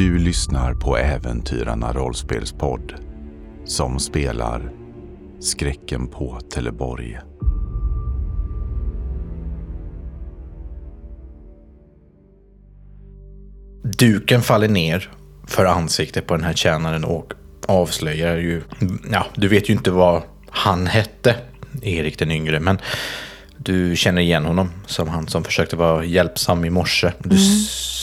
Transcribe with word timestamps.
Du 0.00 0.18
lyssnar 0.18 0.74
på 0.74 0.96
Äventyrarna 0.96 1.92
rollspelspodd 1.92 2.94
som 3.64 3.98
spelar 3.98 4.72
Skräcken 5.40 6.06
på 6.06 6.40
Teleborg. 6.54 7.18
Duken 13.98 14.42
faller 14.42 14.68
ner 14.68 15.10
för 15.46 15.64
ansiktet 15.64 16.26
på 16.26 16.36
den 16.36 16.44
här 16.44 16.54
tjänaren 16.54 17.04
och 17.04 17.32
avslöjar 17.68 18.36
ju... 18.36 18.62
Ja, 19.12 19.26
du 19.34 19.48
vet 19.48 19.68
ju 19.68 19.72
inte 19.72 19.90
vad 19.90 20.22
han 20.50 20.86
hette, 20.86 21.36
Erik 21.82 22.18
den 22.18 22.30
yngre, 22.30 22.60
men 22.60 22.78
du 23.62 23.96
känner 23.96 24.22
igen 24.22 24.44
honom 24.44 24.70
som 24.86 25.08
han 25.08 25.28
som 25.28 25.44
försökte 25.44 25.76
vara 25.76 26.04
hjälpsam 26.04 26.64
i 26.64 26.70
morse. 26.70 27.12
Du 27.18 27.38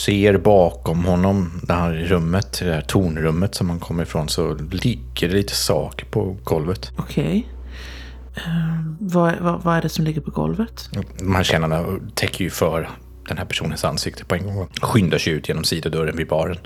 ser 0.04 0.38
bakom 0.38 1.04
honom, 1.04 1.60
det 1.62 1.72
här 1.72 1.92
rummet, 1.92 2.60
det 2.64 2.74
här 2.74 2.80
tornrummet 2.80 3.54
som 3.54 3.70
han 3.70 3.80
kommer 3.80 4.02
ifrån, 4.02 4.28
så 4.28 4.54
ligger 4.54 5.28
det 5.28 5.34
lite 5.34 5.54
saker 5.54 6.06
på 6.06 6.36
golvet. 6.44 6.90
Okej. 6.96 7.48
Eh, 8.34 8.42
vad, 9.00 9.34
vad, 9.40 9.62
vad 9.62 9.76
är 9.76 9.82
det 9.82 9.88
som 9.88 10.04
ligger 10.04 10.20
på 10.20 10.30
golvet? 10.30 10.90
De 11.18 11.34
här 11.34 11.44
tjänarna 11.44 11.84
täcker 12.14 12.44
ju 12.44 12.50
för 12.50 12.90
den 13.28 13.38
här 13.38 13.44
personens 13.44 13.84
ansikte 13.84 14.24
på 14.24 14.34
en 14.34 14.46
gång. 14.46 14.68
Skyndar 14.82 15.18
sig 15.18 15.32
ut 15.32 15.48
genom 15.48 15.64
sidodörren 15.64 16.16
vid 16.16 16.28
baren. 16.28 16.58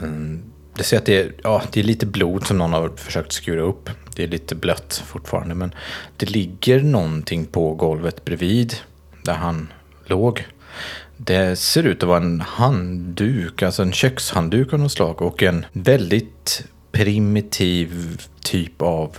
Mm, 0.00 0.42
det 0.74 0.84
ser 0.84 0.98
att 0.98 1.06
det 1.06 1.18
är, 1.20 1.32
ja, 1.42 1.62
det 1.72 1.80
är 1.80 1.84
lite 1.84 2.06
blod 2.06 2.46
som 2.46 2.58
någon 2.58 2.72
har 2.72 2.88
försökt 2.96 3.32
skura 3.32 3.62
upp. 3.62 3.90
Det 4.16 4.24
är 4.24 4.28
lite 4.28 4.54
blött 4.54 5.02
fortfarande, 5.06 5.54
men 5.54 5.74
det 6.16 6.30
ligger 6.30 6.82
någonting 6.82 7.46
på 7.46 7.74
golvet 7.74 8.24
bredvid 8.24 8.74
där 9.24 9.34
han 9.34 9.72
låg. 10.06 10.46
Det 11.16 11.56
ser 11.58 11.82
ut 11.82 12.02
att 12.02 12.08
vara 12.08 12.22
en 12.22 12.40
handduk, 12.40 13.62
alltså 13.62 13.82
en 13.82 13.92
kökshandduk 13.92 14.72
av 14.72 14.80
något 14.80 14.92
slag 14.92 15.22
och 15.22 15.42
en 15.42 15.66
väldigt 15.72 16.64
primitiv 16.92 18.20
typ 18.40 18.82
av 18.82 19.16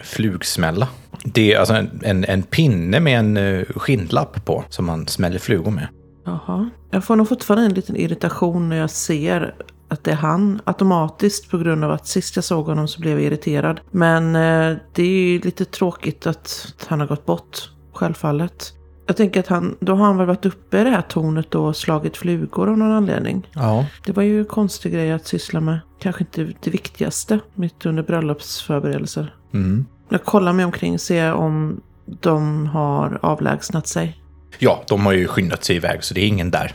flugsmälla. 0.00 0.88
Det 1.24 1.52
är 1.52 1.58
alltså 1.58 1.74
en, 1.74 2.00
en, 2.04 2.24
en 2.24 2.42
pinne 2.42 3.00
med 3.00 3.18
en 3.18 3.36
eh, 3.36 3.64
skinnlapp 3.64 4.44
på 4.44 4.64
som 4.68 4.86
man 4.86 5.08
smäller 5.08 5.38
flugor 5.38 5.70
med. 5.70 5.88
Jaha. 6.24 6.70
Jag 6.90 7.04
får 7.04 7.16
nog 7.16 7.28
fortfarande 7.28 7.66
en 7.66 7.74
liten 7.74 7.96
irritation 7.96 8.68
när 8.68 8.76
jag 8.76 8.90
ser 8.90 9.54
att 9.90 10.04
det 10.04 10.10
är 10.10 10.16
han 10.16 10.60
automatiskt 10.64 11.50
på 11.50 11.58
grund 11.58 11.84
av 11.84 11.90
att 11.90 12.06
sist 12.06 12.36
jag 12.36 12.44
såg 12.44 12.66
honom 12.66 12.88
så 12.88 13.00
blev 13.00 13.12
jag 13.12 13.26
irriterad. 13.26 13.80
Men 13.90 14.36
eh, 14.36 14.76
det 14.92 15.02
är 15.02 15.06
ju 15.06 15.40
lite 15.40 15.64
tråkigt 15.64 16.26
att 16.26 16.74
han 16.86 17.00
har 17.00 17.06
gått 17.06 17.26
bort, 17.26 17.70
självfallet. 17.92 18.72
Jag 19.06 19.16
tänker 19.16 19.40
att 19.40 19.46
han, 19.46 19.76
då 19.80 19.94
har 19.94 20.06
han 20.06 20.16
väl 20.16 20.26
varit 20.26 20.46
uppe 20.46 20.80
i 20.80 20.84
det 20.84 20.90
här 20.90 21.02
tornet 21.02 21.54
och 21.54 21.76
slagit 21.76 22.16
flugor 22.16 22.70
av 22.70 22.78
någon 22.78 22.92
anledning. 22.92 23.48
Ja. 23.52 23.86
Det 24.06 24.12
var 24.12 24.22
ju 24.22 24.38
en 24.38 24.44
konstig 24.44 24.92
grej 24.92 25.12
att 25.12 25.26
syssla 25.26 25.60
med. 25.60 25.80
Kanske 26.00 26.22
inte 26.22 26.52
det 26.60 26.70
viktigaste 26.70 27.40
mitt 27.54 27.86
under 27.86 28.02
bröllopsförberedelser. 28.02 29.34
Mm. 29.54 29.86
Jag 30.08 30.24
kollar 30.24 30.52
mig 30.52 30.64
omkring 30.64 30.94
och 30.94 31.00
ser 31.00 31.32
om 31.32 31.80
de 32.20 32.66
har 32.66 33.18
avlägsnat 33.22 33.86
sig. 33.86 34.22
Ja, 34.58 34.84
de 34.88 35.06
har 35.06 35.12
ju 35.12 35.26
skyndat 35.26 35.64
sig 35.64 35.76
iväg 35.76 36.04
så 36.04 36.14
det 36.14 36.20
är 36.20 36.26
ingen 36.26 36.50
där. 36.50 36.74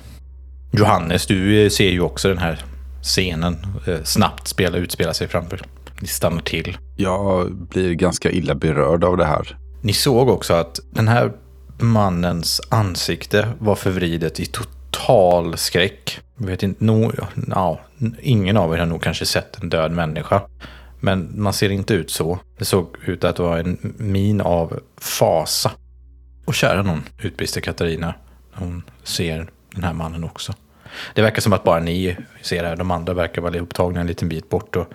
Johannes, 0.71 1.25
du 1.25 1.69
ser 1.69 1.89
ju 1.89 2.01
också 2.01 2.27
den 2.27 2.37
här 2.37 2.65
scenen 3.05 3.57
eh, 3.87 4.03
snabbt 4.03 4.47
spela, 4.47 4.77
utspela 4.77 5.13
sig 5.13 5.27
framför. 5.27 5.61
Ni 5.99 6.07
stannar 6.07 6.41
till. 6.41 6.77
Jag 6.95 7.55
blir 7.55 7.93
ganska 7.93 8.31
illa 8.31 8.55
berörd 8.55 9.03
av 9.03 9.17
det 9.17 9.25
här. 9.25 9.57
Ni 9.81 9.93
såg 9.93 10.29
också 10.29 10.53
att 10.53 10.79
den 10.91 11.07
här 11.07 11.31
mannens 11.79 12.61
ansikte 12.69 13.47
var 13.59 13.75
förvridet 13.75 14.39
i 14.39 14.45
total 14.45 15.57
skräck. 15.57 16.19
Jag 16.37 16.47
vet 16.47 16.63
inte, 16.63 16.83
no, 16.83 17.11
ja, 17.47 17.79
ingen 18.21 18.57
av 18.57 18.73
er 18.73 18.77
har 18.77 18.85
nog 18.85 19.03
kanske 19.03 19.25
sett 19.25 19.63
en 19.63 19.69
död 19.69 19.91
människa. 19.91 20.41
Men 20.99 21.41
man 21.41 21.53
ser 21.53 21.69
inte 21.69 21.93
ut 21.93 22.11
så. 22.11 22.39
Det 22.57 22.65
såg 22.65 22.87
ut 23.05 23.23
att 23.23 23.39
vara 23.39 23.59
en 23.59 23.93
min 23.97 24.41
av 24.41 24.79
fasa. 24.97 25.71
Och 26.45 26.53
kära 26.53 26.81
någon, 26.81 27.03
utbrister 27.21 27.61
Katarina. 27.61 28.13
när 28.53 28.65
Hon 28.65 28.83
ser 29.03 29.49
den 29.71 29.83
här 29.83 29.93
mannen 29.93 30.23
också. 30.23 30.53
Det 31.13 31.21
verkar 31.21 31.41
som 31.41 31.53
att 31.53 31.63
bara 31.63 31.79
ni 31.79 32.17
ser 32.41 32.63
det 32.63 32.69
här. 32.69 32.75
De 32.75 32.91
andra 32.91 33.13
verkar 33.13 33.41
vara 33.41 33.59
upptagna 33.59 33.99
en 34.01 34.07
liten 34.07 34.29
bit 34.29 34.49
bort 34.49 34.75
och 34.75 34.87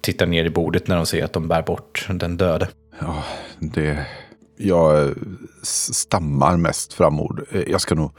tittar 0.00 0.26
ner 0.26 0.44
i 0.44 0.50
bordet 0.50 0.88
när 0.88 0.96
de 0.96 1.06
ser 1.06 1.24
att 1.24 1.32
de 1.32 1.48
bär 1.48 1.62
bort 1.62 2.06
den 2.10 2.36
döde. 2.36 2.68
Ja, 3.00 3.24
det... 3.58 4.06
Jag 4.56 5.14
stammar 5.62 6.56
mest 6.56 6.92
framord. 6.92 7.46
Jag 7.66 7.80
ska 7.80 7.94
nog... 7.94 8.12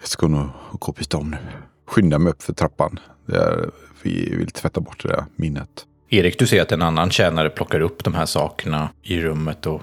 Jag 0.00 0.08
ska 0.08 0.28
nog 0.28 0.48
gå 0.72 0.88
och 0.88 0.94
byta 0.94 1.16
om 1.16 1.30
nu. 1.30 1.36
Skynda 1.86 2.18
mig 2.18 2.30
upp 2.30 2.42
för 2.42 2.52
trappan. 2.52 3.00
Är, 3.32 3.70
vi 4.02 4.36
vill 4.36 4.50
tvätta 4.50 4.80
bort 4.80 5.02
det 5.02 5.08
där 5.08 5.24
minnet. 5.36 5.86
Erik, 6.08 6.38
du 6.38 6.46
ser 6.46 6.62
att 6.62 6.72
en 6.72 6.82
annan 6.82 7.10
tjänare 7.10 7.50
plockar 7.50 7.80
upp 7.80 8.04
de 8.04 8.14
här 8.14 8.26
sakerna 8.26 8.88
i 9.02 9.20
rummet 9.20 9.66
och 9.66 9.82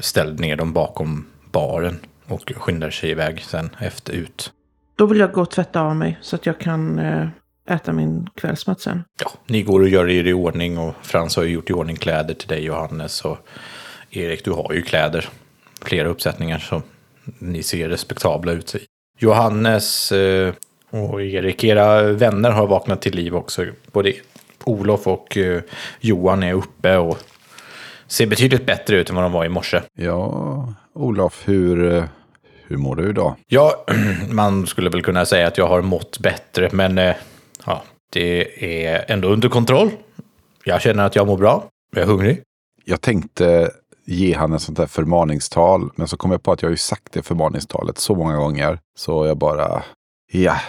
ställer 0.00 0.32
ner 0.32 0.56
dem 0.56 0.72
bakom 0.72 1.26
baren 1.52 1.98
och 2.26 2.52
skyndar 2.56 2.90
sig 2.90 3.10
iväg 3.10 3.42
sen 3.42 3.70
efter 3.80 4.12
ut. 4.12 4.52
Då 4.96 5.06
vill 5.06 5.18
jag 5.18 5.32
gå 5.32 5.40
och 5.40 5.50
tvätta 5.50 5.80
av 5.80 5.96
mig 5.96 6.18
så 6.20 6.36
att 6.36 6.46
jag 6.46 6.58
kan 6.58 6.98
eh, 6.98 7.28
äta 7.70 7.92
min 7.92 8.28
kvällsmat 8.34 8.80
sen. 8.80 9.04
Ja, 9.20 9.30
ni 9.46 9.62
går 9.62 9.80
och 9.80 9.88
gör 9.88 10.10
er 10.10 10.26
i 10.26 10.32
ordning 10.32 10.78
och 10.78 10.94
Frans 11.02 11.36
har 11.36 11.42
ju 11.42 11.50
gjort 11.50 11.70
i 11.70 11.72
ordning 11.72 11.96
kläder 11.96 12.34
till 12.34 12.48
dig 12.48 12.64
Johannes 12.64 13.24
och 13.24 13.38
Erik, 14.10 14.44
du 14.44 14.50
har 14.50 14.72
ju 14.72 14.82
kläder. 14.82 15.28
Flera 15.82 16.08
uppsättningar 16.08 16.58
så 16.58 16.82
ni 17.38 17.62
ser 17.62 17.88
respektabla 17.88 18.52
ut. 18.52 18.76
Johannes 19.18 20.12
eh, 20.12 20.54
och 20.90 21.22
Erik, 21.22 21.64
era 21.64 22.02
vänner 22.02 22.50
har 22.50 22.66
vaknat 22.66 23.02
till 23.02 23.14
liv 23.14 23.36
också. 23.36 23.64
Både 23.92 24.12
Olof 24.64 25.06
och 25.06 25.36
eh, 25.36 25.62
Johan 26.00 26.42
är 26.42 26.54
uppe 26.54 26.96
och 26.96 27.18
ser 28.06 28.26
betydligt 28.26 28.66
bättre 28.66 28.96
ut 28.96 29.10
än 29.10 29.16
vad 29.16 29.24
de 29.24 29.32
var 29.32 29.44
i 29.44 29.48
morse. 29.48 29.80
Ja, 29.94 30.74
Olof, 30.92 31.42
hur, 31.48 31.92
eh, 31.92 32.04
hur 32.68 32.76
mår 32.76 32.96
du 32.96 33.10
idag? 33.10 33.34
Ja, 33.46 33.84
man 34.30 34.66
skulle 34.66 34.90
väl 34.90 35.02
kunna 35.02 35.26
säga 35.26 35.46
att 35.46 35.58
jag 35.58 35.68
har 35.68 35.82
mått 35.82 36.18
bättre, 36.18 36.68
men 36.72 36.98
eh, 36.98 37.14
ja, 37.66 37.82
det 38.12 38.64
är 38.86 39.04
ändå 39.08 39.28
under 39.28 39.48
kontroll. 39.48 39.90
Jag 40.64 40.82
känner 40.82 41.04
att 41.04 41.16
jag 41.16 41.26
mår 41.26 41.36
bra. 41.36 41.64
Jag 41.92 42.02
är 42.02 42.06
hungrig. 42.06 42.42
Jag 42.84 43.00
tänkte 43.00 43.70
ge 44.06 44.34
han 44.34 44.52
en 44.52 44.60
sånt 44.60 44.78
där 44.78 44.86
förmaningstal. 44.86 45.90
Men 45.96 46.08
så 46.08 46.16
kom 46.16 46.30
jag 46.30 46.42
på 46.42 46.52
att 46.52 46.62
jag 46.62 46.68
har 46.68 46.72
ju 46.72 46.76
sagt 46.76 47.12
det 47.12 47.22
förmaningstalet 47.22 47.98
så 47.98 48.14
många 48.14 48.36
gånger. 48.36 48.78
Så 48.98 49.26
jag 49.26 49.36
bara, 49.36 49.82
ja, 50.32 50.60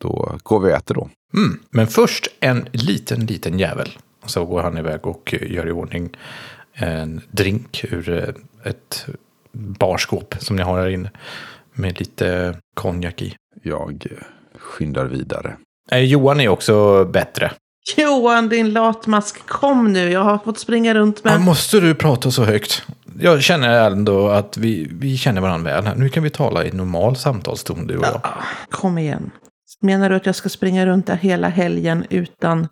då 0.00 0.38
går 0.42 0.60
vi 0.60 0.72
och 0.72 0.76
äter 0.76 0.94
då. 0.94 1.08
Mm. 1.34 1.60
Men 1.70 1.86
först 1.86 2.28
en 2.40 2.68
liten, 2.72 3.26
liten 3.26 3.58
jävel. 3.58 3.98
Så 4.26 4.44
går 4.44 4.62
han 4.62 4.78
iväg 4.78 5.06
och 5.06 5.34
gör 5.40 5.68
i 5.68 5.72
ordning 5.72 6.16
en 6.74 7.20
drink 7.30 7.84
ur 7.84 8.10
eh, 8.10 8.70
ett 8.70 9.06
barskåp 9.54 10.34
som 10.38 10.56
ni 10.56 10.62
har 10.62 10.80
här 10.80 10.88
inne. 10.88 11.10
Med 11.72 11.98
lite 12.00 12.56
konjak 12.74 13.22
i. 13.22 13.36
Jag 13.62 14.06
skyndar 14.58 15.04
vidare. 15.04 15.56
Eh, 15.90 15.98
Johan 15.98 16.40
är 16.40 16.48
också 16.48 17.04
bättre. 17.04 17.52
Johan, 17.96 18.48
din 18.48 18.72
latmask, 18.72 19.46
kom 19.46 19.92
nu. 19.92 20.10
Jag 20.10 20.24
har 20.24 20.38
fått 20.38 20.58
springa 20.58 20.94
runt 20.94 21.24
med... 21.24 21.40
Måste 21.40 21.80
du 21.80 21.94
prata 21.94 22.30
så 22.30 22.44
högt? 22.44 22.82
Jag 23.20 23.42
känner 23.42 23.90
ändå 23.90 24.28
att 24.28 24.56
vi, 24.56 24.88
vi 24.92 25.16
känner 25.16 25.40
varandra 25.40 25.80
väl. 25.80 25.98
Nu 25.98 26.08
kan 26.08 26.22
vi 26.22 26.30
tala 26.30 26.64
i 26.64 26.72
normal 26.72 27.16
samtalston 27.16 27.86
du 27.86 27.96
och 27.98 28.04
jag. 28.04 28.20
Kom 28.70 28.98
igen. 28.98 29.30
Menar 29.80 30.10
du 30.10 30.16
att 30.16 30.26
jag 30.26 30.34
ska 30.34 30.48
springa 30.48 30.86
runt 30.86 31.06
där 31.06 31.16
hela 31.16 31.48
helgen 31.48 32.04
utan 32.10 32.68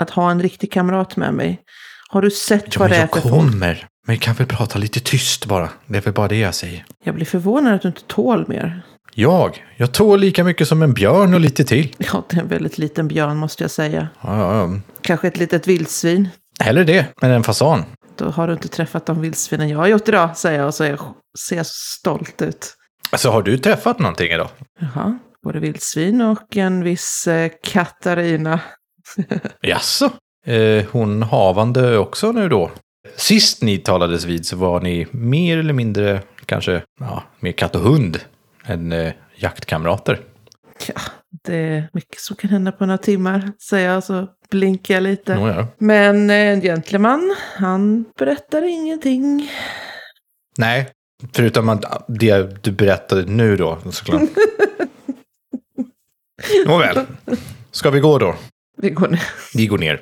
att 0.00 0.10
ha 0.10 0.30
en 0.30 0.42
riktig 0.42 0.72
kamrat 0.72 1.16
med 1.16 1.34
mig? 1.34 1.60
Har 2.08 2.22
du 2.22 2.30
sett 2.30 2.74
Ja, 2.74 2.80
vad 2.80 2.90
det 2.90 2.96
är 2.96 3.00
jag 3.00 3.10
för 3.10 3.20
folk? 3.20 3.34
kommer. 3.34 3.86
Men 4.06 4.14
vi 4.14 4.18
kan 4.18 4.34
väl 4.34 4.46
prata 4.46 4.78
lite 4.78 5.00
tyst 5.00 5.46
bara. 5.46 5.70
Det 5.86 5.96
är 5.96 6.02
väl 6.02 6.14
bara 6.14 6.28
det 6.28 6.38
jag 6.38 6.54
säger. 6.54 6.84
Jag 7.04 7.14
blir 7.14 7.26
förvånad 7.26 7.74
att 7.74 7.82
du 7.82 7.88
inte 7.88 8.02
tål 8.06 8.48
mer. 8.48 8.82
Jag? 9.14 9.64
Jag 9.76 9.92
tål 9.92 10.20
lika 10.20 10.44
mycket 10.44 10.68
som 10.68 10.82
en 10.82 10.94
björn 10.94 11.34
och 11.34 11.40
lite 11.40 11.64
till. 11.64 11.94
Ja, 11.98 12.24
det 12.28 12.36
är 12.36 12.40
en 12.40 12.48
väldigt 12.48 12.78
liten 12.78 13.08
björn 13.08 13.36
måste 13.36 13.64
jag 13.64 13.70
säga. 13.70 14.08
Ja, 14.20 14.38
ja, 14.38 14.58
ja. 14.58 14.80
Kanske 15.00 15.28
ett 15.28 15.38
litet 15.38 15.66
vildsvin. 15.66 16.28
Hellre 16.60 16.84
det 16.84 17.06
än 17.22 17.30
en 17.30 17.44
fasan. 17.44 17.84
Då 18.16 18.24
har 18.24 18.46
du 18.46 18.52
inte 18.52 18.68
träffat 18.68 19.06
de 19.06 19.20
vildsvinen 19.20 19.68
jag 19.68 19.78
har 19.78 19.86
gjort 19.86 20.08
idag, 20.08 20.36
säger 20.36 20.58
jag 20.58 20.66
och 20.66 20.74
så 20.74 20.84
jag, 20.84 20.98
ser 21.48 21.56
jag 21.56 21.66
stolt 21.66 22.42
ut. 22.42 22.74
Alltså 23.10 23.30
har 23.30 23.42
du 23.42 23.58
träffat 23.58 23.98
någonting 23.98 24.32
idag? 24.32 24.48
Jaha, 24.80 25.18
både 25.44 25.58
vildsvin 25.60 26.20
och 26.20 26.56
en 26.56 26.84
viss 26.84 27.26
eh, 27.26 27.50
Katarina. 27.62 28.60
Jaså? 29.60 30.10
Eh, 30.46 30.84
hon 30.90 31.22
havande 31.22 31.98
också 31.98 32.32
nu 32.32 32.48
då? 32.48 32.70
Sist 33.16 33.62
ni 33.62 33.78
talades 33.78 34.24
vid 34.24 34.46
så 34.46 34.56
var 34.56 34.80
ni 34.80 35.06
mer 35.10 35.58
eller 35.58 35.72
mindre 35.72 36.22
kanske 36.46 36.82
ja, 37.00 37.22
mer 37.40 37.52
katt 37.52 37.74
och 37.74 37.80
hund 37.80 38.20
än 38.64 38.92
eh, 38.92 39.12
jaktkamrater. 39.36 40.20
Ja, 40.86 41.00
det 41.44 41.56
är 41.56 41.88
mycket 41.92 42.20
som 42.20 42.36
kan 42.36 42.50
hända 42.50 42.72
på 42.72 42.86
några 42.86 42.98
timmar, 42.98 43.52
säger 43.68 43.90
jag 43.90 44.04
så 44.04 44.28
blinkar 44.50 44.94
jag 44.94 45.02
lite. 45.02 45.34
Nåja. 45.34 45.66
Men 45.78 46.30
eh, 46.30 46.36
en 46.36 46.60
gentleman, 46.60 47.36
han 47.54 48.04
berättar 48.18 48.62
ingenting. 48.62 49.50
Nej, 50.58 50.88
förutom 51.32 51.68
att 51.68 52.04
det 52.08 52.64
du 52.64 52.72
berättade 52.72 53.24
nu 53.26 53.56
då 53.56 53.78
såklart. 53.90 54.22
Nåväl. 56.66 57.06
Ska 57.70 57.90
vi 57.90 58.00
gå 58.00 58.18
då? 58.18 58.34
Vi 58.76 58.90
går 58.90 59.08
ner. 59.08 59.22
Vi 59.54 59.66
går 59.66 59.78
ner. 59.78 60.00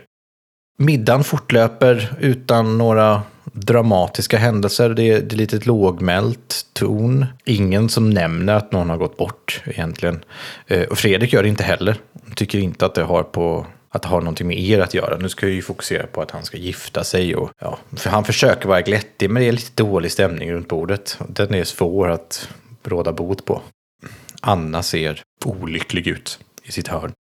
Middagen 0.77 1.25
fortlöper 1.25 2.17
utan 2.21 2.79
några 2.79 3.23
dramatiska 3.45 4.39
händelser. 4.39 4.91
Det 4.91 5.03
är, 5.03 5.21
det 5.21 5.35
är 5.35 5.37
lite 5.37 5.59
lågmält 5.59 6.67
ton. 6.73 7.27
Ingen 7.45 7.89
som 7.89 8.11
nämner 8.11 8.55
att 8.55 8.73
någon 8.73 8.91
har 8.91 8.97
gått 8.97 9.17
bort 9.17 9.63
egentligen. 9.65 10.25
Eh, 10.67 10.83
och 10.83 10.99
Fredrik 10.99 11.33
gör 11.33 11.43
det 11.43 11.49
inte 11.49 11.65
heller. 11.65 11.97
Tycker 12.35 12.59
inte 12.59 12.87
att 12.87 12.95
det 12.95 13.03
har 13.03 13.23
på 13.23 13.67
att 13.95 14.03
det 14.03 14.09
har 14.09 14.21
någonting 14.21 14.47
med 14.47 14.59
er 14.59 14.81
att 14.81 14.95
göra. 14.95 15.17
Nu 15.17 15.29
ska 15.29 15.47
jag 15.47 15.55
ju 15.55 15.63
fokusera 15.63 16.07
på 16.07 16.23
att 16.23 16.31
han 16.31 16.45
ska 16.45 16.57
gifta 16.57 17.05
sig. 17.05 17.37
Och, 17.37 17.51
ja, 17.61 17.79
för 17.97 18.11
han 18.11 18.25
försöker 18.25 18.69
vara 18.69 18.81
glättig, 18.81 19.31
men 19.31 19.43
det 19.43 19.49
är 19.49 19.53
lite 19.53 19.83
dålig 19.83 20.13
stämning 20.13 20.53
runt 20.53 20.69
bordet. 20.69 21.19
Den 21.29 21.55
är 21.55 21.65
svår 21.65 22.09
att 22.09 22.49
råda 22.85 23.13
bot 23.13 23.45
på. 23.45 23.63
Anna 24.41 24.83
ser 24.83 25.23
olycklig 25.45 26.07
ut 26.07 26.39
i 26.63 26.73
sitt 26.73 26.89
hörn. 26.89 27.13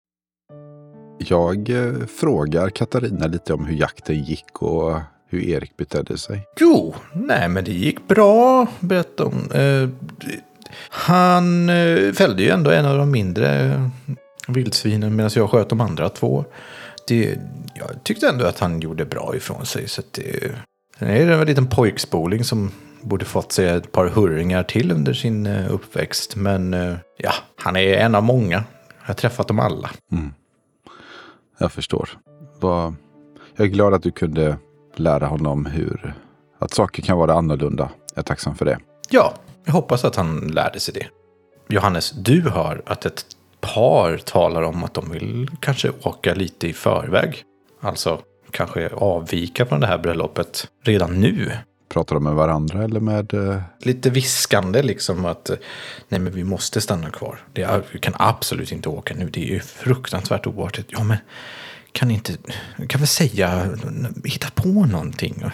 Jag 1.29 1.71
eh, 1.71 2.07
frågar 2.07 2.71
Katarina 2.71 3.27
lite 3.27 3.55
om 3.55 3.67
hur 3.67 3.77
jakten 3.77 4.23
gick 4.23 4.63
och 4.63 5.01
hur 5.33 5.43
Erik 5.43 5.77
betedde 5.77 6.19
sig. 6.19 6.47
Jo, 6.61 6.95
nej 7.13 7.49
men 7.49 7.65
det 7.65 7.73
gick 7.73 8.09
bra, 8.09 8.67
berättade 8.81 9.31
hon. 9.31 9.51
Eh, 9.51 9.89
han 10.89 11.69
eh, 11.69 12.13
fällde 12.13 12.43
ju 12.43 12.49
ändå 12.49 12.71
en 12.71 12.87
av 12.87 12.99
de 12.99 13.11
mindre 13.11 13.65
eh, 13.65 13.89
vildsvinen 14.49 15.17
medan 15.17 15.31
jag 15.35 15.51
sköt 15.51 15.69
de 15.69 15.81
andra 15.81 16.09
två. 16.09 16.45
Det, 17.09 17.39
jag 17.75 18.05
tyckte 18.05 18.29
ändå 18.29 18.45
att 18.47 18.59
han 18.59 18.81
gjorde 18.81 19.05
bra 19.05 19.37
ifrån 19.37 19.67
sig. 19.67 19.89
Så 19.89 20.03
det, 20.11 20.53
sen 20.99 21.09
är 21.09 21.27
det 21.27 21.35
en 21.35 21.47
liten 21.47 21.67
pojkspoling 21.67 22.45
som 22.45 22.71
borde 23.01 23.25
fått 23.25 23.53
sig 23.53 23.69
ett 23.69 23.93
par 23.93 24.07
hurringar 24.07 24.63
till 24.63 24.93
under 24.93 25.13
sin 25.13 25.47
eh, 25.47 25.75
uppväxt. 25.75 26.37
Men 26.37 26.73
ja, 27.17 27.33
han 27.57 27.77
är 27.77 27.95
en 27.95 28.15
av 28.15 28.23
många. 28.23 28.65
Jag 29.01 29.07
har 29.07 29.15
träffat 29.15 29.49
dem 29.49 29.59
alla. 29.61 29.91
Jag 31.63 31.73
förstår. 31.73 32.09
Vad- 32.61 32.95
Jag 33.57 33.65
är 33.67 33.71
glad 33.71 33.95
att 33.95 34.03
du 34.03 34.11
kunde 34.11 34.57
lära 34.97 35.27
honom 35.27 35.67
hur 35.67 36.15
att 36.59 36.71
saker 36.75 37.03
kan 37.03 37.19
vara 37.19 37.35
annorlunda. 37.35 37.91
Jag 38.15 38.19
är 38.19 38.23
tacksam 38.23 38.55
för 38.55 38.65
det. 38.65 38.79
Ja, 39.11 39.35
jag 39.65 39.73
hoppas 39.73 40.05
att 40.05 40.17
han 40.17 40.39
lärde 40.39 40.81
sig 40.81 40.95
det. 40.95 41.07
Johannes, 41.75 42.11
du 42.11 42.51
hör 42.51 42.83
att 42.87 43.07
ett 43.07 43.25
par 43.61 44.17
talar 44.17 44.63
om 44.63 44.85
att 44.85 44.95
de 44.95 45.11
vill 45.11 45.51
kanske 45.61 45.91
åka 46.03 46.35
lite 46.35 46.69
i 46.69 46.73
förväg. 46.73 47.43
Alltså 47.81 48.21
kanske 48.51 48.89
avvika 48.89 49.67
från 49.67 49.81
det 49.81 49.87
här 49.87 49.99
bröllopet 49.99 50.69
redan 50.85 51.21
nu. 51.21 51.51
Pratar 51.93 52.15
de 52.17 52.25
med 52.25 52.35
varandra 52.35 52.85
eller 52.85 53.01
med... 53.01 53.35
eh, 53.35 53.63
Lite 53.79 54.11
viskande 54.11 54.83
liksom 54.83 55.25
att 55.25 55.51
eh, 55.51 55.57
nej 56.09 56.21
men 56.21 56.33
vi 56.33 56.45
måste 56.45 56.81
stanna 56.81 57.11
kvar. 57.11 57.39
Det 57.53 57.63
är, 57.63 57.83
vi 57.93 57.99
kan 57.99 58.15
absolut 58.17 58.73
inte 58.73 58.89
åka 58.89 59.15
nu. 59.15 59.29
Det 59.31 59.43
är 59.45 59.55
ju 59.55 59.61
fruktansvärt 59.61 60.47
oartigt. 60.47 60.89
Ja 60.93 61.05
men 61.05 61.17
kan 61.93 62.11
inte, 62.11 62.33
kan 62.89 62.99
väl 62.99 63.09
säga, 63.09 63.69
hitta 64.25 64.49
på 64.55 64.69
någonting. 64.69 65.45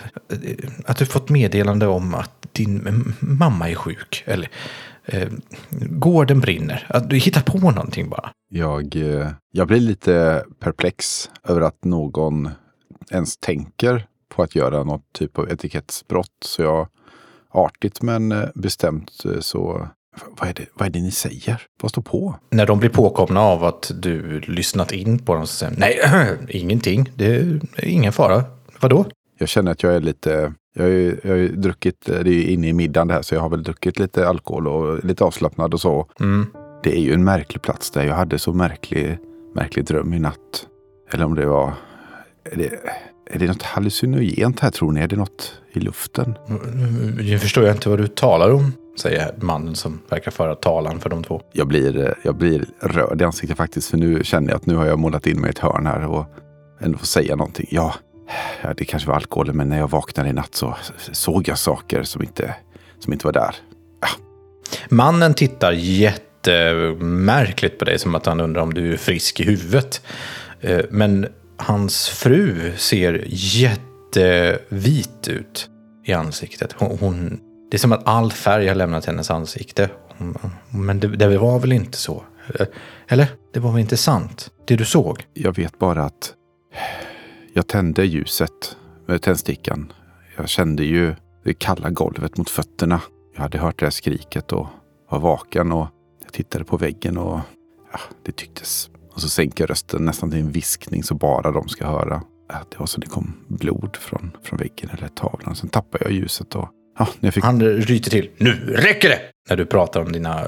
Att 0.87 0.97
du 0.97 1.07
fått 1.07 1.29
meddelande 1.29 1.87
om 1.87 2.15
att 2.15 2.47
din 2.53 3.15
mamma 3.21 3.71
är 3.71 3.75
sjuk. 3.75 4.23
Eller 4.27 4.51
eh, 5.05 5.29
gården 5.81 6.41
brinner. 6.41 6.87
Att 6.89 7.11
du 7.11 7.17
hittar 7.17 7.41
på 7.43 7.59
någonting 7.59 8.09
bara. 8.09 8.31
Jag, 8.51 8.97
eh, 8.97 9.31
jag 9.53 9.67
blir 9.67 9.81
lite 9.81 10.45
perplex 10.61 11.31
över 11.49 11.61
att 11.61 11.85
någon 11.85 12.51
ens 13.11 13.37
tänker 13.37 14.07
på 14.29 14.43
att 14.43 14.55
göra 14.55 14.85
något 14.85 15.13
typ 15.13 15.39
av 15.39 15.51
etikettsbrott. 15.51 16.33
Så 16.45 16.63
jag 16.63 16.89
artigt 17.51 18.03
men 18.03 18.33
eh, 18.33 18.49
bestämt 18.55 19.25
eh, 19.25 19.41
så... 19.41 19.89
Vad 20.41 20.49
är, 20.49 20.55
det, 20.55 20.67
vad 20.75 20.89
är 20.89 20.93
det 20.93 21.01
ni 21.01 21.11
säger? 21.11 21.63
Vad 21.83 21.91
står 21.91 22.03
på? 22.03 22.35
När 22.51 22.67
de 22.67 22.79
blir 22.79 22.91
påkomna 22.91 23.41
av 23.41 23.65
att 23.65 23.91
du 23.95 24.41
lyssnat 24.41 24.93
in 24.93 25.19
på 25.19 25.35
dem 25.35 25.47
så 25.47 25.53
säger 25.55 25.73
de, 25.73 25.81
nej, 25.81 26.37
ingenting. 26.49 27.13
Det 27.15 27.27
är 27.27 27.61
ingen 27.83 28.13
fara. 28.13 28.45
Vadå? 28.81 29.05
Jag 29.39 29.49
känner 29.49 29.73
att 29.73 29.83
jag 29.83 29.95
är 29.95 30.01
lite... 30.01 30.53
Jag 30.75 30.85
har 30.85 30.91
ju, 30.91 31.21
jag 31.23 31.31
har 31.31 31.37
ju 31.37 31.57
druckit, 31.57 32.09
eh, 32.09 32.19
det 32.19 32.31
är 32.31 32.35
ju 32.35 32.45
inne 32.45 32.69
i 32.69 32.73
middagen 32.73 33.09
det 33.09 33.15
här, 33.15 33.23
så 33.23 33.35
jag 33.35 33.41
har 33.41 33.49
väl 33.49 33.63
druckit 33.63 33.99
lite 33.99 34.29
alkohol 34.29 34.69
och 34.69 35.05
lite 35.05 35.25
avslappnad 35.25 35.75
och 35.75 35.81
så. 35.81 36.07
Mm. 36.21 36.47
Det 36.83 36.97
är 36.97 37.01
ju 37.01 37.13
en 37.13 37.25
märklig 37.25 37.63
plats 37.63 37.91
där. 37.91 38.05
Jag 38.05 38.15
hade 38.15 38.39
så 38.39 38.53
märklig, 38.53 39.19
märklig 39.55 39.85
dröm 39.85 40.15
i 40.15 40.19
natt. 40.19 40.67
Eller 41.13 41.25
om 41.25 41.35
det 41.35 41.47
var... 41.47 41.73
Det, 42.55 42.81
är 43.31 43.39
det 43.39 43.47
något 43.47 43.63
hallucinogent 43.63 44.61
här 44.61 44.71
tror 44.71 44.93
ni? 44.93 45.01
Är 45.01 45.09
det 45.09 45.17
något 45.17 45.55
i 45.73 45.81
luften? 45.81 46.35
Nu 47.19 47.39
förstår 47.39 47.65
jag 47.65 47.75
inte 47.75 47.89
vad 47.89 47.99
du 47.99 48.07
talar 48.07 48.51
om, 48.51 48.73
säger 49.01 49.35
mannen 49.37 49.75
som 49.75 50.01
verkar 50.11 50.31
föra 50.31 50.55
talan 50.55 51.01
för 51.01 51.11
de 51.11 51.25
två. 51.25 51.43
Jag 51.53 51.69
blir, 51.69 52.15
jag 52.23 52.37
blir 52.37 52.65
röd 52.81 53.21
i 53.21 53.25
ansiktet 53.25 53.57
faktiskt. 53.57 53.91
För 53.91 53.97
nu 53.97 54.25
känner 54.25 54.49
jag 54.49 54.57
att 54.57 54.67
nu 54.67 54.75
har 54.75 54.87
jag 54.87 54.99
målat 54.99 55.27
in 55.27 55.41
mig 55.41 55.49
i 55.49 55.51
ett 55.51 55.59
hörn 55.59 55.87
här 55.87 56.07
och 56.07 56.27
ändå 56.81 56.99
får 56.99 57.07
säga 57.07 57.37
någonting. 57.37 57.69
Ja, 57.71 57.95
ja, 58.63 58.75
det 58.77 58.85
kanske 58.85 59.09
var 59.09 59.17
alkoholen, 59.17 59.57
men 59.57 59.69
när 59.69 59.79
jag 59.79 59.91
vaknade 59.91 60.29
i 60.29 60.33
natt 60.33 60.55
så 60.55 60.77
såg 61.13 61.49
jag 61.49 61.59
saker 61.59 62.03
som 62.03 62.23
inte, 62.23 62.55
som 62.99 63.13
inte 63.13 63.27
var 63.27 63.33
där. 63.33 63.55
Mannen 64.89 65.35
tittar 65.35 65.73
jättemärkligt 65.73 67.79
på 67.79 67.85
dig, 67.85 67.99
som 67.99 68.15
att 68.15 68.27
han 68.27 68.41
undrar 68.41 68.63
om 68.63 68.75
du 68.75 68.93
är 68.93 68.97
frisk 68.97 69.41
i 69.41 69.45
huvudet. 69.45 70.03
Eh, 70.61 70.81
Men 70.91 71.27
hans 71.59 72.09
fru 72.09 72.73
ser 72.77 73.25
jättevit 73.29 75.29
ut 75.29 75.71
i 76.05 76.13
ansiktet. 76.13 76.73
Hon, 76.79 76.99
hon, 77.01 77.41
det 77.71 77.77
är 77.77 77.79
som 77.79 77.93
att 77.93 78.07
all 78.07 78.33
färg 78.33 78.69
har 78.69 78.75
lämnat 78.75 79.05
hennes 79.05 79.31
ansikte. 79.31 79.91
Hon- 80.19 80.37
Men 80.71 81.01
det, 81.01 81.09
det 81.09 81.39
var 81.39 81.59
väl 81.59 81.73
inte 81.73 81.99
så? 81.99 82.25
Eller? 83.09 83.27
Det 83.53 83.61
var 83.61 83.71
väl 83.73 83.81
inte 83.81 83.97
sant? 83.97 84.51
Det 84.65 84.77
du 84.77 84.85
såg? 84.85 85.27
Jag 85.35 85.57
vet 85.57 85.79
bara 85.79 86.05
att 86.05 86.35
jag 87.55 87.67
tände 87.67 88.05
ljuset 88.05 88.77
med 89.07 89.23
tändstickan. 89.23 89.93
Jag 90.37 90.49
kände 90.49 90.85
ju 90.85 91.15
det 91.45 91.55
kalla 91.55 91.91
golvet 91.91 92.37
mot 92.37 92.51
fötterna. 92.51 93.01
Jag 93.35 93.43
hade 93.43 93.59
hört 93.59 93.79
det 93.79 93.87
här 93.87 93.91
skriket 93.91 94.53
och 94.53 94.67
var 95.11 95.19
vaken 95.19 95.73
och 95.73 95.87
jag 96.25 96.33
tittade 96.33 96.65
på 96.65 96.77
väggen 96.77 97.19
och 97.19 97.41
ja, 97.93 97.99
det 98.23 98.37
tycktes. 98.37 98.91
Och 99.19 99.23
så 99.23 99.29
sänker 99.29 99.65
jag 99.65 99.71
rösten 99.71 100.05
nästan 100.05 100.31
till 100.31 100.41
en 100.41 100.53
viskning 100.53 101.03
så 101.03 101.15
bara 101.15 101.51
de 101.51 101.69
ska 101.69 101.87
höra. 101.87 102.23
Ja, 102.49 102.55
Det 102.71 102.79
var 102.79 102.87
så 102.87 103.01
det 103.01 103.07
kom 103.07 103.33
blod 103.49 103.97
från, 104.01 104.37
från 104.43 104.59
väggen 104.59 104.91
eller 104.99 105.09
tavlan. 105.09 105.57
Sen 105.57 105.69
tappade 105.69 106.05
jag 106.05 106.13
ljuset 106.13 106.55
och 106.55 106.69
ja, 106.99 107.09
när 107.21 107.27
jag 107.27 107.35
fick 107.35 107.45
Han 107.45 107.63
ryter 107.63 108.11
till. 108.11 108.31
Nu 108.37 108.53
räcker 108.77 109.09
det! 109.09 109.21
När 109.49 109.57
du 109.57 109.67
pratar 109.67 110.01
om 110.01 110.13
dina 110.13 110.47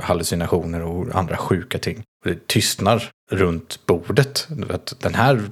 hallucinationer 0.00 0.82
och 0.82 1.14
andra 1.14 1.36
sjuka 1.36 1.78
ting. 1.78 2.02
Det 2.24 2.46
tystnar 2.46 3.10
runt 3.30 3.86
bordet. 3.86 4.46
Vet, 4.50 5.00
Den 5.00 5.14
här, 5.14 5.42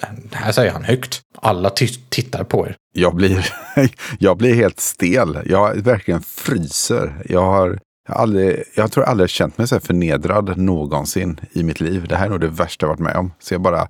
den 0.00 0.28
här 0.32 0.52
säger 0.52 0.72
han 0.72 0.84
högt. 0.84 1.20
Alla 1.38 1.70
tittar 1.70 2.44
på 2.44 2.66
er. 2.66 2.76
Jag 2.92 3.14
blir, 3.14 3.46
jag 4.18 4.36
blir 4.36 4.54
helt 4.54 4.80
stel. 4.80 5.38
Jag 5.46 5.76
verkligen 5.76 6.22
fryser. 6.22 7.22
Jag 7.28 7.42
har, 7.42 7.78
jag 8.08 8.16
aldrig, 8.16 8.62
jag 8.74 8.92
tror 8.92 9.04
aldrig 9.04 9.22
jag 9.22 9.30
känt 9.30 9.58
mig 9.58 9.68
så 9.68 9.74
här 9.74 9.80
förnedrad 9.80 10.58
någonsin 10.58 11.40
i 11.52 11.62
mitt 11.62 11.80
liv. 11.80 12.06
Det 12.08 12.16
här 12.16 12.26
är 12.26 12.30
nog 12.30 12.40
det 12.40 12.48
värsta 12.48 12.86
jag 12.86 12.88
varit 12.88 13.00
med 13.00 13.16
om. 13.16 13.32
Så 13.38 13.54
jag 13.54 13.60
bara 13.60 13.80
eh, 13.80 13.88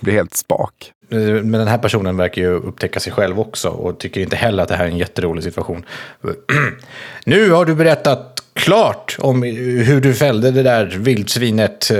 blir 0.00 0.12
helt 0.14 0.34
spak. 0.34 0.92
Men 1.08 1.52
den 1.52 1.68
här 1.68 1.78
personen 1.78 2.16
verkar 2.16 2.42
ju 2.42 2.48
upptäcka 2.48 3.00
sig 3.00 3.12
själv 3.12 3.40
också 3.40 3.68
och 3.68 3.98
tycker 3.98 4.20
inte 4.20 4.36
heller 4.36 4.62
att 4.62 4.68
det 4.68 4.76
här 4.76 4.84
är 4.84 4.90
en 4.90 4.98
jätterolig 4.98 5.44
situation. 5.44 5.84
nu 7.24 7.50
har 7.50 7.64
du 7.64 7.74
berättat 7.74 8.42
klart 8.52 9.16
om 9.20 9.42
hur 9.42 10.00
du 10.00 10.14
fällde 10.14 10.50
det 10.50 10.62
där 10.62 10.86
vildsvinet. 10.86 11.90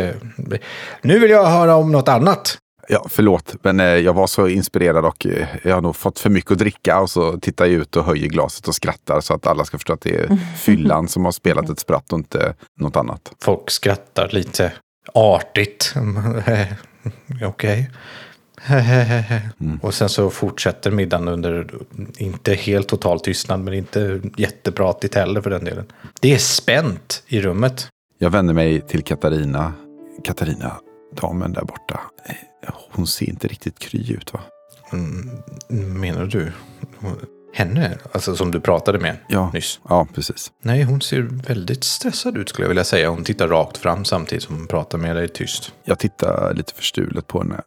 Nu 1.03 1.19
vill 1.19 1.31
jag 1.31 1.47
höra 1.47 1.75
om 1.75 1.93
något 1.93 2.09
annat. 2.09 2.59
Ja, 2.89 3.07
förlåt, 3.11 3.55
men 3.63 3.81
eh, 3.81 3.87
jag 3.87 4.13
var 4.13 4.27
så 4.27 4.49
inspirerad 4.49 5.05
och 5.05 5.27
eh, 5.27 5.49
jag 5.63 5.75
har 5.75 5.83
nog 5.83 5.97
fått 5.97 6.19
för 6.19 6.31
mycket 6.31 6.51
att 6.51 6.59
dricka. 6.59 7.01
Och 7.01 7.11
så 7.11 7.41
tittar 7.41 7.65
jag 7.65 7.75
ut 7.75 7.97
och 7.97 8.05
höjer 8.05 8.29
glaset 8.29 8.69
och 8.69 8.75
skrattar 8.75 9.21
så 9.21 9.35
att 9.35 9.47
alla 9.47 9.65
ska 9.65 9.79
förstå 9.79 9.93
att 9.93 10.01
det 10.01 10.17
är 10.17 10.39
fyllan 10.57 11.09
som 11.09 11.25
har 11.25 11.33
spelat 11.33 11.71
ett 11.71 11.81
spratt 11.81 12.13
och 12.13 12.19
inte 12.19 12.55
något 12.81 12.97
annat. 12.97 13.33
Folk 13.43 13.71
skrattar 13.71 14.29
lite 14.29 14.73
artigt. 15.15 15.95
Okej. 17.45 17.91
Och 19.83 19.95
sen 19.95 20.09
så 20.09 20.31
fortsätter 20.31 20.91
middagen 20.91 21.29
under, 21.29 21.71
inte 22.19 22.55
helt 22.55 22.89
total 22.89 23.21
tystnad, 23.21 23.61
men 23.61 23.75
inte 23.75 24.21
jättepratigt 24.37 25.15
heller 25.15 25.41
för 25.41 25.51
den 25.51 25.65
delen. 25.65 25.85
Det 26.21 26.35
är 26.35 26.39
spänt 26.39 27.23
i 27.27 27.41
rummet. 27.41 27.89
Jag 28.19 28.31
vänder 28.31 28.55
mig 28.55 28.81
till 28.81 29.03
Katarina. 29.03 29.73
Katarina, 30.25 30.77
damen 31.21 31.53
där 31.53 31.63
borta. 31.65 32.01
Hon 32.91 33.07
ser 33.07 33.29
inte 33.29 33.49
riktigt 33.49 33.79
kry 33.79 34.13
ut 34.13 34.33
va? 34.33 34.41
Mm, 34.93 35.31
menar 36.01 36.27
du? 36.27 36.53
Henne? 37.55 37.99
Alltså 38.13 38.37
som 38.37 38.51
du 38.51 38.61
pratade 38.61 38.99
med 38.99 39.17
Ja, 39.29 39.51
nyss? 39.55 39.81
ja 39.89 40.07
precis. 40.15 40.53
Nej, 40.63 40.83
hon 40.83 41.01
ser 41.01 41.23
väldigt 41.23 41.85
stressad 41.85 42.37
ut 42.37 42.49
skulle 42.49 42.65
jag 42.65 42.69
vilja 42.69 42.85
säga. 42.85 43.11
Hon 43.11 43.25
tittar 43.25 43.49
rakt 43.49 43.77
fram 43.77 44.05
samtidigt 44.05 44.45
som 44.45 44.57
hon 44.57 44.67
pratar 44.67 44.99
med 44.99 45.17
dig 45.17 45.29
tyst. 45.29 45.73
Jag 45.85 45.99
tittar 45.99 46.55
lite 46.55 46.75
förstulet 46.75 47.27
på 47.27 47.39
henne. 47.43 47.61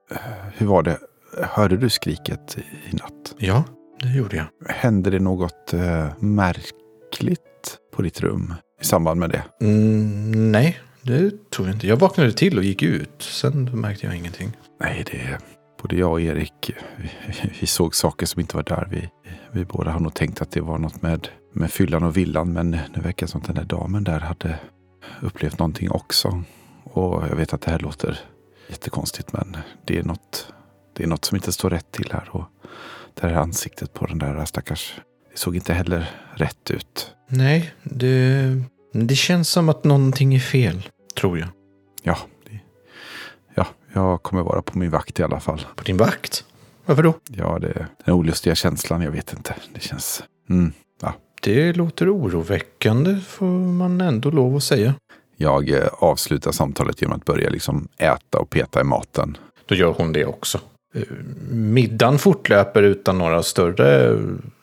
Hur 0.57 0.65
var 0.65 0.83
det? 0.83 0.97
Hörde 1.43 1.77
du 1.77 1.89
skriket 1.89 2.57
i 2.91 2.95
natt? 2.95 3.35
Ja, 3.37 3.63
det 4.01 4.09
gjorde 4.09 4.35
jag. 4.37 4.45
Hände 4.73 5.09
det 5.09 5.19
något 5.19 5.73
eh, 5.73 6.07
märkligt 6.19 7.77
på 7.95 8.01
ditt 8.01 8.21
rum 8.21 8.53
i 8.81 8.85
samband 8.85 9.19
med 9.19 9.29
det? 9.29 9.43
Mm, 9.61 10.51
nej, 10.51 10.79
det 11.01 11.49
tror 11.51 11.67
jag 11.67 11.75
inte. 11.75 11.87
Jag 11.87 11.97
vaknade 11.97 12.31
till 12.31 12.57
och 12.57 12.63
gick 12.63 12.83
ut. 12.83 13.09
Sen 13.19 13.79
märkte 13.81 14.05
jag 14.05 14.15
ingenting. 14.15 14.51
Nej, 14.79 15.03
det 15.11 15.17
är 15.21 15.39
både 15.81 15.95
jag 15.95 16.11
och 16.11 16.21
Erik. 16.21 16.71
Vi, 16.97 17.11
vi 17.59 17.67
såg 17.67 17.95
saker 17.95 18.25
som 18.25 18.39
inte 18.39 18.55
var 18.55 18.63
där. 18.63 18.87
Vi, 18.91 19.09
vi 19.51 19.65
båda 19.65 19.91
har 19.91 19.99
nog 19.99 20.13
tänkt 20.13 20.41
att 20.41 20.51
det 20.51 20.61
var 20.61 20.77
något 20.77 21.01
med, 21.01 21.27
med 21.53 21.71
fyllan 21.71 22.03
och 22.03 22.17
villan. 22.17 22.53
Men 22.53 22.71
det 22.71 23.01
verkar 23.01 23.27
som 23.27 23.41
att 23.41 23.47
den 23.47 23.55
där 23.55 23.63
damen 23.63 24.03
där 24.03 24.19
hade 24.19 24.59
upplevt 25.21 25.59
någonting 25.59 25.91
också. 25.91 26.43
Och 26.83 27.23
jag 27.29 27.35
vet 27.35 27.53
att 27.53 27.61
det 27.61 27.71
här 27.71 27.79
låter 27.79 28.19
jättekonstigt, 28.69 29.33
men 29.33 29.57
det 29.85 29.99
är 29.99 30.03
något, 30.03 30.53
det 30.93 31.03
är 31.03 31.07
något 31.07 31.25
som 31.25 31.35
inte 31.35 31.51
står 31.51 31.69
rätt 31.69 31.91
till 31.91 32.11
här. 32.11 32.29
Och 32.31 32.45
det 33.13 33.27
här 33.27 33.33
ansiktet 33.33 33.93
på 33.93 34.05
den 34.05 34.19
där 34.19 34.45
stackars, 34.45 35.01
det 35.31 35.37
såg 35.37 35.55
inte 35.55 35.73
heller 35.73 36.09
rätt 36.33 36.71
ut. 36.71 37.15
Nej, 37.27 37.73
det, 37.83 38.63
det 38.93 39.15
känns 39.15 39.49
som 39.49 39.69
att 39.69 39.83
någonting 39.83 40.35
är 40.35 40.39
fel, 40.39 40.89
tror 41.19 41.39
jag. 41.39 41.49
Ja, 42.03 42.17
det, 42.17 42.17
ja, 42.17 42.17
jag 43.93 44.23
kommer 44.23 44.41
vara 44.41 44.61
på 44.61 44.77
min 44.79 44.89
vakt 44.89 45.19
i 45.19 45.23
alla 45.23 45.39
fall. 45.39 45.65
På 45.75 45.83
din 45.83 45.97
vakt? 45.97 46.45
Varför 46.85 47.03
då? 47.03 47.13
Ja, 47.29 47.59
det 47.59 47.67
är 47.67 47.87
den 48.05 48.13
olustiga 48.13 48.55
känslan. 48.55 49.01
Jag 49.01 49.11
vet 49.11 49.33
inte. 49.33 49.55
Det 49.73 49.81
känns... 49.81 50.23
Mm, 50.49 50.71
ja. 51.01 51.13
Det 51.41 51.73
låter 51.73 52.15
oroväckande, 52.15 53.19
får 53.27 53.45
man 53.45 54.01
ändå 54.01 54.31
lov 54.31 54.55
att 54.55 54.63
säga. 54.63 54.93
Jag 55.37 55.69
eh, 55.69 55.87
avslutar 55.93 56.51
samtalet 56.51 57.01
genom 57.01 57.17
att 57.17 57.25
börja 57.25 57.49
liksom 57.49 57.87
äta 57.97 58.37
och 58.37 58.49
peta 58.49 58.81
i 58.81 58.83
maten. 58.83 59.37
Då 59.65 59.75
gör 59.75 59.93
hon 59.97 60.13
det 60.13 60.25
också. 60.25 60.59
Eh, 60.95 61.01
Middagen 61.49 62.19
fortlöper 62.19 62.83
utan 62.83 63.17
några 63.17 63.43
större 63.43 64.19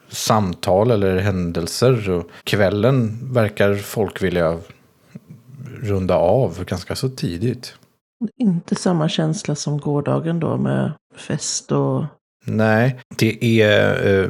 samtal 0.08 0.90
eller 0.90 1.18
händelser. 1.18 2.10
Och 2.10 2.30
kvällen 2.44 3.18
verkar 3.32 3.74
folk 3.74 4.22
vilja 4.22 4.58
runda 5.82 6.14
av 6.14 6.64
ganska 6.64 6.94
så 6.96 7.08
tidigt. 7.08 7.74
Inte 8.36 8.74
samma 8.74 9.08
känsla 9.08 9.54
som 9.54 9.78
gårdagen 9.78 10.40
då 10.40 10.56
med 10.56 10.92
fest 11.16 11.72
och... 11.72 12.04
Nej, 12.44 13.00
det 13.18 13.62
är... 13.62 14.06
Eh, 14.06 14.28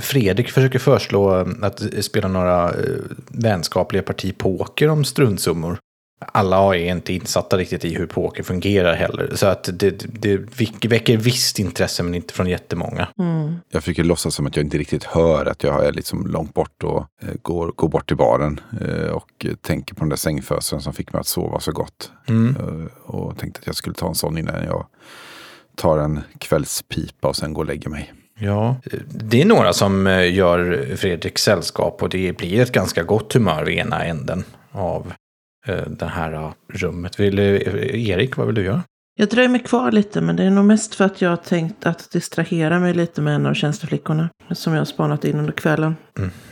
Fredrik 0.00 0.50
försöker 0.50 0.78
föreslå 0.78 1.46
att 1.62 1.82
spela 2.00 2.28
några 2.28 2.70
eh, 2.70 2.74
vänskapliga 3.28 4.02
parti 4.02 4.38
poker 4.38 4.88
om 4.88 5.04
struntsummor. 5.04 5.78
Alla 6.20 6.76
är 6.76 6.90
inte 6.90 7.12
insatta 7.12 7.56
riktigt 7.56 7.84
i 7.84 7.94
hur 7.94 8.06
poker 8.06 8.42
fungerar 8.42 8.94
heller. 8.94 9.32
Så 9.34 9.46
att 9.46 9.68
det, 9.72 9.90
det 10.20 10.36
väcker 10.88 11.16
visst 11.16 11.58
intresse 11.58 12.02
men 12.02 12.14
inte 12.14 12.34
från 12.34 12.46
jättemånga. 12.46 13.08
Mm. 13.18 13.56
Jag 13.70 13.82
försöker 13.82 14.04
låtsas 14.04 14.34
som 14.34 14.46
att 14.46 14.56
jag 14.56 14.64
inte 14.64 14.78
riktigt 14.78 15.04
hör 15.04 15.46
att 15.46 15.62
jag 15.62 15.86
är 15.86 15.92
liksom 15.92 16.26
långt 16.26 16.54
bort 16.54 16.84
och 16.84 17.06
eh, 17.22 17.34
går, 17.42 17.72
går 17.76 17.88
bort 17.88 18.08
till 18.08 18.16
baren. 18.16 18.60
Eh, 18.80 19.10
och 19.10 19.46
tänker 19.60 19.94
på 19.94 20.00
den 20.00 20.08
där 20.08 20.16
sängfösen 20.16 20.80
som 20.80 20.92
fick 20.92 21.12
mig 21.12 21.20
att 21.20 21.26
sova 21.26 21.60
så 21.60 21.72
gott. 21.72 22.10
Mm. 22.28 22.56
Eh, 22.56 23.10
och 23.14 23.38
tänkte 23.38 23.60
att 23.60 23.66
jag 23.66 23.76
skulle 23.76 23.94
ta 23.94 24.08
en 24.08 24.14
sån 24.14 24.38
innan 24.38 24.64
jag 24.64 24.86
tar 25.76 25.98
en 25.98 26.20
kvällspipa 26.38 27.28
och 27.28 27.36
sen 27.36 27.54
går 27.54 27.62
och 27.62 27.68
lägger 27.68 27.88
mig. 27.88 28.12
Ja, 28.40 28.76
det 29.08 29.42
är 29.42 29.46
några 29.46 29.72
som 29.72 30.06
gör 30.32 30.86
Fredrik 30.96 31.38
sällskap 31.38 32.02
och 32.02 32.08
det 32.08 32.36
blir 32.36 32.60
ett 32.60 32.72
ganska 32.72 33.02
gott 33.02 33.32
humör 33.32 33.68
i 33.68 33.78
ena 33.78 34.04
änden 34.04 34.44
av 34.72 35.12
det 35.86 36.06
här 36.06 36.32
eh, 36.32 36.52
rummet. 36.68 37.20
Vill, 37.20 37.38
eh, 37.38 37.44
Erik, 38.10 38.36
vad 38.36 38.46
vill 38.46 38.54
du 38.54 38.64
göra? 38.64 38.82
Jag 39.20 39.28
dröjer 39.28 39.48
mig 39.48 39.60
kvar 39.62 39.92
lite, 39.92 40.20
men 40.20 40.36
det 40.36 40.42
är 40.44 40.50
nog 40.50 40.64
mest 40.64 40.94
för 40.94 41.04
att 41.04 41.22
jag 41.22 41.30
har 41.30 41.36
tänkt 41.36 41.86
att 41.86 42.10
distrahera 42.10 42.80
mig 42.80 42.94
lite 42.94 43.20
med 43.22 43.34
en 43.34 43.46
av 43.46 43.54
tjänsteflickorna. 43.54 44.28
Som 44.52 44.72
jag 44.72 44.80
har 44.80 44.84
spanat 44.84 45.24
in 45.24 45.38
under 45.38 45.52
kvällen. 45.52 45.96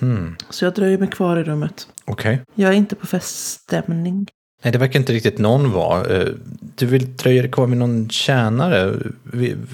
Mhm, 0.01 0.37
Så 0.51 0.65
jag 0.65 0.75
dröjer 0.75 0.99
mig 0.99 1.09
kvar 1.09 1.37
i 1.37 1.43
rummet. 1.45 1.89
Okej. 2.05 2.43
Jag 2.55 2.71
är 2.73 2.77
inte 2.77 2.95
på 2.97 3.07
feststämning. 3.07 4.27
Nej, 4.65 4.73
det 4.73 4.79
verkar 4.79 5.01
inte 5.01 5.13
riktigt 5.13 5.39
någon 5.39 5.73
vara. 5.73 6.05
Eh, 6.17 6.29
Du 6.77 6.87
vill 6.87 7.17
dröja 7.17 7.43
dig 7.43 7.51
kvar 7.51 7.67
med 7.67 7.79
någon 7.79 8.09
tjänare? 8.09 8.95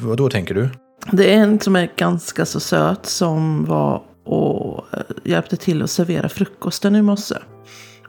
Vad 0.03 0.17
då 0.17 0.29
tänker 0.31 0.55
du? 0.55 0.69
Det 1.13 1.35
är 1.35 1.39
en 1.39 1.61
som 1.61 1.77
är 1.77 1.91
ganska 1.97 2.47
så 2.47 2.61
söt 2.61 3.07
som 3.07 3.65
var 3.65 4.03
och 4.25 4.85
eh, 4.93 4.99
hjälpte 5.25 5.57
till 5.57 5.83
att 5.83 5.91
servera 5.91 6.29
frukosten 6.29 6.97
i 6.97 7.03
morse. 7.03 7.35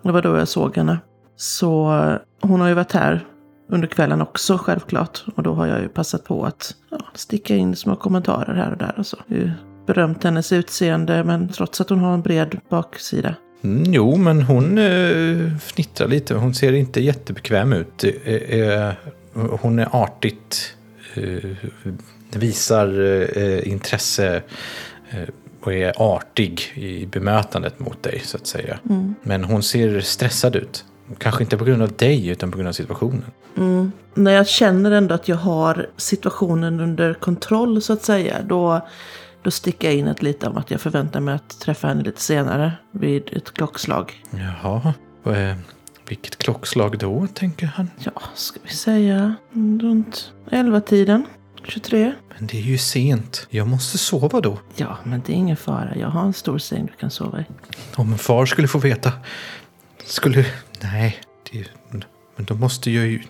Det 0.01 0.11
var 0.11 0.21
då 0.21 0.37
jag 0.37 0.47
såg 0.47 0.77
henne. 0.77 0.97
Så 1.43 2.17
hon 2.41 2.61
har 2.61 2.67
ju 2.67 2.73
varit 2.73 2.91
här 2.91 3.27
under 3.69 3.87
kvällen 3.87 4.21
också 4.21 4.57
självklart. 4.57 5.23
Och 5.35 5.43
då 5.43 5.53
har 5.53 5.67
jag 5.67 5.81
ju 5.81 5.89
passat 5.89 6.23
på 6.23 6.45
att 6.45 6.75
ja, 6.91 7.05
sticka 7.13 7.55
in 7.55 7.75
små 7.75 7.95
kommentarer 7.95 8.55
här 8.55 8.71
och 8.71 8.77
där 8.77 8.95
och 8.97 9.07
så. 9.07 9.17
Jag 9.27 9.51
berömt 9.87 10.23
hennes 10.23 10.51
utseende 10.51 11.23
men 11.23 11.49
trots 11.49 11.81
att 11.81 11.89
hon 11.89 11.99
har 11.99 12.13
en 12.13 12.21
bred 12.21 12.59
baksida. 12.69 13.35
Mm, 13.63 13.93
jo, 13.93 14.15
men 14.15 14.41
hon 14.41 14.77
eh, 14.77 15.57
fnittrar 15.57 16.07
lite. 16.07 16.35
Hon 16.35 16.53
ser 16.53 16.73
inte 16.73 17.01
jättebekväm 17.01 17.73
ut. 17.73 18.03
Eh, 18.03 18.33
eh, 18.33 18.93
hon 19.33 19.79
är 19.79 19.87
artigt, 19.91 20.75
eh, 21.13 21.49
visar 22.33 23.01
eh, 23.37 23.67
intresse 23.67 24.41
eh, 25.09 25.29
och 25.61 25.73
är 25.73 25.93
artig 25.97 26.61
i 26.75 27.05
bemötandet 27.05 27.79
mot 27.79 28.03
dig, 28.03 28.21
så 28.25 28.37
att 28.37 28.47
säga. 28.47 28.79
Men 29.23 29.43
hon 29.43 29.63
ser 29.63 30.01
stressad 30.01 30.55
ut. 30.55 30.85
Kanske 31.17 31.43
inte 31.43 31.57
på 31.57 31.65
grund 31.65 31.81
av 31.81 31.91
dig, 31.91 32.27
utan 32.27 32.51
på 32.51 32.57
grund 32.57 32.67
av 32.67 32.73
situationen. 32.73 33.25
Mm. 33.57 33.91
När 34.13 34.31
jag 34.31 34.47
känner 34.47 34.91
ändå 34.91 35.15
att 35.15 35.27
jag 35.27 35.35
har 35.35 35.89
situationen 35.97 36.79
under 36.79 37.13
kontroll 37.13 37.81
så 37.81 37.93
att 37.93 38.03
säga, 38.03 38.41
då, 38.41 38.87
då 39.41 39.51
sticker 39.51 39.87
jag 39.87 39.97
in 39.97 40.07
ett 40.07 40.21
lite 40.21 40.47
om 40.47 40.57
att 40.57 40.71
jag 40.71 40.81
förväntar 40.81 41.19
mig 41.19 41.35
att 41.35 41.59
träffa 41.59 41.87
henne 41.87 42.03
lite 42.03 42.21
senare 42.21 42.73
vid 42.91 43.29
ett 43.31 43.53
klockslag. 43.53 44.23
Jaha, 44.31 44.93
eh, 45.25 45.55
vilket 46.07 46.37
klockslag 46.37 46.97
då, 46.97 47.27
tänker 47.33 47.65
han. 47.65 47.89
Ja, 47.99 48.21
ska 48.35 48.59
vi 48.63 48.69
säga 48.73 49.35
runt 49.81 50.31
11-tiden? 50.51 51.25
23? 51.67 52.13
Men 52.37 52.47
det 52.47 52.57
är 52.57 52.61
ju 52.61 52.77
sent. 52.77 53.47
Jag 53.49 53.67
måste 53.67 53.97
sova 53.97 54.41
då. 54.41 54.59
Ja, 54.75 54.97
men 55.03 55.21
det 55.25 55.33
är 55.33 55.35
ingen 55.35 55.57
fara. 55.57 55.95
Jag 55.95 56.07
har 56.07 56.21
en 56.21 56.33
stor 56.33 56.57
säng 56.57 56.85
du 56.85 56.93
kan 56.93 57.09
sova 57.09 57.39
i. 57.39 57.45
Om 57.95 58.11
en 58.11 58.17
far 58.17 58.45
skulle 58.45 58.67
få 58.67 58.79
veta. 58.79 59.11
Skulle... 60.05 60.45
Nej. 60.81 61.17
Det, 61.51 61.67
men 62.35 62.45
då 62.45 62.55
måste 62.55 62.91
jag 62.91 63.07
ju 63.07 63.23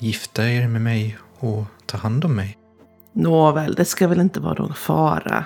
gifta 0.00 0.50
er 0.50 0.68
med 0.68 0.82
mig 0.82 1.18
och 1.38 1.64
ta 1.86 1.98
hand 1.98 2.24
om 2.24 2.36
mig. 2.36 2.58
Nåväl, 3.14 3.74
det 3.74 3.84
ska 3.84 4.08
väl 4.08 4.20
inte 4.20 4.40
vara 4.40 4.54
någon 4.54 4.74
fara. 4.74 5.44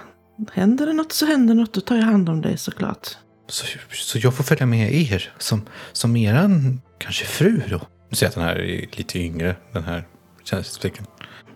Händer 0.52 0.86
det 0.86 0.92
något 0.92 1.12
så 1.12 1.26
händer 1.26 1.54
något, 1.54 1.72
då 1.72 1.80
tar 1.80 1.96
jag 1.96 2.04
hand 2.04 2.28
om 2.28 2.40
dig 2.40 2.58
såklart. 2.58 3.08
Så, 3.48 3.66
så 3.90 4.18
jag 4.18 4.34
får 4.34 4.44
följa 4.44 4.66
med 4.66 4.94
er 4.94 5.32
som, 5.38 5.66
som 5.92 6.16
eran 6.16 6.80
kanske 6.98 7.24
fru 7.24 7.62
då? 7.70 7.80
Du 8.10 8.16
ser 8.16 8.26
att 8.26 8.34
den 8.34 8.44
här 8.44 8.56
är 8.56 8.86
lite 8.92 9.18
yngre, 9.18 9.56
den 9.72 9.84
här 9.84 10.04
tjänsteflickan. 10.44 11.06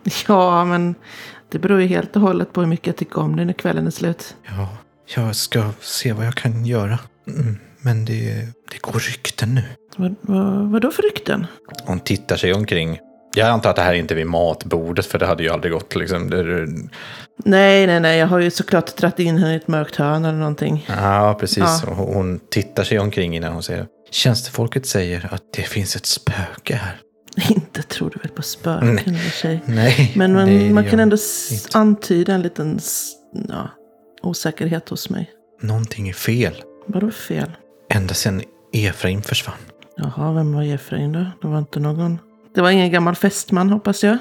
Ja, 0.27 0.65
men 0.65 0.95
det 1.49 1.59
beror 1.59 1.81
ju 1.81 1.87
helt 1.87 2.15
och 2.15 2.21
hållet 2.21 2.53
på 2.53 2.61
hur 2.61 2.67
mycket 2.67 2.87
jag 2.87 2.95
tycker 2.95 3.19
om 3.19 3.35
dig 3.35 3.45
när 3.45 3.53
kvällen 3.53 3.87
är 3.87 3.91
slut. 3.91 4.35
Ja, 4.45 4.77
jag 5.15 5.35
ska 5.35 5.71
se 5.79 6.13
vad 6.13 6.25
jag 6.25 6.35
kan 6.35 6.65
göra. 6.65 6.99
Mm, 7.27 7.57
men 7.81 8.05
det, 8.05 8.33
det 8.71 8.81
går 8.81 8.99
rykten 8.99 9.55
nu. 9.55 9.63
Vad, 9.97 10.15
vad, 10.21 10.71
vad 10.71 10.81
då 10.81 10.91
för 10.91 11.03
rykten? 11.03 11.47
Hon 11.85 11.99
tittar 11.99 12.35
sig 12.35 12.53
omkring. 12.53 12.99
Jag 13.35 13.47
antar 13.49 13.69
att 13.69 13.75
det 13.75 13.81
här 13.81 13.93
inte 13.93 14.13
är 14.13 14.15
vid 14.15 14.27
matbordet, 14.27 15.05
för 15.05 15.19
det 15.19 15.25
hade 15.25 15.43
ju 15.43 15.49
aldrig 15.49 15.73
gått 15.73 15.95
liksom. 15.95 16.29
Det, 16.29 16.67
Nej, 17.45 17.87
nej, 17.87 17.99
nej, 17.99 18.19
jag 18.19 18.27
har 18.27 18.39
ju 18.39 18.51
såklart 18.51 18.97
dratt 18.97 19.19
in 19.19 19.37
henne 19.37 19.53
i 19.53 19.55
ett 19.57 19.67
mörkt 19.67 19.95
hörn 19.95 20.25
eller 20.25 20.37
någonting. 20.37 20.85
Ja, 20.89 21.37
precis. 21.39 21.57
Ja. 21.57 21.81
Och 21.91 21.95
Hon 21.95 22.39
tittar 22.51 22.83
sig 22.83 22.99
omkring 22.99 23.35
innan 23.35 23.53
hon 23.53 23.63
säger 23.63 23.85
Tjänstefolket 24.11 24.85
säger 24.85 25.29
att 25.33 25.43
det 25.53 25.61
finns 25.61 25.95
ett 25.95 26.05
spöke 26.05 26.75
här. 26.75 27.01
Inte 27.49 27.83
tror 27.83 28.09
du 28.09 28.19
väl 28.19 28.31
på 28.31 28.41
spöken 28.41 28.95
Nej. 28.95 29.03
eller 29.07 29.29
tjej. 29.29 29.61
Nej, 29.65 30.11
Men 30.15 30.33
man, 30.33 30.73
man 30.73 30.89
kan 30.89 30.99
ändå 30.99 31.17
inte. 31.51 31.77
antyda 31.77 32.33
en 32.33 32.41
liten 32.41 32.79
ja, 33.49 33.69
osäkerhet 34.23 34.89
hos 34.89 35.09
mig. 35.09 35.29
Någonting 35.61 36.09
är 36.09 36.13
fel. 36.13 36.63
Vadå 36.87 37.11
fel? 37.11 37.51
Ända 37.93 38.13
sedan 38.13 38.43
Efraim 38.73 39.21
försvann. 39.21 39.57
Jaha, 39.97 40.33
vem 40.33 40.53
var 40.53 40.63
Efraim 40.63 41.13
då? 41.13 41.25
Det 41.41 41.47
var 41.47 41.59
inte 41.59 41.79
någon... 41.79 42.19
Det 42.55 42.61
var 42.61 42.71
ingen 42.71 42.91
gammal 42.91 43.15
fästman 43.15 43.69
hoppas 43.69 44.03
jag. 44.03 44.17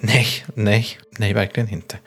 Nej, 0.00 0.26
nej, 0.54 0.86
nej, 1.18 1.34
verkligen 1.34 1.70
inte. 1.70 1.98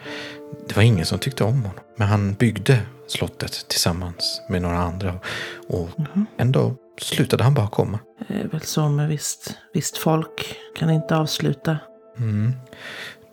Det 0.68 0.76
var 0.76 0.84
ingen 0.84 1.06
som 1.06 1.20
tyckte 1.20 1.44
om 1.44 1.54
honom. 1.54 1.80
Men 1.98 2.08
han 2.08 2.34
byggde 2.34 2.80
slottet 3.08 3.68
tillsammans 3.68 4.42
med 4.50 4.62
några 4.62 4.78
andra. 4.78 5.20
Och 5.68 5.90
ändå 6.38 6.76
slutade 7.02 7.44
han 7.44 7.54
bara 7.54 7.68
komma. 7.68 8.00
Det 8.28 8.34
är 8.34 8.48
väl 8.48 8.62
så 8.62 8.90
med 8.90 9.10
visst, 9.10 9.54
visst 9.74 9.98
folk. 9.98 10.56
Kan 10.76 10.90
inte 10.90 11.18
avsluta. 11.18 11.78
Mm. 12.18 12.54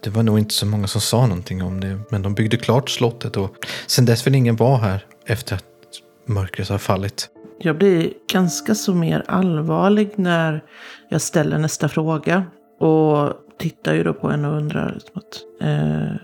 Det 0.02 0.10
var 0.10 0.22
nog 0.22 0.38
inte 0.38 0.54
så 0.54 0.66
många 0.66 0.86
som 0.86 1.00
sa 1.00 1.26
någonting 1.26 1.62
om 1.62 1.80
det. 1.80 2.00
Men 2.10 2.22
de 2.22 2.34
byggde 2.34 2.56
klart 2.56 2.90
slottet 2.90 3.36
och 3.36 3.56
sen 3.86 4.04
dess 4.04 4.26
vill 4.26 4.34
ingen 4.34 4.56
vara 4.56 4.78
här 4.78 5.06
efter 5.26 5.56
att 5.56 5.64
mörkret 6.26 6.68
har 6.68 6.78
fallit. 6.78 7.28
Jag 7.58 7.78
blir 7.78 8.12
ganska 8.32 8.74
så 8.74 8.94
mer 8.94 9.24
allvarlig 9.28 10.10
när 10.16 10.64
jag 11.08 11.20
ställer 11.20 11.58
nästa 11.58 11.88
fråga. 11.88 12.44
Och 12.80 13.32
tittar 13.58 13.94
ju 13.94 14.02
då 14.02 14.14
på 14.14 14.28
henne 14.30 14.48
och 14.48 14.56
undrar 14.56 14.98
att, 15.14 15.40
eh, 15.60 16.14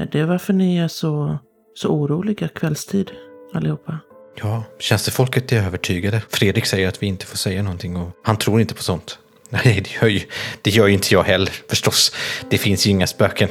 är 0.00 0.08
det 0.12 0.24
varför 0.24 0.52
ni 0.52 0.78
är 0.78 0.88
så, 0.88 1.38
så 1.74 1.88
oroliga 1.88 2.48
kvällstid 2.48 3.10
allihopa? 3.54 3.98
Ja, 4.34 4.64
tjänstefolket 4.78 5.52
är 5.52 5.62
övertygade. 5.62 6.22
Fredrik 6.28 6.66
säger 6.66 6.88
att 6.88 7.02
vi 7.02 7.06
inte 7.06 7.26
får 7.26 7.36
säga 7.36 7.62
någonting 7.62 7.96
och 7.96 8.10
han 8.24 8.36
tror 8.36 8.60
inte 8.60 8.74
på 8.74 8.82
sånt. 8.82 9.18
Nej, 9.50 9.80
det 9.84 9.90
gör 10.02 10.08
ju, 10.08 10.20
det 10.62 10.70
gör 10.70 10.86
ju 10.86 10.94
inte 10.94 11.14
jag 11.14 11.22
heller 11.22 11.52
förstås. 11.68 12.12
Det 12.50 12.58
finns 12.58 12.86
ju 12.86 12.90
inga 12.90 13.06
spöken. 13.06 13.48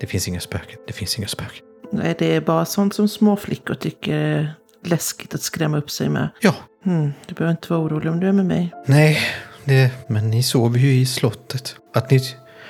Det 0.00 0.06
finns 0.06 0.28
inga 0.28 0.40
spöken. 0.40 0.78
Det 0.86 0.92
finns 0.92 1.18
inga 1.18 1.28
spöken. 1.28 1.64
Nej, 1.92 2.16
det 2.18 2.36
är 2.36 2.40
bara 2.40 2.64
sånt 2.64 2.94
som 2.94 3.08
småflickor 3.08 3.74
tycker 3.74 4.14
är 4.14 4.54
läskigt 4.84 5.34
att 5.34 5.42
skrämma 5.42 5.78
upp 5.78 5.90
sig 5.90 6.08
med. 6.08 6.28
Ja, 6.40 6.54
Hmm, 6.84 7.12
du 7.26 7.34
behöver 7.34 7.50
inte 7.50 7.72
vara 7.72 7.80
orolig 7.82 8.12
om 8.12 8.20
du 8.20 8.28
är 8.28 8.32
med 8.32 8.46
mig. 8.46 8.74
nej, 8.86 9.20
det, 9.64 9.90
men 10.08 10.30
ni 10.30 10.42
sover 10.42 10.78
ju 10.78 10.92
i 10.92 11.06
slottet. 11.06 11.76
Att 11.94 12.10
ni, 12.10 12.16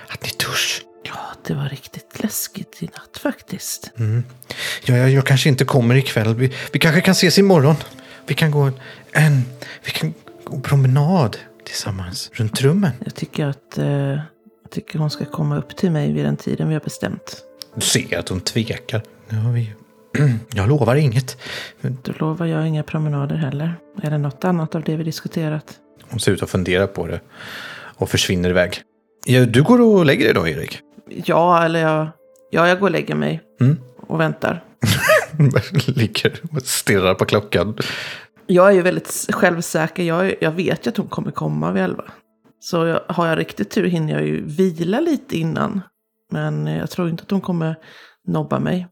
att 0.08 0.22
ni 0.22 0.28
törs. 0.28 0.82
Ja, 1.04 1.18
det 1.46 1.54
var 1.54 1.68
riktigt 1.68 2.22
läskigt 2.22 2.82
i 2.82 2.84
natt 2.86 3.18
faktiskt. 3.22 3.90
Ja, 4.84 4.96
jag, 4.96 5.10
jag 5.10 5.26
kanske 5.26 5.48
inte 5.48 5.64
kommer 5.64 5.94
ikväll. 5.94 6.34
Vi, 6.34 6.54
vi 6.72 6.78
kanske 6.78 7.00
kan 7.00 7.12
ses 7.12 7.38
imorgon. 7.38 7.74
Vi 8.26 8.34
kan 8.34 8.50
gå 8.50 8.70
en, 9.12 9.42
vi 9.84 9.90
kan 9.90 10.14
gå 10.44 10.60
promenad 10.60 11.36
tillsammans 11.64 12.30
runt 12.34 12.60
rummen. 12.60 12.92
Jag 13.04 13.14
tycker 13.14 13.46
att 13.46 13.78
eh, 13.78 13.86
jag 13.86 14.70
tycker 14.70 14.98
hon 14.98 15.10
ska 15.10 15.24
komma 15.24 15.56
upp 15.58 15.76
till 15.76 15.90
mig 15.90 16.12
vid 16.12 16.24
den 16.24 16.36
tiden 16.36 16.68
vi 16.68 16.74
har 16.74 16.80
bestämt. 16.80 17.42
Du 17.74 17.80
ser 17.80 18.18
att 18.18 18.28
hon 18.28 18.40
tvekar. 18.40 19.02
Ja, 19.28 19.50
vi, 19.54 19.72
jag 20.54 20.68
lovar 20.68 20.96
inget. 20.96 21.36
Då 21.80 22.12
lovar 22.18 22.46
jag 22.46 22.68
inga 22.68 22.82
promenader 22.82 23.36
heller. 23.36 23.74
Eller 24.02 24.18
något 24.18 24.44
annat 24.44 24.74
av 24.74 24.82
det 24.82 24.96
vi 24.96 25.04
diskuterat. 25.04 25.64
Hon 26.10 26.20
ser 26.20 26.32
ut 26.32 26.42
att 26.42 26.50
fundera 26.50 26.86
på 26.86 27.06
det 27.06 27.20
och 27.96 28.08
försvinner 28.10 28.50
iväg. 28.50 28.82
Ja, 29.26 29.44
du 29.46 29.62
går 29.62 29.80
och 29.80 30.06
lägger 30.06 30.24
dig 30.24 30.34
då, 30.34 30.48
Erik? 30.48 30.80
Ja, 31.24 31.64
eller 31.64 31.80
jag, 31.80 32.08
ja, 32.50 32.68
jag 32.68 32.78
går 32.80 32.86
och 32.86 32.90
lägger 32.90 33.14
mig 33.14 33.40
Mm. 33.60 33.76
och 33.96 34.20
väntar. 34.20 34.64
Ligger 35.86 36.40
och 36.52 36.62
stirrar 36.62 37.14
på 37.14 37.24
klockan. 37.24 37.76
Jag 38.46 38.68
är 38.68 38.72
ju 38.72 38.82
väldigt 38.82 39.26
självsäker. 39.32 40.02
Jag, 40.02 40.34
jag 40.40 40.50
vet 40.50 40.86
ju 40.86 40.88
att 40.90 40.96
hon 40.96 41.06
kommer 41.08 41.30
komma 41.30 41.72
vid 41.72 41.82
elva. 41.82 42.04
Så 42.60 42.86
jag, 42.86 43.00
har 43.08 43.26
jag 43.26 43.38
riktigt 43.38 43.70
tur 43.70 43.84
hinner 43.86 44.12
jag 44.12 44.26
ju 44.26 44.44
vila 44.46 45.00
lite 45.00 45.36
innan. 45.38 45.80
Men 46.32 46.66
jag 46.66 46.90
tror 46.90 47.08
inte 47.08 47.22
att 47.22 47.30
hon 47.30 47.40
kommer 47.40 47.76
nobba 48.28 48.58
mig. 48.58 48.86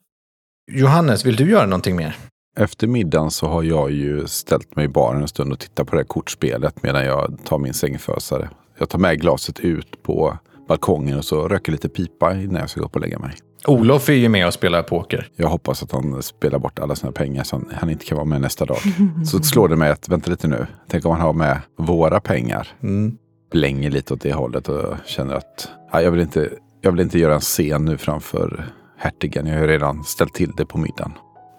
Johannes, 0.72 1.24
vill 1.26 1.36
du 1.36 1.50
göra 1.50 1.66
någonting 1.66 1.96
mer? 1.96 2.16
Efter 2.58 2.86
middagen 2.86 3.30
så 3.30 3.46
har 3.46 3.62
jag 3.62 3.90
ju 3.90 4.26
ställt 4.26 4.76
mig 4.76 4.84
i 4.84 4.88
baren 4.88 5.22
en 5.22 5.28
stund 5.28 5.52
och 5.52 5.58
tittat 5.58 5.86
på 5.86 5.92
det 5.96 5.98
här 5.98 6.06
kortspelet 6.06 6.82
medan 6.82 7.04
jag 7.04 7.38
tar 7.44 7.58
min 7.58 7.74
sängfösare. 7.74 8.48
Jag 8.78 8.88
tar 8.88 8.98
med 8.98 9.20
glaset 9.20 9.60
ut 9.60 10.02
på 10.02 10.38
balkongen 10.68 11.18
och 11.18 11.24
så 11.24 11.48
röker 11.48 11.72
lite 11.72 11.88
pipa 11.88 12.34
innan 12.34 12.60
jag 12.60 12.70
ska 12.70 12.80
gå 12.80 12.86
upp 12.86 12.94
och 12.94 13.00
lägga 13.00 13.18
mig. 13.18 13.34
Olof 13.66 14.08
är 14.08 14.12
ju 14.12 14.28
med 14.28 14.46
och 14.46 14.54
spelar 14.54 14.82
poker. 14.82 15.28
Jag 15.36 15.48
hoppas 15.48 15.82
att 15.82 15.92
han 15.92 16.22
spelar 16.22 16.58
bort 16.58 16.78
alla 16.78 16.94
sina 16.96 17.12
pengar 17.12 17.44
så 17.44 17.62
han- 17.72 17.90
inte 17.90 18.04
kan 18.04 18.16
vara 18.16 18.24
med 18.26 18.40
nästa 18.40 18.64
dag. 18.64 18.78
Så 19.26 19.38
slår 19.42 19.68
det 19.68 19.76
mig 19.76 19.90
att, 19.90 20.08
vänta 20.08 20.30
lite 20.30 20.48
nu, 20.48 20.66
tänk 20.88 21.04
om 21.04 21.12
han 21.12 21.20
har 21.20 21.32
med 21.32 21.60
våra 21.78 22.20
pengar. 22.20 22.68
Mm. 22.82 23.16
Blänger 23.52 23.90
lite 23.90 24.14
åt 24.14 24.20
det 24.20 24.32
hållet 24.32 24.68
och 24.68 24.94
känner 25.06 25.34
att 25.34 25.68
ja, 25.92 26.02
jag, 26.02 26.10
vill 26.10 26.20
inte, 26.20 26.50
jag 26.80 26.92
vill 26.92 27.00
inte 27.00 27.18
göra 27.18 27.34
en 27.34 27.40
scen 27.40 27.84
nu 27.84 27.98
framför 27.98 28.64
hertigen. 28.98 29.46
Jag 29.46 29.54
har 29.54 29.60
ju 29.60 29.66
redan 29.68 30.04
ställt 30.04 30.34
till 30.34 30.52
det 30.56 30.66
på 30.66 30.78
middagen. 30.78 31.12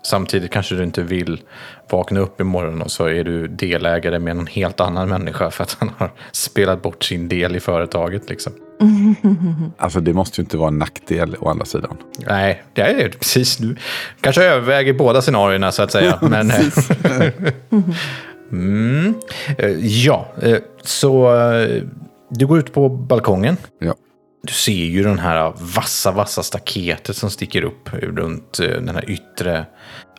Samtidigt 0.03 0.51
kanske 0.51 0.75
du 0.75 0.84
inte 0.84 1.01
vill 1.01 1.41
vakna 1.89 2.20
upp 2.20 2.41
imorgon 2.41 2.82
och 2.82 2.91
så 2.91 3.06
är 3.06 3.24
du 3.24 3.48
delägare 3.48 4.20
med 4.20 4.32
en 4.32 4.48
helt 4.48 4.79
annan 4.79 5.10
människa 5.10 5.51
för 5.51 5.63
att 5.63 5.77
han 5.79 5.91
har 5.98 6.12
spelat 6.32 6.82
bort 6.82 7.03
sin 7.03 7.29
del 7.29 7.56
i 7.56 7.60
företaget. 7.60 8.29
Liksom. 8.29 8.53
Alltså 9.77 10.00
det 10.00 10.13
måste 10.13 10.41
ju 10.41 10.44
inte 10.44 10.58
vara 10.58 10.67
en 10.67 10.79
nackdel 10.79 11.36
å 11.39 11.50
andra 11.50 11.65
sidan. 11.65 11.98
Nej, 12.27 12.63
det 12.74 12.82
är 12.82 12.96
det 12.96 13.20
precis. 13.20 13.58
Du 13.58 13.75
kanske 14.22 14.44
överväger 14.44 14.94
båda 14.94 15.22
scenarierna 15.22 15.72
så 15.72 15.84
att 15.84 15.91
säga. 15.91 16.20
men, 16.22 16.51
mm. 18.51 19.13
Eh, 19.58 19.70
Ja, 19.86 20.27
eh, 20.41 20.58
så 20.84 21.36
eh, 21.36 21.84
du 22.29 22.48
går 22.48 22.60
ut 22.60 22.74
på 22.74 22.89
balkongen. 22.89 23.58
Ja. 23.79 23.96
Du 24.41 24.53
ser 24.53 24.72
ju 24.72 25.03
den 25.03 25.20
här 25.20 25.53
vassa, 25.75 26.12
vassa 26.12 26.44
staketet 26.44 27.16
som 27.16 27.29
sticker 27.29 27.62
upp 27.62 27.94
runt 27.94 28.59
eh, 28.59 28.68
den 28.68 28.96
här 28.96 29.09
yttre 29.09 29.66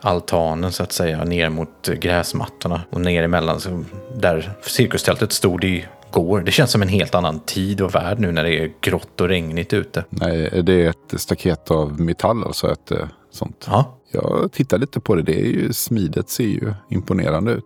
altanen 0.01 0.71
så 0.71 0.83
att 0.83 0.91
säga, 0.91 1.23
ner 1.23 1.49
mot 1.49 1.87
gräsmattorna 1.87 2.81
och 2.89 3.01
ner 3.01 3.23
emellan 3.23 3.59
så 3.59 3.83
där 4.15 4.51
cirkustältet 4.61 5.31
stod 5.31 5.63
igår. 5.63 6.41
Det 6.41 6.51
känns 6.51 6.71
som 6.71 6.81
en 6.81 6.87
helt 6.87 7.15
annan 7.15 7.39
tid 7.39 7.81
och 7.81 7.95
värld 7.95 8.19
nu 8.19 8.31
när 8.31 8.43
det 8.43 8.55
är 8.59 8.71
grått 8.81 9.21
och 9.21 9.27
regnigt 9.27 9.73
ute. 9.73 10.05
Nej, 10.09 10.49
är 10.51 10.61
det 10.61 10.85
ett 10.85 11.21
staket 11.21 11.71
av 11.71 12.01
metall 12.01 12.43
alltså? 12.43 12.71
Ett 12.71 12.91
eh, 12.91 13.07
sånt? 13.31 13.65
Ja, 13.67 13.97
Jag 14.11 14.49
tittar 14.53 14.77
lite 14.77 14.99
på 14.99 15.15
det. 15.15 15.21
Det 15.21 15.39
är 15.39 15.45
ju 15.45 15.73
smidet 15.73 16.29
ser 16.29 16.43
ju 16.43 16.73
imponerande 16.89 17.51
ut. 17.51 17.63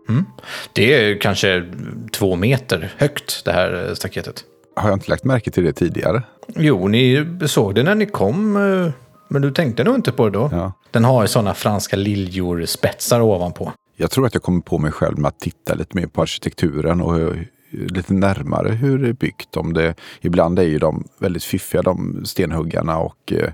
det 0.74 0.94
är 0.94 1.22
kanske 1.22 1.72
två 2.12 2.36
meter 2.36 2.94
högt 2.98 3.46
det 3.46 3.52
här 3.52 3.86
eh, 3.88 3.94
staketet. 3.94 4.44
Har 4.76 4.90
jag 4.90 4.96
inte 4.96 5.10
lagt 5.10 5.24
märke 5.24 5.52
till 5.52 5.64
det 5.64 5.74
tidigare? 5.74 6.24
Jo, 6.48 6.88
ni 6.88 7.26
såg 7.46 7.76
det 7.76 7.84
när 7.84 7.96
ni 7.96 8.06
kom, 8.06 8.56
eh, 8.56 8.92
men 9.28 9.42
du 9.42 9.52
tänkte 9.52 9.84
nog 9.84 9.96
inte 9.96 10.12
på 10.12 10.26
det 10.30 10.32
då. 10.40 10.50
Ja. 10.52 10.72
Den 10.92 11.04
har 11.06 11.22
ju 11.22 11.28
sådana 11.28 11.54
franska 11.54 11.96
liljor 11.96 12.66
spetsar 12.66 13.22
ovanpå. 13.22 13.72
Jag 13.96 14.12
tror 14.12 14.26
att 14.26 14.34
jag 14.34 14.44
kommer 14.44 14.62
på 14.62 14.78
mig 14.78 14.92
själv 14.92 15.20
med 15.20 15.28
att 15.30 15.40
titta 15.40 15.74
lite 15.74 15.98
mer 15.98 16.08
på 16.08 16.22
arkitekturen 16.22 17.02
och 17.02 17.16
hur- 17.16 17.48
lite 17.72 18.14
närmare 18.14 18.70
hur 18.72 19.00
det 19.00 19.10
är 19.10 19.14
byggt. 19.14 19.58
Om 19.58 19.74
det, 19.74 19.96
ibland 20.22 20.60
är 20.60 20.64
ju 20.64 20.80
de 20.80 21.04
väldigt 21.20 21.44
fiffiga, 21.44 21.82
de 21.82 22.26
stenhuggarna 22.26 22.98
och 23.00 23.34
eh, 23.34 23.52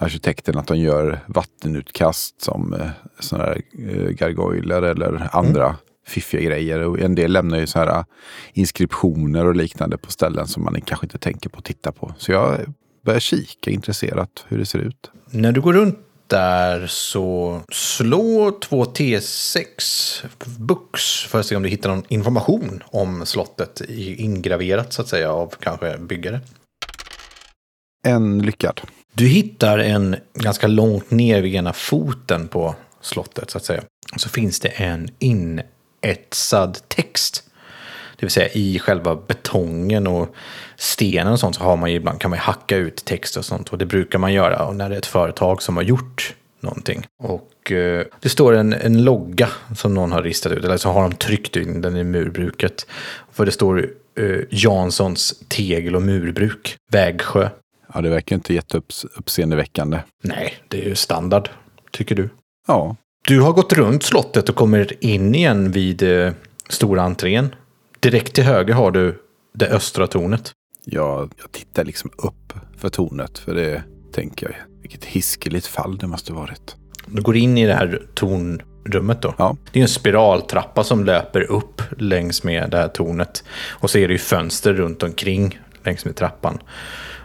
arkitekterna, 0.00 0.60
att 0.60 0.66
de 0.66 0.78
gör 0.78 1.20
vattenutkast 1.26 2.42
som 2.42 2.72
eh, 2.74 2.86
sådana 3.20 3.52
eh, 3.52 4.08
gargoyler 4.10 4.82
eller 4.82 5.28
andra 5.32 5.76
fiffiga 6.06 6.42
grejer. 6.42 6.80
Och 6.80 6.98
en 7.00 7.14
del 7.14 7.32
lämnar 7.32 7.58
ju 7.58 7.66
så 7.66 7.78
här 7.78 7.98
eh, 7.98 8.04
inskriptioner 8.52 9.46
och 9.46 9.56
liknande 9.56 9.98
på 9.98 10.10
ställen 10.10 10.46
som 10.46 10.64
man 10.64 10.80
kanske 10.80 11.06
inte 11.06 11.18
tänker 11.18 11.48
på 11.48 11.58
att 11.58 11.64
titta 11.64 11.92
på. 11.92 12.14
Så 12.18 12.32
jag 12.32 12.60
börjar 13.04 13.20
kika 13.20 13.70
intresserat 13.70 14.44
hur 14.48 14.58
det 14.58 14.66
ser 14.66 14.78
ut. 14.78 15.10
När 15.30 15.52
du 15.52 15.60
går 15.60 15.72
runt 15.72 15.98
där 16.26 16.86
så 16.86 17.60
slå 17.72 18.50
två 18.50 18.84
T6 18.84 20.26
books 20.58 21.24
för 21.24 21.40
att 21.40 21.46
se 21.46 21.56
om 21.56 21.62
du 21.62 21.68
hittar 21.68 21.90
någon 21.90 22.04
information 22.08 22.82
om 22.86 23.26
slottet 23.26 23.80
ingraverat 23.88 24.92
så 24.92 25.02
att 25.02 25.08
säga 25.08 25.32
av 25.32 25.54
kanske 25.60 25.98
byggare. 25.98 26.40
En 28.06 28.42
lyckad. 28.42 28.80
Du 29.12 29.26
hittar 29.26 29.78
en 29.78 30.16
ganska 30.34 30.66
långt 30.66 31.10
ner 31.10 31.42
vid 31.42 31.54
ena 31.54 31.72
foten 31.72 32.48
på 32.48 32.74
slottet 33.00 33.50
så 33.50 33.58
att 33.58 33.64
säga. 33.64 33.82
Så 34.16 34.28
finns 34.28 34.60
det 34.60 34.68
en 34.68 35.10
inetsad 36.04 36.78
text. 36.88 37.44
Det 38.16 38.26
vill 38.26 38.30
säga 38.30 38.48
i 38.48 38.78
själva 38.78 39.16
betongen 39.16 40.06
och 40.06 40.34
stenen 40.76 41.32
och 41.32 41.40
sånt 41.40 41.56
så 41.56 41.62
har 41.62 41.76
man 41.76 41.90
ju 41.90 41.96
ibland 41.96 42.20
kan 42.20 42.30
man 42.30 42.38
hacka 42.38 42.76
ut 42.76 43.04
text 43.04 43.36
och 43.36 43.44
sånt. 43.44 43.68
Och 43.68 43.78
det 43.78 43.86
brukar 43.86 44.18
man 44.18 44.32
göra 44.32 44.70
när 44.70 44.88
det 44.88 44.94
är 44.94 44.98
ett 44.98 45.06
företag 45.06 45.62
som 45.62 45.76
har 45.76 45.84
gjort 45.84 46.34
någonting. 46.60 47.06
Och 47.22 47.72
eh, 47.72 48.04
det 48.20 48.28
står 48.28 48.52
en, 48.54 48.72
en 48.72 49.04
logga 49.04 49.48
som 49.76 49.94
någon 49.94 50.12
har 50.12 50.22
ristat 50.22 50.52
ut. 50.52 50.64
Eller 50.64 50.76
så 50.76 50.90
har 50.90 51.02
de 51.02 51.12
tryckt 51.12 51.56
in 51.56 51.80
den 51.80 51.96
i 51.96 52.04
murbruket. 52.04 52.86
För 53.32 53.46
det 53.46 53.52
står 53.52 53.88
eh, 54.18 54.40
Janssons 54.50 55.34
tegel 55.48 55.96
och 55.96 56.02
murbruk. 56.02 56.76
Vägsjö. 56.92 57.48
Ja, 57.94 58.00
det 58.00 58.08
verkar 58.08 58.36
inte 58.36 58.54
jätteuppseendeväckande. 58.54 59.98
Nej, 60.22 60.54
det 60.68 60.82
är 60.82 60.88
ju 60.88 60.94
standard, 60.94 61.48
tycker 61.90 62.14
du. 62.14 62.28
Ja, 62.66 62.96
Du 63.26 63.40
har 63.40 63.52
gått 63.52 63.72
runt 63.72 64.02
slottet 64.02 64.48
och 64.48 64.54
kommer 64.54 65.04
in 65.04 65.34
igen 65.34 65.70
vid 65.70 66.02
eh, 66.02 66.32
stora 66.68 67.02
entrén. 67.02 67.54
Direkt 68.00 68.34
till 68.34 68.44
höger 68.44 68.74
har 68.74 68.90
du 68.90 69.22
det 69.54 69.68
östra 69.68 70.06
tornet. 70.06 70.52
jag, 70.84 71.32
jag 71.40 71.52
tittar 71.52 71.84
liksom 71.84 72.10
upp 72.16 72.52
för 72.76 72.88
tornet. 72.88 73.38
För 73.38 73.54
det 73.54 73.82
tänker 74.12 74.46
jag, 74.46 74.56
vilket 74.82 75.04
hiskeligt 75.04 75.66
fall 75.66 75.98
det 75.98 76.06
måste 76.06 76.32
varit. 76.32 76.76
Du 77.06 77.22
går 77.22 77.36
in 77.36 77.58
i 77.58 77.66
det 77.66 77.74
här 77.74 78.02
tornrummet 78.14 79.22
då. 79.22 79.34
Ja. 79.38 79.56
Det 79.72 79.78
är 79.78 79.82
en 79.82 79.88
spiraltrappa 79.88 80.84
som 80.84 81.04
löper 81.04 81.40
upp 81.42 81.82
längs 81.98 82.42
med 82.42 82.70
det 82.70 82.76
här 82.76 82.88
tornet. 82.88 83.44
Och 83.70 83.90
så 83.90 83.98
är 83.98 84.08
det 84.08 84.14
ju 84.14 84.18
fönster 84.18 84.74
runt 84.74 85.02
omkring 85.02 85.58
längs 85.84 86.04
med 86.04 86.16
trappan. 86.16 86.58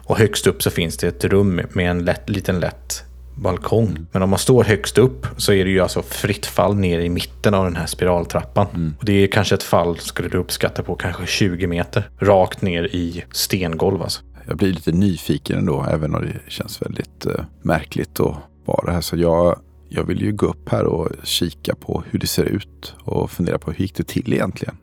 Och 0.05 0.17
högst 0.17 0.47
upp 0.47 0.63
så 0.63 0.69
finns 0.69 0.97
det 0.97 1.07
ett 1.07 1.23
rum 1.23 1.61
med 1.73 1.91
en 1.91 2.05
lätt, 2.05 2.29
liten 2.29 2.59
lätt 2.59 3.03
balkong. 3.41 4.05
Men 4.11 4.21
om 4.21 4.29
man 4.29 4.39
står 4.39 4.63
högst 4.63 4.97
upp 4.97 5.27
så 5.37 5.53
är 5.53 5.65
det 5.65 5.71
ju 5.71 5.79
alltså 5.79 6.01
fritt 6.01 6.45
fall 6.45 6.75
ner 6.75 6.99
i 6.99 7.09
mitten 7.09 7.53
av 7.53 7.63
den 7.63 7.75
här 7.75 7.85
spiraltrappan. 7.85 8.95
Och 8.99 9.05
det 9.05 9.13
är 9.13 9.27
kanske 9.27 9.55
ett 9.55 9.63
fall, 9.63 9.97
skulle 9.97 10.29
du 10.29 10.37
uppskatta 10.37 10.83
på, 10.83 10.95
kanske 10.95 11.25
20 11.25 11.67
meter. 11.67 12.09
Rakt 12.19 12.61
ner 12.61 12.83
i 12.83 13.23
stengolv 13.31 14.01
alltså. 14.01 14.21
Jag 14.47 14.57
blir 14.57 14.73
lite 14.73 14.91
nyfiken 14.91 15.57
ändå, 15.57 15.85
även 15.91 16.15
om 16.15 16.21
det 16.21 16.51
känns 16.51 16.81
väldigt 16.81 17.25
eh, 17.25 17.43
märkligt 17.61 18.19
att 18.19 18.35
vara 18.65 18.91
här. 18.91 19.01
Så 19.01 19.17
jag, 19.17 19.59
jag 19.89 20.03
vill 20.03 20.21
ju 20.21 20.31
gå 20.31 20.45
upp 20.45 20.69
här 20.69 20.83
och 20.83 21.09
kika 21.23 21.75
på 21.75 22.03
hur 22.09 22.19
det 22.19 22.27
ser 22.27 22.43
ut 22.43 22.95
och 23.03 23.31
fundera 23.31 23.57
på 23.57 23.71
hur 23.71 23.81
gick 23.81 23.95
det 23.95 24.07
till 24.07 24.33
egentligen. 24.33 24.77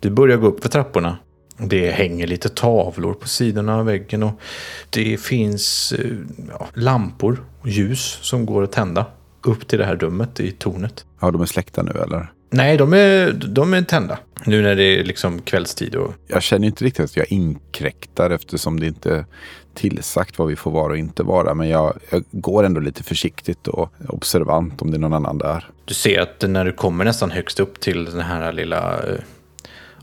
Du 0.00 0.10
börjar 0.10 0.36
gå 0.36 0.46
upp 0.46 0.62
för 0.62 0.68
trapporna. 0.68 1.16
Det 1.58 1.90
hänger 1.90 2.26
lite 2.26 2.48
tavlor 2.48 3.14
på 3.14 3.28
sidorna 3.28 3.76
av 3.76 3.86
väggen 3.86 4.22
och 4.22 4.40
det 4.90 5.20
finns 5.20 5.92
eh, 5.92 6.10
ja, 6.50 6.66
lampor 6.74 7.44
ljus 7.64 8.18
som 8.22 8.46
går 8.46 8.62
att 8.62 8.72
tända. 8.72 9.06
upp 9.44 9.68
till 9.68 9.78
det 9.78 9.84
här 9.84 9.96
rummet 9.96 10.40
i 10.40 10.50
tornet. 10.50 11.04
Ja, 11.20 11.30
de 11.30 11.40
är 11.40 11.46
släckta 11.46 11.82
nu 11.82 11.90
eller? 11.90 12.32
Nej, 12.50 12.76
de 12.76 12.92
är, 12.92 13.32
de 13.32 13.74
är 13.74 13.82
tända. 13.82 14.18
Nu 14.46 14.62
när 14.62 14.76
det 14.76 14.84
är 14.84 15.04
liksom 15.04 15.40
kvällstid. 15.42 15.94
Och... 15.94 16.14
Jag 16.26 16.42
känner 16.42 16.66
inte 16.66 16.84
riktigt 16.84 17.04
att 17.04 17.16
jag 17.16 17.32
inkräktar 17.32 18.30
eftersom 18.30 18.80
det 18.80 18.86
inte 18.86 19.16
är 19.16 19.24
tillsagt 19.74 20.38
vad 20.38 20.48
vi 20.48 20.56
får 20.56 20.70
vara 20.70 20.92
och 20.92 20.98
inte 20.98 21.22
vara. 21.22 21.54
Men 21.54 21.68
jag, 21.68 21.98
jag 22.10 22.24
går 22.30 22.64
ändå 22.64 22.80
lite 22.80 23.02
försiktigt 23.02 23.68
och 23.68 23.92
observant 24.08 24.82
om 24.82 24.90
det 24.90 24.96
är 24.96 24.98
någon 24.98 25.14
annan 25.14 25.38
där. 25.38 25.70
Du 25.84 25.94
ser 25.94 26.20
att 26.20 26.44
när 26.48 26.64
du 26.64 26.72
kommer 26.72 27.04
nästan 27.04 27.30
högst 27.30 27.60
upp 27.60 27.80
till 27.80 28.04
den 28.04 28.20
här 28.20 28.52
lilla 28.52 29.02
eh, 29.02 29.18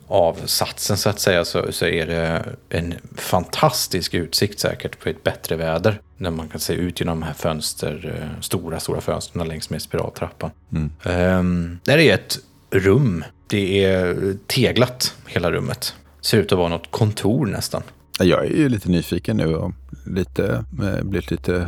avsatsen 0.10 0.98
så 0.98 1.10
att 1.10 1.20
säga 1.20 1.46
så, 1.46 1.72
så 1.72 1.86
är 1.86 2.08
det 2.08 2.46
en 2.70 2.94
fantastisk 3.16 4.14
utsikt 4.14 4.60
säkert 4.60 5.00
på 5.00 5.10
ett 5.10 5.24
bättre 5.24 5.56
väder. 5.56 6.02
När 6.18 6.32
man 6.32 6.48
kan 6.48 6.60
se 6.60 6.74
ut 6.74 7.00
genom 7.00 7.20
de 7.20 7.26
här 7.26 7.34
fönster, 7.34 8.22
eh, 8.22 8.42
stora, 8.42 8.80
stora 8.80 9.02
fönstren 9.02 9.48
längs 9.48 9.70
med 9.70 9.82
spiraltrappan. 9.82 10.52
Mm. 10.72 10.92
Um, 11.40 11.80
där 11.84 11.98
är 11.98 12.14
ett 12.14 12.40
rum. 12.72 13.24
Det 13.48 13.84
är 13.84 14.38
teglat 14.48 15.16
hela 15.28 15.52
rummet. 15.52 15.96
Ser 16.22 16.38
ut 16.38 16.52
att 16.52 16.58
vara 16.58 16.70
något 16.70 16.92
kontor 16.92 17.46
nästan. 17.46 17.82
Jag 18.20 18.46
är 18.46 18.50
ju 18.50 18.70
lite 18.70 18.90
nyfiken 18.90 19.38
nu 19.38 19.56
och 19.56 19.72
lite, 20.06 20.66
eh, 20.84 21.04
blivit 21.04 21.32
lite 21.32 21.68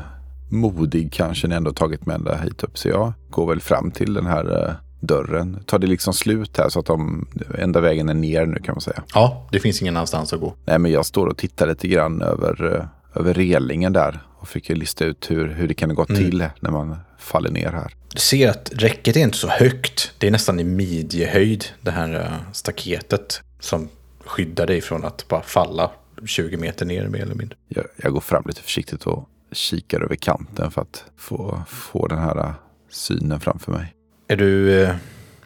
modig 0.49 1.11
kanske 1.13 1.47
när 1.47 1.55
jag 1.55 1.57
ändå 1.57 1.73
tagit 1.73 2.05
med 2.05 2.15
ända 2.15 2.35
hit 2.35 2.63
upp. 2.63 2.77
Så 2.77 2.89
jag 2.89 3.13
går 3.29 3.47
väl 3.47 3.61
fram 3.61 3.91
till 3.91 4.13
den 4.13 4.25
här 4.25 4.67
eh, 4.67 4.73
dörren. 5.01 5.63
Tar 5.65 5.79
det 5.79 5.87
liksom 5.87 6.13
slut 6.13 6.57
här 6.57 6.69
så 6.69 6.79
att 6.79 6.85
de 6.85 7.27
enda 7.57 7.79
vägen 7.81 8.09
är 8.09 8.13
ner 8.13 8.45
nu 8.45 8.59
kan 8.59 8.75
man 8.75 8.81
säga. 8.81 9.03
Ja, 9.13 9.47
det 9.51 9.59
finns 9.59 9.81
ingen 9.81 9.97
annanstans 9.97 10.33
att 10.33 10.39
gå. 10.39 10.55
Nej, 10.65 10.79
men 10.79 10.91
jag 10.91 11.05
står 11.05 11.27
och 11.27 11.37
tittar 11.37 11.67
lite 11.67 11.87
grann 11.87 12.21
över, 12.21 12.75
eh, 12.75 13.19
över 13.19 13.33
relingen 13.33 13.93
där 13.93 14.19
och 14.39 14.47
fick 14.47 14.69
lista 14.69 15.05
ut 15.05 15.31
hur, 15.31 15.47
hur 15.47 15.67
det 15.67 15.73
kan 15.73 15.95
gått 15.95 16.09
Mm. 16.09 16.21
till 16.21 16.45
när 16.59 16.71
man 16.71 16.95
faller 17.19 17.51
ner 17.51 17.71
här. 17.71 17.95
Du 18.13 18.19
ser 18.19 18.49
att 18.49 18.71
räcket 18.75 19.15
är 19.15 19.19
inte 19.21 19.37
så 19.37 19.47
högt. 19.47 20.11
Det 20.17 20.27
är 20.27 20.31
nästan 20.31 20.59
i 20.59 20.63
midjehöjd, 20.63 21.65
det 21.81 21.91
här 21.91 22.13
eh, 22.15 22.53
staketet 22.53 23.41
som 23.59 23.89
skyddar 24.25 24.67
dig 24.67 24.81
från 24.81 25.05
att 25.05 25.27
bara 25.27 25.41
falla 25.41 25.91
20 26.25 26.57
meter 26.57 26.85
ner 26.85 27.07
mer 27.07 27.21
eller 27.21 27.35
mindre. 27.35 27.57
Jag, 27.67 27.85
jag 28.03 28.13
går 28.13 28.19
fram 28.21 28.43
lite 28.45 28.61
försiktigt 28.61 29.03
och 29.07 29.27
kikar 29.51 30.01
över 30.01 30.15
kanten 30.15 30.71
för 30.71 30.81
att 30.81 31.03
få, 31.17 31.61
få 31.67 32.07
den 32.07 32.19
här 32.19 32.37
eh, 32.39 32.51
synen 32.89 33.39
framför 33.39 33.71
mig. 33.71 33.93
Är 34.31 34.35
du 34.35 34.81
eh, 34.83 34.95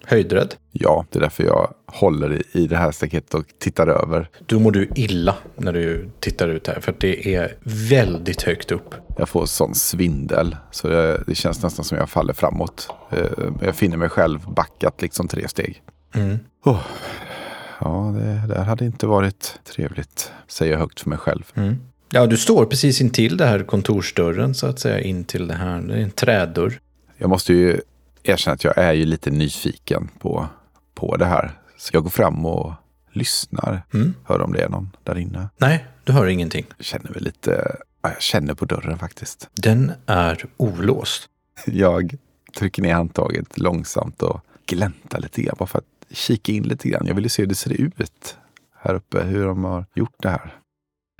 höjdrädd? 0.03 0.55
Ja, 0.71 1.05
det 1.09 1.19
är 1.19 1.21
därför 1.21 1.43
jag 1.43 1.73
håller 1.85 2.33
i, 2.33 2.43
i 2.51 2.67
det 2.67 2.77
här 2.77 2.91
staketet 2.91 3.33
och 3.33 3.45
tittar 3.59 3.87
över. 3.87 4.29
Då 4.45 4.59
mår 4.59 4.71
du 4.71 4.89
illa 4.95 5.35
när 5.55 5.73
du 5.73 6.09
tittar 6.19 6.47
ut 6.47 6.67
här, 6.67 6.79
för 6.79 6.91
att 6.91 6.99
det 6.99 7.35
är 7.35 7.55
väldigt 7.63 8.41
högt 8.41 8.71
upp. 8.71 8.95
Jag 9.17 9.29
får 9.29 9.45
sån 9.45 9.75
svindel 9.75 10.55
så 10.71 10.87
det, 10.87 11.23
det 11.27 11.35
känns 11.35 11.63
nästan 11.63 11.85
som 11.85 11.97
jag 11.97 12.09
faller 12.09 12.33
framåt. 12.33 12.89
Eh, 13.11 13.25
Jag 13.61 13.75
finner 13.75 13.97
mig 13.97 14.09
själv 14.09 14.39
backat 14.47 15.01
liksom 15.01 15.27
tre 15.27 15.47
steg. 15.47 15.81
Mm. 16.15 16.39
Oh. 16.65 16.81
Ja, 17.81 18.15
det 18.17 18.53
där 18.53 18.63
hade 18.63 18.85
inte 18.85 19.07
varit 19.07 19.59
trevligt, 19.75 20.31
säger 20.47 20.71
jag 20.71 20.79
högt 20.79 20.99
för 20.99 21.09
mig 21.09 21.19
själv. 21.19 21.43
Mm. 21.55 21.75
Ja, 22.11 22.25
du 22.25 22.37
står 22.37 22.65
precis 22.65 23.01
intill 23.01 23.37
det 23.37 23.45
här 23.45 23.59
kontorsdörren 23.59 24.55
så 24.55 24.67
att 24.67 24.79
säga, 24.79 24.99
in 24.99 25.23
till 25.23 25.47
det 25.47 25.53
här. 25.55 25.81
Det 25.81 25.93
är 25.93 25.97
en 25.97 26.11
trädörr. 26.11 26.79
Jag 27.17 27.29
måste 27.29 27.53
ju 27.53 27.81
erkänna 28.25 28.53
att 28.53 28.63
jag 28.63 28.77
är 28.77 28.93
ju 28.93 29.05
lite 29.05 29.31
nyfiken 29.31 30.09
på, 30.19 30.47
på 30.93 31.17
det 31.17 31.25
här. 31.25 31.51
Så 31.77 31.89
jag 31.93 32.03
går 32.03 32.09
fram 32.09 32.45
och 32.45 32.73
lyssnar. 33.11 33.81
Mm. 33.93 34.13
Hör 34.23 34.41
om 34.41 34.53
det 34.53 34.63
är 34.63 34.69
någon 34.69 34.89
där 35.03 35.17
inne. 35.17 35.49
Nej, 35.57 35.85
du 36.03 36.13
hör 36.13 36.27
ingenting. 36.27 36.65
Jag 36.77 36.85
känner 36.85 37.11
väl 37.11 37.23
lite, 37.23 37.75
ja, 38.01 38.09
jag 38.09 38.21
känner 38.21 38.53
på 38.53 38.65
dörren 38.65 38.99
faktiskt. 38.99 39.49
Den 39.53 39.91
är 40.05 40.45
olåst. 40.57 41.29
Jag 41.65 42.17
trycker 42.57 42.81
ner 42.81 42.93
handtaget 42.93 43.57
långsamt 43.57 44.21
och 44.21 44.41
gläntar 44.65 45.19
lite 45.19 45.41
grann. 45.41 45.55
Bara 45.59 45.67
för 45.67 45.79
att 45.79 46.17
kika 46.17 46.51
in 46.51 46.63
lite 46.63 46.89
grann. 46.89 47.07
Jag 47.07 47.15
vill 47.15 47.23
ju 47.23 47.29
se 47.29 47.41
hur 47.41 47.47
det 47.47 47.55
ser 47.55 47.81
ut 47.81 48.37
här 48.75 48.95
uppe. 48.95 49.23
Hur 49.23 49.45
de 49.45 49.63
har 49.63 49.85
gjort 49.95 50.15
det 50.21 50.29
här. 50.29 50.55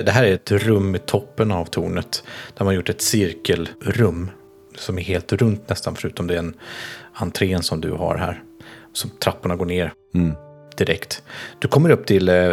Det 0.04 0.12
här 0.12 0.24
är 0.24 0.34
ett 0.34 0.52
rum 0.52 0.96
i 0.96 1.00
toppen 1.00 1.52
av 1.52 1.66
tornet. 1.66 2.24
Där 2.58 2.66
man 2.66 2.68
har 2.68 2.74
gjort 2.74 2.90
ett 2.90 3.02
cirkelrum. 3.02 4.30
Som 4.78 4.98
är 4.98 5.02
helt 5.02 5.34
runt 5.34 5.70
nästan, 5.70 5.96
förutom 5.96 6.28
den 6.28 6.54
entrén 7.14 7.64
som 7.64 7.82
du 7.82 7.92
har 7.92 8.18
här. 8.18 8.44
Som 8.94 9.10
trapporna 9.10 9.56
går 9.56 9.66
ner 9.66 9.94
Mm. 10.16 10.36
direkt. 10.78 11.24
Du 11.60 11.68
kommer 11.68 11.90
upp 11.90 12.06
till, 12.06 12.30
eh, 12.30 12.52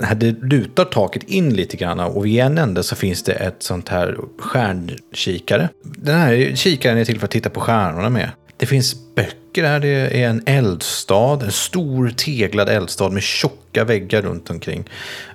här 0.00 0.14
det 0.14 0.42
lutar 0.42 0.84
taket 0.84 1.22
in 1.22 1.54
lite 1.54 1.76
grann 1.76 2.00
och 2.00 2.26
vid 2.26 2.40
en 2.40 2.58
ände 2.58 2.82
så 2.82 2.96
finns 2.96 3.22
det 3.22 3.32
ett 3.32 3.62
sånt 3.62 3.88
här 3.88 4.18
stjärnkikare. 4.38 5.68
Den 5.82 6.20
här 6.20 6.52
kikaren 6.56 6.98
är 6.98 7.04
till 7.04 7.18
för 7.18 7.24
att 7.24 7.30
titta 7.30 7.50
på 7.50 7.60
stjärnorna 7.60 8.08
med. 8.10 8.30
Det 8.56 8.66
finns 8.66 9.14
böcker 9.14 9.64
här, 9.64 9.80
det 9.80 9.88
är 10.22 10.28
en 10.28 10.42
eldstad, 10.46 11.44
en 11.44 11.52
stor 11.52 12.08
teglad 12.16 12.68
eldstad 12.68 13.08
med 13.10 13.22
tjocka 13.22 13.84
väggar 13.84 14.22
runt 14.22 14.50
omkring. 14.50 14.88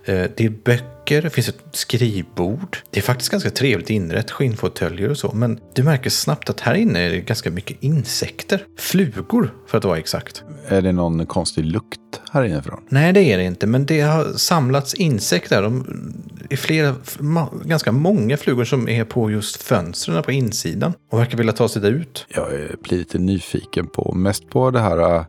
Eh, 0.06 0.26
Det 0.36 0.46
är 0.46 0.50
böcker, 0.50 1.22
det 1.22 1.30
finns 1.30 1.50
ett 1.50 1.60
skrivbord. 1.72 2.78
Det 2.90 3.00
är 3.00 3.04
faktiskt 3.04 3.32
ganska 3.32 3.50
trevligt 3.50 3.90
inrett, 3.90 4.32
skinnfåtöljer 4.32 5.10
och 5.10 5.18
så. 5.18 5.32
Men 5.34 5.60
du 5.74 5.84
märker 5.84 6.10
snabbt 6.10 6.50
att 6.50 6.60
här 6.60 6.74
inne 6.74 7.00
är 7.00 7.10
det 7.10 7.20
ganska 7.20 7.52
mycket 7.52 7.78
insekter. 7.84 8.66
Flugor, 8.78 9.54
för 9.68 9.78
att 9.78 9.84
vara 9.84 9.98
exakt. 9.98 10.44
Är 10.68 10.82
det 10.82 10.92
någon 10.92 11.26
konstig 11.26 11.66
lukt 11.66 12.00
här 12.32 12.44
inifrån? 12.44 12.82
Nej, 12.90 13.14
det 13.14 13.22
är 13.22 13.38
det 13.38 13.44
inte. 13.44 13.68
Men 13.68 13.86
det 13.86 14.02
har 14.02 14.34
samlats 14.38 14.94
insekter. 14.94 15.62
De 15.62 15.86
är 16.52 16.56
flera, 16.56 16.96
ganska 17.66 17.92
många 17.92 18.38
flugor 18.38 18.66
som 18.66 18.90
är 18.90 19.04
på 19.04 19.32
just 19.32 19.64
fönstren 19.64 20.24
på 20.24 20.32
insidan. 20.32 20.94
Och 21.12 21.20
verkar 21.20 21.38
vilja 21.38 21.54
ta 21.54 21.70
sig 21.70 21.82
där 21.82 21.92
ut. 21.92 22.26
Jag 22.30 22.48
blir 22.84 22.98
lite 22.98 23.20
nyfiken 23.20 23.88
på, 23.88 24.14
mest 24.16 24.50
på 24.50 24.72
det 24.72 24.80
här 24.80 25.20
äh, 25.20 25.26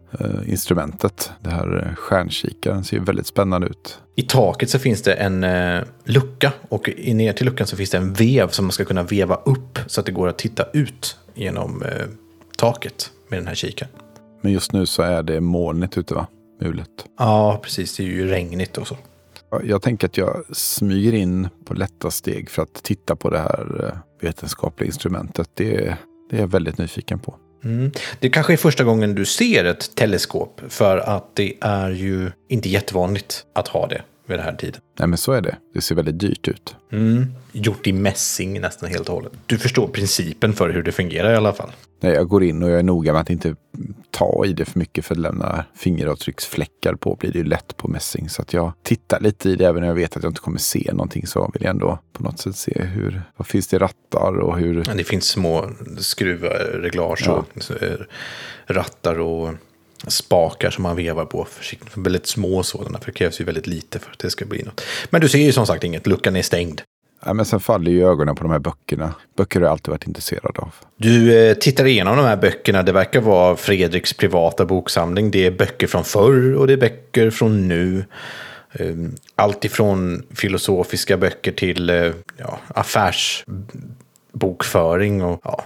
instrumentet. 0.47 1.31
Det 1.41 1.51
här 1.51 1.87
äh, 1.89 1.95
stjärnkikaren 1.95 2.85
ser 2.85 3.01
väldigt 3.01 3.27
spännande 3.27 3.67
ut. 3.67 3.99
I 4.17 4.23
taket 4.23 4.71
så 4.71 4.79
finns 4.79 5.03
det 5.03 5.13
en 5.13 5.45
eh, 5.45 5.81
lucka. 6.05 6.53
Och 6.69 6.89
i 6.89 7.15
ner 7.15 7.33
till 7.33 7.47
luckan 7.47 7.67
så 7.67 7.77
finns 7.77 7.91
det 7.91 7.99
en 7.99 8.13
vev 8.13 8.49
som 8.49 8.65
man 8.65 8.73
ska 8.73 8.85
kunna 8.85 9.03
veva 9.03 9.35
upp. 9.35 9.79
Så 9.87 10.01
att 10.01 10.07
det 10.07 10.13
går 10.13 10.29
att 10.29 10.39
titta 10.39 10.65
ut 10.73 11.17
genom 11.35 11.83
eh, 11.83 12.07
taket 12.57 13.11
med 13.29 13.39
den 13.39 13.47
här 13.47 13.55
kikaren. 13.55 13.93
Men 14.41 14.53
just 14.53 14.73
nu 14.73 14.87
så 14.87 15.03
är 15.03 15.23
det 15.23 15.41
molnigt 15.41 15.99
ute 15.99 16.15
va? 16.15 16.27
Mulet. 16.61 16.89
Ja, 17.19 17.61
precis. 17.63 17.97
Det 17.97 18.03
är 18.03 18.07
ju 18.07 18.29
regnigt 18.29 18.79
och 18.79 18.89
så. 18.89 18.97
Jag 19.65 19.83
tänker 19.83 20.07
att 20.07 20.17
jag 20.17 20.45
smyger 20.53 21.15
in 21.15 21.49
på 21.65 21.75
lätta 21.75 22.11
steg 22.11 22.51
för 22.51 22.62
att 22.62 22.83
titta 22.83 23.17
på 23.17 23.31
det 23.31 23.38
här 23.38 23.85
eh, 23.85 24.27
vetenskapliga 24.27 24.87
instrumentet. 24.87 25.51
Det, 25.55 25.97
det 26.31 26.37
är 26.37 26.41
jag 26.41 26.49
väldigt 26.49 26.79
nyfiken 26.79 27.19
på. 27.19 27.35
Mm. 27.65 27.91
Det 28.21 28.29
kanske 28.29 28.53
är 28.53 28.57
första 28.57 28.85
gången 28.85 29.15
du 29.15 29.25
ser 29.25 29.65
ett 29.65 29.95
teleskop. 29.95 30.61
För 30.69 30.99
att 30.99 31.37
det 31.37 31.55
är 31.61 31.91
ju 31.91 32.31
inte 32.49 32.69
jättevanligt 32.69 33.47
att 33.55 33.69
ha 33.69 33.87
det 33.87 34.03
vid 34.33 34.38
den 34.38 34.47
här 34.47 34.57
tiden. 34.57 34.81
Nej 34.99 35.09
men 35.09 35.18
så 35.18 35.33
är 35.33 35.40
det. 35.40 35.57
Det 35.75 35.81
ser 35.81 35.95
väldigt 35.95 36.18
dyrt 36.18 36.49
ut. 36.49 36.77
Mm. 36.92 37.27
Gjort 37.53 37.87
i 37.87 37.92
mässing 37.92 38.61
nästan 38.61 38.88
helt 38.88 39.09
och 39.09 39.14
hållet. 39.14 39.33
Du 39.47 39.59
förstår 39.59 39.88
principen 39.88 40.53
för 40.53 40.71
hur 40.71 40.83
det 40.83 40.92
fungerar 40.92 41.33
i 41.33 41.37
alla 41.37 41.53
fall. 41.53 41.71
Nej, 42.01 42.12
jag 42.12 42.29
går 42.29 42.45
in 42.45 42.62
och 42.62 42.71
jag 42.71 42.79
är 42.79 42.83
noga 42.83 43.12
med 43.12 43.21
att 43.21 43.31
inte 43.31 43.57
ta 44.11 44.45
i 44.47 44.53
det 44.53 44.64
för 44.64 44.79
mycket 44.79 45.05
för 45.05 45.14
att 45.14 45.21
lämna 45.21 45.64
fingeravtrycksfläckar 45.75 46.95
på 46.95 47.16
blir 47.16 47.33
det 47.33 47.38
ju 47.38 47.45
lätt 47.45 47.77
på 47.77 47.88
mässing. 47.88 48.29
Så 48.29 48.42
att 48.42 48.53
jag 48.53 48.73
tittar 48.83 49.21
lite 49.21 49.51
i 49.51 49.57
det 49.57 49.66
även 49.66 49.83
om 49.83 49.88
jag 49.88 49.95
vet 49.95 50.16
att 50.16 50.23
jag 50.23 50.31
inte 50.31 50.40
kommer 50.40 50.59
se 50.59 50.90
någonting 50.92 51.27
så 51.27 51.51
vill 51.55 51.62
jag 51.62 51.71
ändå 51.71 51.99
på 52.12 52.23
något 52.23 52.38
sätt 52.38 52.57
se 52.57 52.83
hur, 52.83 53.23
vad 53.37 53.47
finns 53.47 53.68
det 53.68 53.77
i 53.77 53.79
rattar 53.79 54.38
och 54.38 54.59
hur, 54.59 54.85
Det 54.97 55.05
finns 55.05 55.25
små 55.25 55.71
skruvreglage 55.99 57.29
och 57.29 57.83
eh, 57.83 57.99
rattar 58.66 59.18
och 59.18 59.55
spakar 60.07 60.71
som 60.71 60.83
man 60.83 60.97
vevar 60.97 61.25
på. 61.25 61.45
Försiktigt. 61.51 61.97
Väldigt 61.97 62.27
små 62.27 62.62
sådana, 62.62 62.99
för 62.99 63.07
det 63.07 63.12
krävs 63.12 63.41
ju 63.41 63.45
väldigt 63.45 63.67
lite 63.67 63.99
för 63.99 64.11
att 64.11 64.19
det 64.19 64.31
ska 64.31 64.45
bli 64.45 64.62
något. 64.62 64.81
Men 65.11 65.21
du 65.21 65.29
ser 65.29 65.38
ju 65.38 65.53
som 65.53 65.67
sagt 65.67 65.85
inget, 65.85 66.07
luckan 66.07 66.37
är 66.37 66.43
stängd. 66.43 66.83
ja, 67.25 67.33
men 67.35 67.47
sen 67.47 67.61
faller 67.61 67.91
ju 67.91 68.09
ögonen 68.09 68.35
på 68.35 68.43
de 68.43 68.51
här 68.53 68.59
böckerna. 68.59 69.15
Böcker 69.37 69.61
har 69.61 69.67
jag 69.67 69.73
alltid 69.73 69.88
varit 69.88 70.07
intresserad 70.07 70.59
av. 70.59 70.75
Du 70.97 71.38
eh, 71.38 71.55
tittar 71.55 71.85
igenom 71.85 72.17
de 72.17 72.25
här 72.25 72.37
böckerna. 72.37 72.83
Det 72.83 72.93
verkar 72.93 73.21
vara 73.21 73.57
Fredriks 73.57 74.12
privata 74.12 74.65
boksamling. 74.65 75.31
Det 75.31 75.47
är 75.47 75.51
böcker 75.51 75.87
från 75.87 76.05
förr 76.05 76.55
och 76.55 76.67
det 76.67 76.73
är 76.73 76.77
böcker 76.77 77.31
från 77.31 77.69
nu. 77.69 78.05
Eh, 78.73 78.95
Allt 79.35 79.65
ifrån 79.65 80.23
filosofiska 80.35 81.17
böcker 81.17 81.53
till 81.53 81.91
eh, 81.91 82.12
ja, 82.37 82.59
affärsbokföring 82.69 85.23
och 85.25 85.41
ja, 85.45 85.65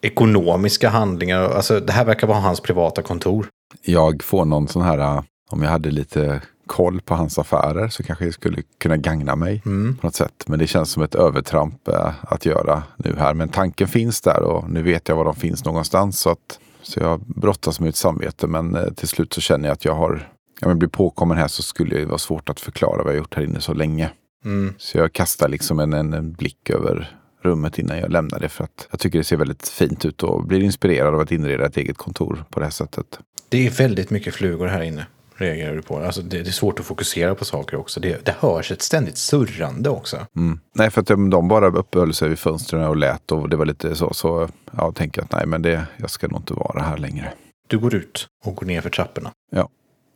ekonomiska 0.00 0.88
handlingar. 0.88 1.42
Alltså, 1.42 1.80
det 1.80 1.92
här 1.92 2.04
verkar 2.04 2.26
vara 2.26 2.38
hans 2.38 2.60
privata 2.60 3.02
kontor. 3.02 3.46
Jag 3.82 4.22
får 4.22 4.44
någon 4.44 4.68
sån 4.68 4.82
här, 4.82 4.98
äh, 4.98 5.22
om 5.50 5.62
jag 5.62 5.70
hade 5.70 5.90
lite 5.90 6.40
koll 6.66 7.00
på 7.00 7.14
hans 7.14 7.38
affärer 7.38 7.88
så 7.88 8.02
kanske 8.02 8.24
det 8.24 8.32
skulle 8.32 8.62
kunna 8.78 8.96
gagna 8.96 9.36
mig 9.36 9.60
på 10.00 10.06
något 10.06 10.14
sätt. 10.14 10.44
Men 10.46 10.58
det 10.58 10.66
känns 10.66 10.90
som 10.90 11.02
ett 11.02 11.14
övertramp 11.14 11.88
äh, 11.88 12.10
att 12.20 12.46
göra 12.46 12.82
nu 12.96 13.14
här. 13.18 13.34
Men 13.34 13.48
tanken 13.48 13.88
finns 13.88 14.20
där 14.20 14.42
och 14.42 14.70
nu 14.70 14.82
vet 14.82 15.08
jag 15.08 15.16
var 15.16 15.24
de 15.24 15.34
finns 15.34 15.64
någonstans. 15.64 16.20
Så, 16.20 16.30
att, 16.30 16.58
så 16.82 17.00
jag 17.00 17.20
brottas 17.20 17.80
med 17.80 17.86
mitt 17.86 17.96
samvete. 17.96 18.46
Men 18.46 18.74
eh, 18.74 18.92
till 18.92 19.08
slut 19.08 19.32
så 19.32 19.40
känner 19.40 19.68
jag 19.68 19.72
att 19.72 19.84
jag 19.84 19.94
har, 19.94 20.28
om 20.62 20.68
jag 20.68 20.78
blir 20.78 20.88
påkommen 20.88 21.38
här 21.38 21.48
så 21.48 21.62
skulle 21.62 21.98
det 21.98 22.06
vara 22.06 22.18
svårt 22.18 22.48
att 22.48 22.60
förklara 22.60 23.02
vad 23.02 23.12
jag 23.12 23.18
gjort 23.18 23.34
här 23.34 23.42
inne 23.44 23.60
så 23.60 23.74
länge. 23.74 24.10
Mm. 24.44 24.74
Så 24.78 24.98
jag 24.98 25.12
kastar 25.12 25.48
liksom 25.48 25.80
en, 25.80 25.92
en, 25.92 26.12
en 26.12 26.32
blick 26.32 26.70
över, 26.70 27.16
rummet 27.44 27.78
innan 27.78 27.98
jag 27.98 28.10
lämnar 28.10 28.40
det. 28.40 28.48
För 28.48 28.64
att 28.64 28.86
jag 28.90 29.00
tycker 29.00 29.18
det 29.18 29.24
ser 29.24 29.36
väldigt 29.36 29.68
fint 29.68 30.04
ut 30.04 30.22
och 30.22 30.46
blir 30.46 30.62
inspirerad 30.62 31.14
av 31.14 31.20
att 31.20 31.32
inreda 31.32 31.66
ett 31.66 31.76
eget 31.76 31.96
kontor 31.96 32.44
på 32.50 32.60
det 32.60 32.66
här 32.66 32.70
sättet. 32.70 33.18
Det 33.52 33.66
är 33.66 33.70
väldigt 33.70 34.10
mycket 34.10 34.34
flugor 34.34 34.66
här 34.66 34.82
inne, 34.82 35.06
reagerar 35.36 35.74
du 35.74 35.82
på. 35.82 35.98
Alltså 35.98 36.22
det, 36.22 36.42
det 36.42 36.50
är 36.50 36.52
svårt 36.52 36.80
att 36.80 36.86
fokusera 36.86 37.34
på 37.34 37.44
saker 37.44 37.76
också. 37.76 38.00
Det, 38.00 38.24
det 38.24 38.34
hörs 38.38 38.72
ett 38.72 38.82
ständigt 38.82 39.18
surrande 39.18 39.90
också. 39.90 40.26
Mm. 40.36 40.60
Nej, 40.74 40.90
för 40.90 41.00
att 41.00 41.06
de, 41.06 41.30
de 41.30 41.48
bara 41.48 41.66
uppehöll 41.66 42.14
sig 42.14 42.28
vid 42.28 42.38
fönstren 42.38 42.84
och 42.84 42.96
lät 42.96 43.32
och 43.32 43.48
det 43.48 43.56
var 43.56 43.66
lite 43.66 43.94
så. 43.94 44.14
Så 44.14 44.48
jag 44.76 44.94
tänker 44.94 45.22
att 45.22 45.32
nej, 45.32 45.46
men 45.46 45.62
det, 45.62 45.86
jag 45.96 46.10
ska 46.10 46.28
nog 46.28 46.40
inte 46.40 46.54
vara 46.54 46.82
här 46.82 46.96
längre. 46.96 47.32
Du 47.68 47.78
går 47.78 47.94
ut 47.94 48.28
och 48.44 48.54
går 48.54 48.66
ner 48.66 48.80
för 48.80 48.90
trapporna. 48.90 49.30
Ja, 49.50 49.68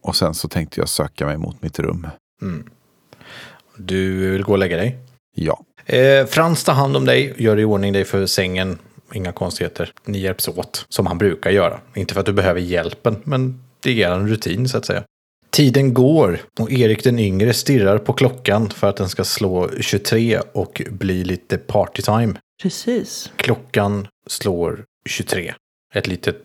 och 0.03 0.17
sen 0.17 0.35
så 0.35 0.49
tänkte 0.49 0.81
jag 0.81 0.89
söka 0.89 1.27
mig 1.27 1.37
mot 1.37 1.63
mitt 1.63 1.79
rum. 1.79 2.07
Mm. 2.43 2.71
Du 3.77 4.31
vill 4.31 4.43
gå 4.43 4.53
och 4.53 4.59
lägga 4.59 4.77
dig? 4.77 4.99
Ja. 5.35 5.65
Eh, 5.87 6.27
Frans 6.27 6.65
tar 6.65 6.75
hand 6.75 6.97
om 6.97 7.05
dig, 7.05 7.35
gör 7.37 7.59
i 7.59 7.65
ordning 7.65 7.93
dig 7.93 8.05
för 8.05 8.27
sängen. 8.27 8.79
Inga 9.13 9.33
konstigheter. 9.33 9.93
Ni 10.05 10.19
hjälps 10.19 10.49
åt, 10.49 10.87
som 10.89 11.07
han 11.07 11.19
brukar 11.19 11.51
göra. 11.51 11.81
Inte 11.95 12.15
för 12.15 12.21
att 12.21 12.27
du 12.27 12.33
behöver 12.33 12.61
hjälpen, 12.61 13.17
men 13.25 13.65
det 13.81 14.03
är 14.03 14.11
en 14.11 14.29
rutin 14.29 14.69
så 14.69 14.79
att 14.79 14.85
säga. 14.85 15.05
Tiden 15.51 15.95
går 15.95 16.41
och 16.59 16.73
Erik 16.73 17.05
den 17.05 17.19
yngre 17.19 17.53
stirrar 17.53 17.99
på 17.99 18.13
klockan 18.13 18.71
för 18.71 18.89
att 18.89 18.97
den 18.97 19.09
ska 19.09 19.25
slå 19.25 19.71
23 19.81 20.41
och 20.53 20.83
bli 20.91 21.25
lite 21.25 21.59
partytime. 21.59 22.35
Precis. 22.63 23.33
Klockan 23.37 24.09
slår 24.27 24.85
23. 25.09 25.55
Ett 25.95 26.07
litet 26.07 26.37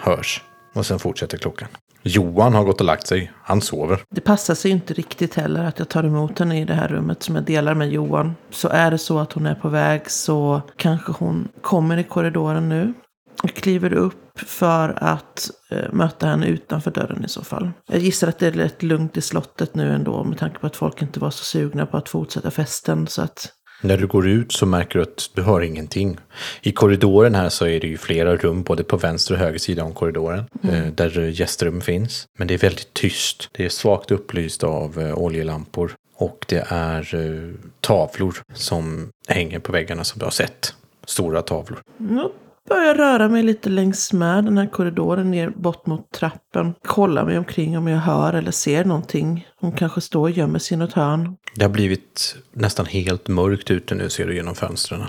hörs 0.00 0.42
och 0.74 0.86
sen 0.86 0.98
fortsätter 0.98 1.38
klockan. 1.38 1.68
Johan 2.06 2.54
har 2.54 2.64
gått 2.64 2.80
och 2.80 2.86
lagt 2.86 3.06
sig. 3.06 3.32
Han 3.42 3.60
sover. 3.60 3.98
Det 4.10 4.20
passar 4.20 4.54
sig 4.54 4.70
inte 4.70 4.94
riktigt 4.94 5.34
heller 5.34 5.64
att 5.64 5.78
jag 5.78 5.88
tar 5.88 6.04
emot 6.04 6.38
henne 6.38 6.60
i 6.60 6.64
det 6.64 6.74
här 6.74 6.88
rummet 6.88 7.22
som 7.22 7.34
jag 7.34 7.44
delar 7.44 7.74
med 7.74 7.90
Johan. 7.90 8.34
Så 8.50 8.68
är 8.68 8.90
det 8.90 8.98
så 8.98 9.18
att 9.18 9.32
hon 9.32 9.46
är 9.46 9.54
på 9.54 9.68
väg 9.68 10.10
så 10.10 10.62
kanske 10.76 11.12
hon 11.12 11.48
kommer 11.60 11.96
i 11.96 12.04
korridoren 12.04 12.68
nu. 12.68 12.94
Jag 13.42 13.54
kliver 13.54 13.92
upp 13.92 14.38
för 14.38 14.98
att 15.04 15.50
eh, 15.70 15.92
möta 15.92 16.26
henne 16.26 16.46
utanför 16.46 16.90
dörren 16.90 17.24
i 17.24 17.28
så 17.28 17.44
fall. 17.44 17.70
Jag 17.86 17.98
gissar 17.98 18.28
att 18.28 18.38
det 18.38 18.46
är 18.46 18.52
rätt 18.52 18.82
lugnt 18.82 19.16
i 19.16 19.20
slottet 19.20 19.74
nu 19.74 19.92
ändå 19.92 20.24
med 20.24 20.38
tanke 20.38 20.58
på 20.58 20.66
att 20.66 20.76
folk 20.76 21.02
inte 21.02 21.20
var 21.20 21.30
så 21.30 21.44
sugna 21.44 21.86
på 21.86 21.96
att 21.96 22.08
fortsätta 22.08 22.50
festen. 22.50 23.06
Så 23.06 23.22
att 23.22 23.48
när 23.82 23.96
du 23.96 24.06
går 24.06 24.28
ut 24.28 24.52
så 24.52 24.66
märker 24.66 24.98
du 24.98 25.02
att 25.02 25.30
du 25.34 25.42
hör 25.42 25.60
ingenting. 25.60 26.16
I 26.62 26.72
korridoren 26.72 27.34
här 27.34 27.48
så 27.48 27.66
är 27.66 27.80
det 27.80 27.86
ju 27.86 27.96
flera 27.96 28.36
rum, 28.36 28.62
både 28.62 28.84
på 28.84 28.96
vänster 28.96 29.34
och 29.34 29.40
höger 29.40 29.58
sida 29.58 29.84
om 29.84 29.94
korridoren, 29.94 30.44
eh, 30.62 30.86
där 30.86 31.18
gästrum 31.18 31.80
finns. 31.80 32.26
Men 32.38 32.48
det 32.48 32.54
är 32.54 32.58
väldigt 32.58 32.94
tyst. 32.94 33.48
Det 33.52 33.64
är 33.64 33.68
svagt 33.68 34.10
upplyst 34.10 34.64
av 34.64 35.00
eh, 35.00 35.18
oljelampor. 35.18 35.94
Och 36.16 36.44
det 36.48 36.64
är 36.68 37.14
eh, 37.14 37.54
tavlor 37.80 38.36
som 38.54 39.08
hänger 39.28 39.58
på 39.58 39.72
väggarna 39.72 40.04
som 40.04 40.18
du 40.18 40.24
har 40.24 40.30
sett. 40.30 40.74
Stora 41.06 41.42
tavlor. 41.42 41.80
jag 41.98 42.30
börjar 42.68 42.94
röra 42.94 43.28
mig 43.28 43.42
lite 43.42 43.68
längs 43.70 44.12
med 44.12 44.44
den 44.44 44.58
här 44.58 44.66
korridoren 44.66 45.30
ner 45.30 45.50
bort 45.50 45.86
mot 45.86 46.10
trappen. 46.10 46.74
Kolla 46.84 47.24
mig 47.24 47.38
omkring 47.38 47.78
om 47.78 47.88
jag 47.88 47.98
hör 47.98 48.32
eller 48.32 48.50
ser 48.50 48.84
någonting. 48.84 49.46
Hon 49.60 49.72
kanske 49.72 50.00
står 50.00 50.20
och 50.20 50.30
gömmer 50.30 50.58
sig 50.58 50.74
i 50.74 50.78
något 50.78 50.92
hörn. 50.92 51.36
Det 51.54 51.64
har 51.64 51.70
blivit 51.70 52.36
nästan 52.52 52.86
helt 52.86 53.28
mörkt 53.28 53.70
ute 53.70 53.94
nu 53.94 54.10
ser 54.10 54.26
du 54.26 54.34
genom 54.34 54.54
fönstren. 54.54 55.02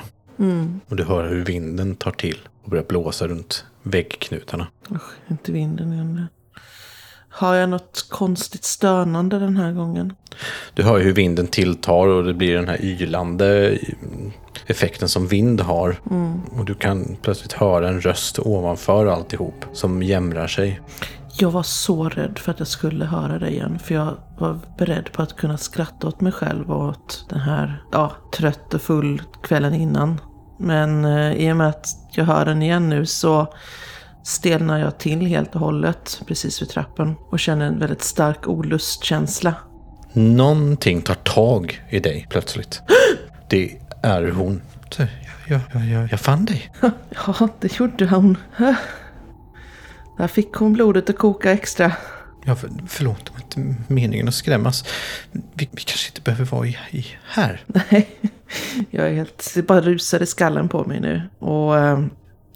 Och 0.88 0.96
du 0.96 1.04
hör 1.04 1.30
hur 1.30 1.46
vinden 1.46 1.96
tar 1.96 2.12
till 2.12 2.38
och 2.63 2.70
börjar 2.70 2.86
blåsa 2.86 3.28
runt 3.28 3.65
väggknutarna. 3.84 4.67
Usch, 4.91 5.12
inte 5.32 5.52
vinden 5.52 5.93
igen. 5.93 6.28
Har 7.38 7.56
jag 7.56 7.69
något 7.69 8.06
konstigt 8.10 8.63
stönande 8.63 9.39
den 9.39 9.58
här 9.58 9.71
gången? 9.71 10.13
Du 10.73 10.84
hör 10.84 11.00
hur 11.00 11.13
vinden 11.13 11.47
tilltar 11.47 12.08
och 12.08 12.23
det 12.23 12.34
blir 12.34 12.56
den 12.56 12.67
här 12.67 12.82
ylande 12.82 13.78
effekten 14.65 15.10
som 15.10 15.28
vind 15.28 15.62
har. 15.62 16.00
Och 16.58 16.65
du 16.65 16.76
kan 16.76 17.17
plötsligt 17.21 17.54
höra 17.54 17.89
en 17.89 18.02
röst 18.02 18.39
ovanför 18.39 19.06
alltihop 19.06 19.65
som 19.73 20.04
jämrar 20.04 20.47
sig. 20.47 20.82
Jag 21.39 21.52
var 21.52 21.63
så 21.63 22.10
rädd 22.10 22.39
för 22.39 22.52
att 22.52 22.60
jag 22.60 22.67
skulle 22.67 23.06
höra 23.06 23.39
det 23.39 23.50
igen. 23.50 23.80
För 23.80 23.95
jag 23.95 24.17
var 24.38 24.60
beredd 24.78 25.12
på 25.12 25.21
att 25.21 25.36
kunna 25.36 25.58
skratta 25.58 26.08
åt 26.08 26.21
mig 26.21 26.32
själv 26.32 26.71
och 26.71 26.86
åt 26.86 27.26
den 27.30 27.39
här, 27.39 27.84
ja, 27.91 28.12
trött 28.38 28.73
och 28.73 28.82
full 28.82 29.21
kvällen 29.43 29.73
innan. 29.73 30.21
Men 30.60 31.06
eh, 31.06 31.34
i 31.34 31.52
och 31.52 31.58
med 31.58 31.69
att 31.69 31.88
jag 32.12 32.26
hör 32.26 32.45
den 32.45 32.62
igen 32.62 32.89
nu 32.89 33.06
så 33.06 33.47
stelnar 34.27 34.79
jag 34.79 34.97
till 34.97 35.21
helt 35.21 35.55
och 35.55 35.61
hållet 35.61 36.21
precis 36.25 36.61
vid 36.61 36.69
trappen. 36.69 37.15
Och 37.29 37.39
känner 37.39 37.65
en 37.65 37.79
väldigt 37.79 38.01
stark 38.01 38.47
olustkänsla. 38.47 39.55
Någonting 40.13 41.01
tar 41.01 41.13
tag 41.13 41.81
i 41.89 41.99
dig 41.99 42.27
plötsligt. 42.29 42.81
Det 43.49 43.77
är 44.03 44.31
hon. 44.31 44.61
Jag, 44.97 45.07
jag, 45.73 45.85
jag, 45.85 46.11
jag, 46.11 46.19
fann 46.19 46.45
dig. 46.45 46.71
Ja, 47.27 47.49
det 47.59 47.79
gjorde 47.79 48.07
hon. 48.07 48.37
Där 50.17 50.27
fick 50.27 50.53
hon 50.53 50.73
blodet 50.73 51.09
att 51.09 51.17
koka 51.17 51.51
extra. 51.51 51.91
Ja, 52.45 52.55
för, 52.55 52.69
förlåt, 52.87 53.25
det 53.25 53.31
var 53.31 53.39
inte 53.39 53.83
meningen 53.93 54.27
att 54.27 54.33
skrämmas. 54.33 54.85
Vi, 55.31 55.69
vi 55.71 55.81
kanske 55.81 56.09
inte 56.09 56.21
behöver 56.21 56.45
vara 56.45 56.67
i, 56.67 56.77
i 56.91 57.05
här. 57.27 57.63
Nej, 57.67 58.09
jag 58.89 59.07
är 59.07 59.13
helt, 59.13 59.51
det 59.55 59.61
bara 59.61 59.81
rusar 59.81 60.21
i 60.21 60.25
skallen 60.25 60.69
på 60.69 60.83
mig 60.83 60.99
nu. 60.99 61.21
Och 61.39 61.77
eh, 61.77 62.05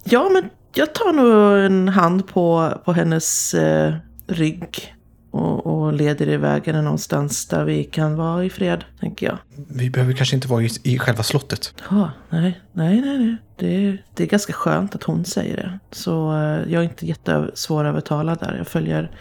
ja, 0.04 0.30
men 0.30 0.50
jag 0.74 0.94
tar 0.96 1.14
nog 1.14 1.66
en 1.66 1.88
hand 1.88 2.28
på, 2.28 2.74
på 2.86 2.94
hennes 2.94 3.54
eh, 3.54 3.94
rygg. 4.28 4.96
Och, 5.34 5.68
och 5.68 5.94
leder 5.94 6.30
iväg 6.30 6.66
henne 6.66 6.82
någonstans 6.82 7.48
där 7.48 7.66
vi 7.66 7.84
kan 7.84 8.16
vara 8.16 8.46
i 8.46 8.50
fred, 8.50 8.84
tänker 9.00 9.26
jag. 9.26 9.38
Vi 9.70 9.90
behöver 9.90 10.14
kanske 10.14 10.36
inte 10.36 10.48
vara 10.48 10.62
i, 10.64 10.70
i 10.84 11.00
själva 11.00 11.24
slottet. 11.24 11.74
Ja, 11.90 12.12
nej, 12.30 12.62
nej, 12.74 13.02
nej, 13.02 13.18
nej. 13.20 13.36
Det, 13.58 13.88
är- 13.88 14.06
det 14.16 14.24
är 14.24 14.28
ganska 14.28 14.54
skönt 14.54 14.96
att 14.96 15.04
hon 15.04 15.26
säger 15.26 15.56
det. 15.58 15.80
Så 15.92 16.32
eh, 16.34 16.72
jag 16.74 16.74
är 16.74 16.84
inte 16.84 17.06
jättesvårövertalad 17.06 18.40
där. 18.40 18.56
Jag 18.58 18.68
följer, 18.68 19.12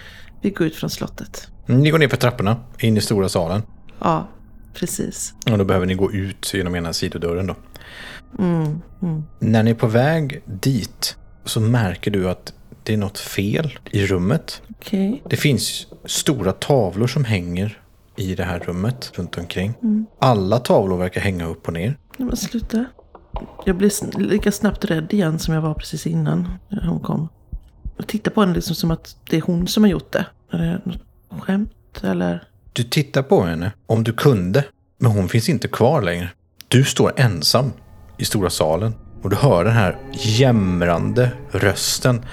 vi 0.40 0.50
går 0.50 0.66
ut 0.66 0.74
från 0.76 0.90
slottet. 0.90 1.48
Ni 1.66 1.90
går 1.90 1.98
ner 1.98 2.08
för 2.08 2.16
trapporna, 2.16 2.56
in 2.78 2.96
i 2.96 3.00
stora 3.00 3.28
salen. 3.28 3.62
Ja, 4.00 4.28
precis. 4.74 5.34
Och 5.50 5.58
då 5.58 5.64
behöver 5.64 5.86
ni 5.86 5.94
gå 5.94 6.12
ut 6.12 6.54
genom 6.54 6.74
ena 6.74 6.92
sidodörren 6.92 7.46
då. 7.46 7.56
Mm, 8.38 8.80
mm. 9.02 9.22
När 9.38 9.62
ni 9.62 9.70
är 9.70 9.74
på 9.74 9.86
väg 9.86 10.42
dit 10.46 11.16
så 11.50 11.60
märker 11.60 12.10
du 12.10 12.30
att 12.30 12.52
det 12.82 12.92
är 12.92 12.96
något 12.96 13.18
fel 13.18 13.78
i 13.90 14.06
rummet. 14.06 14.62
Okej. 14.70 15.22
Det 15.30 15.36
finns 15.36 15.86
stora 16.04 16.52
tavlor 16.52 17.06
som 17.06 17.24
hänger 17.24 17.80
i 18.16 18.34
det 18.34 18.44
här 18.44 18.58
rummet 18.58 19.12
runt 19.14 19.38
omkring. 19.38 19.74
Alla 20.18 20.58
tavlor 20.58 20.96
verkar 20.96 21.20
hänga 21.20 21.46
upp 21.46 21.66
och 21.66 21.72
ner. 21.72 21.98
Nej 22.16 22.26
men 22.28 22.36
sluta. 22.36 22.84
Jag 23.66 23.76
blir 23.76 24.18
lika 24.18 24.52
snabbt 24.52 24.84
rädd 24.84 25.12
igen 25.12 25.38
som 25.38 25.54
jag 25.54 25.60
var 25.60 25.74
precis 25.74 26.06
innan 26.06 26.48
hon 26.82 27.00
kom. 27.00 27.28
Jag 27.96 28.06
tittar 28.06 28.30
på 28.30 28.40
henne 28.40 28.54
liksom 28.54 28.74
som 28.74 28.90
att 28.90 29.16
det 29.30 29.36
är 29.36 29.40
hon 29.40 29.66
som 29.66 29.84
har 29.84 29.90
gjort 29.90 30.12
det. 30.12 30.26
Är 30.50 30.58
det 30.58 30.80
något 30.84 31.42
skämt 31.42 32.00
eller? 32.02 32.44
Du 32.72 32.84
tittar 32.84 33.22
på 33.22 33.42
henne 33.42 33.72
om 33.86 34.04
du 34.04 34.12
kunde, 34.12 34.64
men 34.98 35.10
hon 35.10 35.28
finns 35.28 35.48
inte 35.48 35.68
kvar 35.68 36.02
längre. 36.02 36.30
Du 36.68 36.84
står 36.84 37.12
ensam 37.16 37.72
i 38.18 38.24
stora 38.24 38.50
salen 38.50 38.94
och 39.22 39.30
du 39.30 39.36
hör 39.36 39.64
den 39.64 39.72
här 39.72 39.98
jämrande 40.12 41.30
rösten 41.50 42.24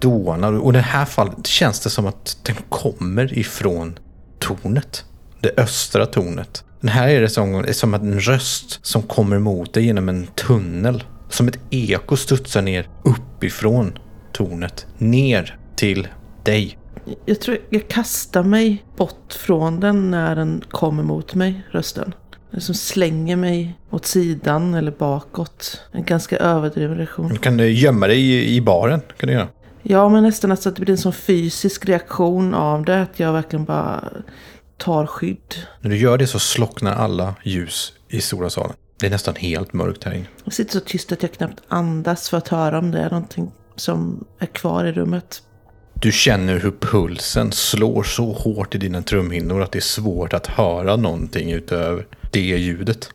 dåna. 0.00 0.48
Och 0.48 0.72
i 0.72 0.76
det 0.76 0.80
här 0.80 1.04
fallet 1.04 1.46
känns 1.46 1.80
det 1.80 1.90
som 1.90 2.06
att 2.06 2.38
den 2.42 2.56
kommer 2.68 3.38
ifrån 3.38 3.98
tornet. 4.38 5.04
Det 5.40 5.60
östra 5.60 6.06
tornet. 6.06 6.64
Den 6.80 6.90
här 6.90 7.08
är 7.08 7.20
det 7.20 7.28
som, 7.28 7.54
är 7.54 7.72
som 7.72 7.94
en 7.94 8.20
röst 8.20 8.86
som 8.86 9.02
kommer 9.02 9.38
mot 9.38 9.74
dig 9.74 9.84
genom 9.84 10.08
en 10.08 10.26
tunnel. 10.26 11.04
Som 11.28 11.48
ett 11.48 11.58
eko 11.70 12.16
studsar 12.16 12.62
ner 12.62 12.88
uppifrån 13.04 13.98
tornet. 14.32 14.86
Ner 14.98 15.58
till 15.76 16.08
dig. 16.44 16.78
Jag 17.24 17.40
tror 17.40 17.58
jag 17.70 17.88
kastar 17.88 18.42
mig 18.42 18.84
bort 18.96 19.32
från 19.32 19.80
den 19.80 20.10
när 20.10 20.36
den 20.36 20.62
kommer 20.70 21.02
mot 21.02 21.34
mig, 21.34 21.66
rösten. 21.70 22.14
Som 22.58 22.74
slänger 22.74 23.36
mig 23.36 23.74
åt 23.90 24.06
sidan 24.06 24.74
eller 24.74 24.90
bakåt. 24.90 25.80
En 25.92 26.04
ganska 26.04 26.36
överdriven 26.36 26.96
reaktion. 26.96 27.28
Du 27.28 27.36
kan 27.36 27.58
gömma 27.58 28.06
dig 28.06 28.20
i, 28.20 28.56
i 28.56 28.60
baren. 28.60 29.00
Kan 29.16 29.26
du 29.26 29.32
göra. 29.32 29.48
Ja, 29.82 30.08
men 30.08 30.22
nästan 30.22 30.50
alltså 30.50 30.68
att 30.68 30.76
det 30.76 30.80
blir 30.80 30.90
en 30.90 30.98
sån 30.98 31.12
fysisk 31.12 31.84
reaktion 31.84 32.54
av 32.54 32.84
det. 32.84 33.02
Att 33.02 33.20
jag 33.20 33.32
verkligen 33.32 33.64
bara 33.64 34.04
tar 34.76 35.06
skydd. 35.06 35.54
När 35.80 35.90
du 35.90 35.96
gör 35.96 36.18
det 36.18 36.26
så 36.26 36.38
slocknar 36.38 36.92
alla 36.92 37.34
ljus 37.42 37.92
i 38.08 38.20
stora 38.20 38.50
salen. 38.50 38.76
Det 39.00 39.06
är 39.06 39.10
nästan 39.10 39.34
helt 39.34 39.72
mörkt 39.72 40.04
här 40.04 40.12
inne. 40.12 40.26
Jag 40.44 40.52
sitter 40.52 40.72
så 40.72 40.80
tyst 40.80 41.12
att 41.12 41.22
jag 41.22 41.32
knappt 41.32 41.60
andas 41.68 42.28
för 42.28 42.38
att 42.38 42.48
höra 42.48 42.78
om 42.78 42.90
det 42.90 42.98
är 42.98 43.10
någonting 43.10 43.52
som 43.76 44.24
är 44.38 44.46
kvar 44.46 44.84
i 44.84 44.92
rummet. 44.92 45.42
Du 45.94 46.12
känner 46.12 46.58
hur 46.58 46.74
pulsen 46.80 47.52
slår 47.52 48.02
så 48.02 48.32
hårt 48.32 48.74
i 48.74 48.78
dina 48.78 49.02
trumhinnor 49.02 49.62
att 49.62 49.72
det 49.72 49.78
är 49.78 49.80
svårt 49.80 50.32
att 50.32 50.46
höra 50.46 50.96
någonting 50.96 51.52
utöver 51.52 52.06
det 52.34 52.58
ljudet. 52.58 53.10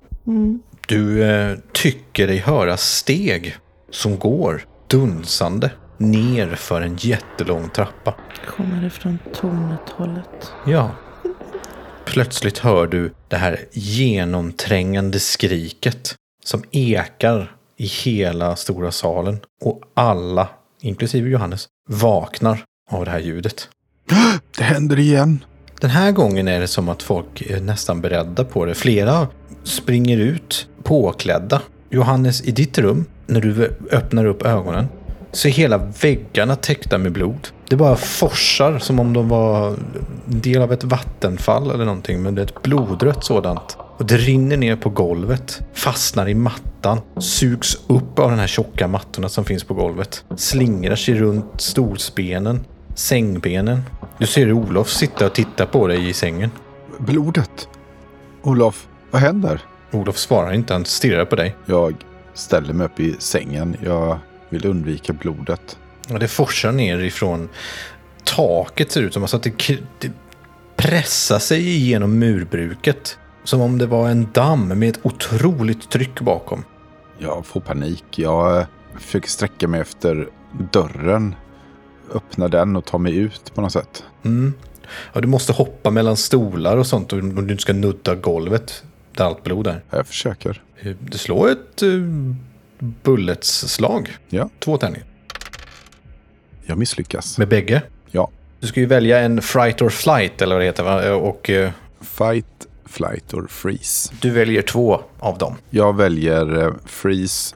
Du 0.87 1.23
eh, 1.23 1.57
tycker 1.73 2.27
dig 2.27 2.37
höra 2.37 2.77
steg 2.77 3.55
som 3.91 4.19
går 4.19 4.65
dunsande 4.87 5.71
ner 5.97 6.55
för 6.55 6.81
en 6.81 6.95
jättelång 6.95 7.69
trappa. 7.69 8.15
Kommer 8.47 8.81
det 8.81 8.89
från 8.89 9.19
tornet-hållet? 9.33 10.51
Ja. 10.67 10.91
Plötsligt 12.05 12.57
hör 12.57 12.87
du 12.87 13.13
det 13.27 13.37
här 13.37 13.59
genomträngande 13.71 15.19
skriket 15.19 16.15
som 16.43 16.63
ekar 16.71 17.55
i 17.77 17.85
hela 17.85 18.55
stora 18.55 18.91
salen. 18.91 19.39
Och 19.61 19.81
alla, 19.93 20.49
inklusive 20.81 21.29
Johannes, 21.29 21.67
vaknar 21.89 22.63
av 22.91 23.05
det 23.05 23.11
här 23.11 23.19
ljudet. 23.19 23.69
Det 24.57 24.63
händer 24.63 24.99
igen. 24.99 25.43
Den 25.79 25.89
här 25.89 26.11
gången 26.11 26.47
är 26.47 26.59
det 26.59 26.67
som 26.67 26.89
att 26.89 27.03
folk 27.03 27.41
är 27.41 27.61
nästan 27.61 28.01
beredda 28.01 28.43
på 28.43 28.65
det. 28.65 28.75
Flera 28.75 29.27
springer 29.63 30.17
ut 30.17 30.67
påklädda. 30.83 31.61
Johannes, 31.89 32.41
i 32.41 32.51
ditt 32.51 32.77
rum, 32.77 33.05
när 33.27 33.41
du 33.41 33.77
öppnar 33.91 34.25
upp 34.25 34.45
ögonen, 34.45 34.87
så 35.31 35.47
är 35.47 35.51
hela 35.51 35.77
väggarna 36.01 36.55
täckta 36.55 36.97
med 36.97 37.11
blod. 37.11 37.47
Det 37.69 37.75
bara 37.75 37.95
forsar 37.95 38.79
som 38.79 38.99
om 38.99 39.13
de 39.13 39.29
var 39.29 39.67
en 39.67 40.41
del 40.41 40.61
av 40.61 40.73
ett 40.73 40.83
vattenfall 40.83 41.71
eller 41.71 41.85
någonting, 41.85 42.21
men 42.21 42.35
det 42.35 42.41
är 42.41 42.45
ett 42.45 42.63
blodrött 42.63 43.25
sådant. 43.25 43.77
Och 43.97 44.05
det 44.05 44.17
rinner 44.17 44.57
ner 44.57 44.75
på 44.75 44.89
golvet, 44.89 45.61
fastnar 45.73 46.29
i 46.29 46.33
mattan, 46.33 47.01
sugs 47.19 47.77
upp 47.87 48.19
av 48.19 48.29
de 48.29 48.39
här 48.39 48.47
tjocka 48.47 48.87
mattorna 48.87 49.29
som 49.29 49.45
finns 49.45 49.63
på 49.63 49.73
golvet. 49.73 50.23
Slingrar 50.37 50.95
sig 50.95 51.15
runt 51.15 51.61
stolsbenen, 51.61 52.65
sängbenen. 52.99 53.81
Du 54.17 54.27
ser 54.27 54.51
Olof 54.51 54.89
sitta 54.89 55.25
och 55.25 55.33
titta 55.33 55.65
på 55.65 55.87
dig 55.87 56.09
i 56.09 56.13
sängen. 56.13 56.51
Blodet. 56.97 57.67
Olof, 58.41 58.87
vad 59.11 59.21
händer? 59.21 59.61
Olof 59.91 60.17
svarar 60.17 60.53
inte, 60.53 60.73
han 60.73 60.85
stirrar 60.85 61.25
på 61.25 61.35
dig. 61.35 61.55
Jag 61.65 61.95
ställer 62.33 62.73
mig 62.73 62.85
upp 62.85 62.99
i 62.99 63.15
sängen. 63.19 63.77
Jag 63.83 64.19
vill 64.49 64.65
undvika 64.65 65.13
blodet. 65.13 65.77
Och 66.09 66.19
det 66.19 66.27
forsar 66.27 66.71
ner 66.71 66.99
ifrån 66.99 67.49
taket 68.23 68.91
ser 68.91 69.01
ut 69.01 69.13
som. 69.13 69.23
Alltså 69.23 69.37
att 69.37 69.43
det, 69.43 69.79
det 69.99 70.11
pressar 70.75 71.39
sig 71.39 71.67
igenom 71.67 72.19
murbruket. 72.19 73.17
Som 73.43 73.61
om 73.61 73.77
det 73.77 73.85
var 73.85 74.09
en 74.09 74.27
damm 74.33 74.67
med 74.67 74.89
ett 74.89 74.99
otroligt 75.03 75.89
tryck 75.89 76.21
bakom. 76.21 76.63
Jag 77.17 77.45
får 77.45 77.61
panik. 77.61 78.03
Jag 78.15 78.57
eh, 78.57 78.65
försöker 78.97 79.29
sträcka 79.29 79.67
mig 79.67 79.81
efter 79.81 80.29
dörren. 80.71 81.35
Öppna 82.13 82.47
den 82.47 82.75
och 82.75 82.85
ta 82.85 82.97
mig 82.97 83.15
ut 83.17 83.51
på 83.55 83.61
något 83.61 83.71
sätt. 83.71 84.03
Mm. 84.23 84.53
Ja, 85.13 85.21
du 85.21 85.27
måste 85.27 85.53
hoppa 85.53 85.89
mellan 85.89 86.17
stolar 86.17 86.77
och 86.77 86.87
sånt 86.87 87.13
om 87.13 87.47
du 87.47 87.57
ska 87.57 87.73
nudda 87.73 88.15
golvet 88.15 88.83
där 89.15 89.25
allt 89.25 89.43
blod 89.43 89.67
är. 89.67 89.83
Jag 89.89 90.07
försöker. 90.07 90.61
Du 90.99 91.17
slår 91.17 91.49
ett 91.51 91.83
uh, 91.83 92.33
bulletsslag. 92.79 94.17
Ja. 94.29 94.49
Två 94.59 94.77
tärningar. 94.77 95.05
Jag 96.65 96.77
misslyckas. 96.77 97.37
Med 97.37 97.47
bägge? 97.47 97.81
Ja. 98.11 98.29
Du 98.59 98.67
ska 98.67 98.79
ju 98.79 98.85
välja 98.85 99.19
en 99.19 99.41
fright 99.41 99.81
or 99.81 99.89
flight 99.89 100.41
eller 100.41 100.55
vad 100.55 100.61
det 100.61 100.65
heter 100.65 100.83
va? 100.83 101.13
Och 101.13 101.49
uh, 101.49 101.69
Fight, 102.01 102.45
flight 102.85 103.33
or 103.33 103.47
freeze. 103.49 104.13
du 104.21 104.29
väljer 104.29 104.61
två 104.61 105.01
av 105.19 105.37
dem. 105.37 105.55
Jag 105.69 105.97
väljer 105.97 106.63
eh, 106.63 106.73
freeze 106.85 107.55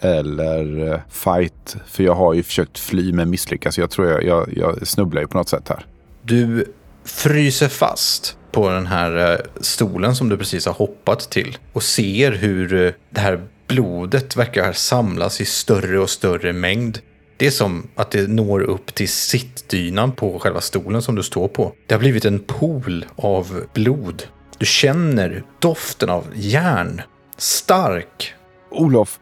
eller 0.00 0.92
eh, 0.92 1.00
fight. 1.10 1.76
För 1.86 2.02
jag 2.02 2.14
har 2.14 2.34
ju 2.34 2.42
försökt 2.42 2.78
fly 2.78 3.12
men 3.12 3.30
misslyckas. 3.30 3.78
Jag 3.78 3.90
tror 3.90 4.08
jag, 4.08 4.24
jag, 4.24 4.48
jag 4.56 4.86
snubblar 4.86 5.22
ju 5.22 5.28
på 5.28 5.38
något 5.38 5.48
sätt 5.48 5.68
här. 5.68 5.86
Du 6.22 6.64
fryser 7.04 7.68
fast 7.68 8.36
på 8.52 8.70
den 8.70 8.86
här 8.86 9.32
eh, 9.32 9.38
stolen 9.60 10.16
som 10.16 10.28
du 10.28 10.36
precis 10.36 10.66
har 10.66 10.72
hoppat 10.72 11.30
till 11.30 11.58
och 11.72 11.82
ser 11.82 12.32
hur 12.32 12.86
eh, 12.86 12.92
det 13.10 13.20
här 13.20 13.40
blodet 13.68 14.36
verkar 14.36 14.72
samlas 14.72 15.40
i 15.40 15.44
större 15.44 15.98
och 15.98 16.10
större 16.10 16.52
mängd. 16.52 16.98
Det 17.36 17.46
är 17.46 17.50
som 17.50 17.88
att 17.94 18.10
det 18.10 18.28
når 18.28 18.60
upp 18.60 18.94
till 18.94 19.08
sittdynan 19.08 20.12
på 20.12 20.38
själva 20.38 20.60
stolen 20.60 21.02
som 21.02 21.14
du 21.14 21.22
står 21.22 21.48
på. 21.48 21.72
Det 21.86 21.94
har 21.94 22.00
blivit 22.00 22.24
en 22.24 22.38
pool 22.38 23.06
av 23.16 23.62
blod. 23.74 24.22
Du 24.58 24.66
känner 24.66 25.42
doften 25.58 26.10
av 26.10 26.24
järn. 26.34 27.02
Stark. 27.36 28.34
Olof. 28.70 29.20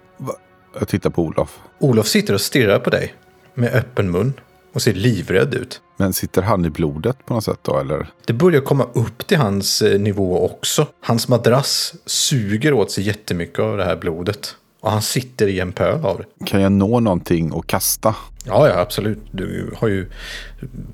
Jag 0.78 0.88
tittar 0.88 1.10
på 1.10 1.22
Olof. 1.22 1.58
Olof 1.78 2.06
sitter 2.06 2.34
och 2.34 2.40
stirrar 2.40 2.78
på 2.78 2.90
dig 2.90 3.14
med 3.54 3.74
öppen 3.74 4.10
mun 4.10 4.32
och 4.72 4.82
ser 4.82 4.92
livrädd 4.92 5.54
ut. 5.54 5.80
Men 5.96 6.12
sitter 6.12 6.42
han 6.42 6.64
i 6.64 6.70
blodet 6.70 7.26
på 7.26 7.34
något 7.34 7.44
sätt 7.44 7.58
då 7.62 7.78
eller? 7.78 8.06
Det 8.26 8.32
börjar 8.32 8.60
komma 8.60 8.86
upp 8.92 9.26
till 9.26 9.38
hans 9.38 9.82
eh, 9.82 10.00
nivå 10.00 10.44
också. 10.44 10.86
Hans 11.00 11.28
madrass 11.28 11.94
suger 12.06 12.72
åt 12.72 12.90
sig 12.90 13.04
jättemycket 13.04 13.58
av 13.58 13.76
det 13.76 13.84
här 13.84 13.96
blodet. 13.96 14.56
Och 14.80 14.90
han 14.90 15.02
sitter 15.02 15.46
i 15.46 15.60
en 15.60 15.72
pöl 15.72 16.04
av 16.04 16.18
det. 16.18 16.46
Kan 16.46 16.60
jag 16.60 16.72
nå 16.72 17.00
någonting 17.00 17.52
och 17.52 17.66
kasta? 17.66 18.14
Ja, 18.44 18.68
ja, 18.68 18.80
absolut. 18.80 19.18
Du 19.30 19.74
har 19.76 19.88
ju 19.88 20.10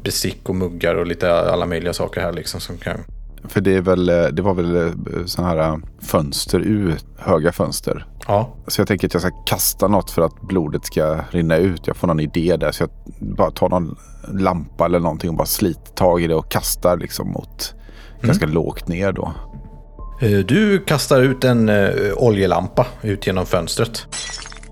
bestick 0.02 0.48
och 0.48 0.56
muggar 0.56 0.94
och 0.94 1.06
lite 1.06 1.34
alla 1.34 1.66
möjliga 1.66 1.92
saker 1.92 2.20
här 2.20 2.32
liksom 2.32 2.60
som 2.60 2.78
kan... 2.78 3.04
För 3.48 3.60
det, 3.60 3.76
är 3.76 3.80
väl, 3.80 4.08
eh, 4.08 4.24
det 4.24 4.42
var 4.42 4.54
väl 4.54 4.92
sådana 5.26 5.50
här 5.52 5.68
eh, 5.72 5.76
fönster 6.02 6.60
ut, 6.60 7.04
höga 7.18 7.52
fönster. 7.52 8.06
Ja, 8.26 8.54
Så 8.66 8.80
jag 8.80 8.88
tänker 8.88 9.06
att 9.08 9.14
jag 9.14 9.22
ska 9.22 9.30
kasta 9.46 9.88
något 9.88 10.10
för 10.10 10.22
att 10.22 10.40
blodet 10.40 10.84
ska 10.86 11.20
rinna 11.30 11.56
ut. 11.56 11.86
Jag 11.86 11.96
får 11.96 12.06
någon 12.08 12.20
idé 12.20 12.56
där. 12.56 12.72
Så 12.72 12.82
jag 12.82 12.90
bara 13.36 13.50
tar 13.50 13.68
någon 13.68 13.96
lampa 14.28 14.84
eller 14.84 15.00
någonting 15.00 15.30
och 15.30 15.36
bara 15.36 15.46
sliter 15.46 15.92
tag 15.94 16.22
i 16.22 16.26
det 16.26 16.34
och 16.34 16.50
kastar 16.50 16.96
liksom 16.96 17.28
mot 17.30 17.74
ganska 18.20 18.46
lågt 18.46 18.88
ner 18.88 19.12
då. 19.12 19.32
Eh, 20.20 20.38
Du 20.38 20.84
kastar 20.84 21.22
ut 21.22 21.44
en 21.44 21.68
eh, 21.68 21.88
oljelampa 22.16 22.86
ut 23.02 23.26
genom 23.26 23.46
fönstret. 23.46 24.06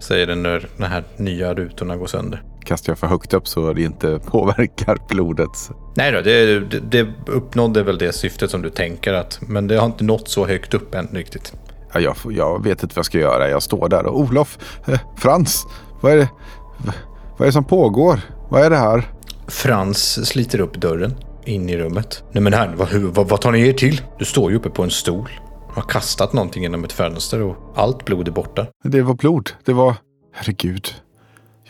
Säger 0.01 0.27
den 0.27 0.43
när 0.43 0.69
de 0.77 0.85
här 0.85 1.05
nya 1.17 1.55
rutorna 1.55 1.97
går 1.97 2.07
sönder. 2.07 2.43
Kastar 2.71 2.91
jag 2.91 2.99
för 2.99 3.07
högt 3.07 3.35
upp 3.35 3.49
så 3.49 3.73
det 3.73 3.83
inte 3.83 4.19
påverkar 4.27 4.99
blodet. 5.09 5.71
Nej 5.97 6.13
då, 6.13 6.21
det, 6.21 6.61
det, 6.61 6.81
det 6.81 7.09
uppnådde 7.27 7.83
väl 7.83 7.99
det 7.99 8.13
syftet 8.13 8.51
som 8.51 8.63
du 8.63 8.71
tänker 8.71 9.13
att... 9.13 9.41
Men 9.41 9.67
det 9.67 9.77
har 9.77 9.87
inte 9.87 10.05
nått 10.05 10.29
så 10.29 10.47
högt 10.47 10.75
upp 10.75 10.95
än 10.95 11.09
riktigt. 11.13 11.53
Ja, 11.93 12.01
jag, 12.01 12.17
jag 12.31 12.65
vet 12.65 12.83
inte 12.83 12.95
vad 12.95 12.99
jag 12.99 13.07
ska 13.07 13.19
göra. 13.19 13.49
Jag 13.49 13.63
står 13.63 13.89
där 13.89 14.07
och 14.07 14.21
Olof, 14.21 14.59
eh, 14.87 15.01
Frans, 15.17 15.67
vad 16.01 16.13
är, 16.13 16.17
det, 16.17 16.29
vad 17.31 17.41
är 17.41 17.47
det 17.47 17.53
som 17.53 17.65
pågår? 17.65 18.21
Vad 18.51 18.63
är 18.63 18.71
det 18.71 18.77
här? 18.77 19.11
Frans 19.49 20.29
sliter 20.29 20.61
upp 20.61 20.75
dörren 20.75 21.15
in 21.45 21.69
i 21.69 21.77
rummet. 21.77 22.25
Nej 22.33 22.43
men 22.43 22.53
herrn, 22.53 22.77
vad, 22.77 22.89
vad, 22.93 23.29
vad 23.29 23.41
tar 23.41 23.53
ni 23.53 23.69
er 23.69 23.73
till? 23.73 24.01
Du 24.19 24.25
står 24.25 24.51
ju 24.51 24.57
uppe 24.57 24.71
på 24.71 24.83
en 24.83 24.91
stol. 24.91 25.31
Har 25.69 25.83
kastat 25.83 26.33
någonting 26.33 26.63
genom 26.63 26.85
ett 26.85 26.93
fönster 26.93 27.43
och 27.43 27.57
allt 27.75 28.05
blod 28.05 28.29
är 28.29 28.33
borta. 28.33 28.67
Det 28.85 29.03
var 29.03 29.15
blod. 29.15 29.51
Det 29.65 29.73
var... 29.73 29.95
Herregud. 30.35 30.95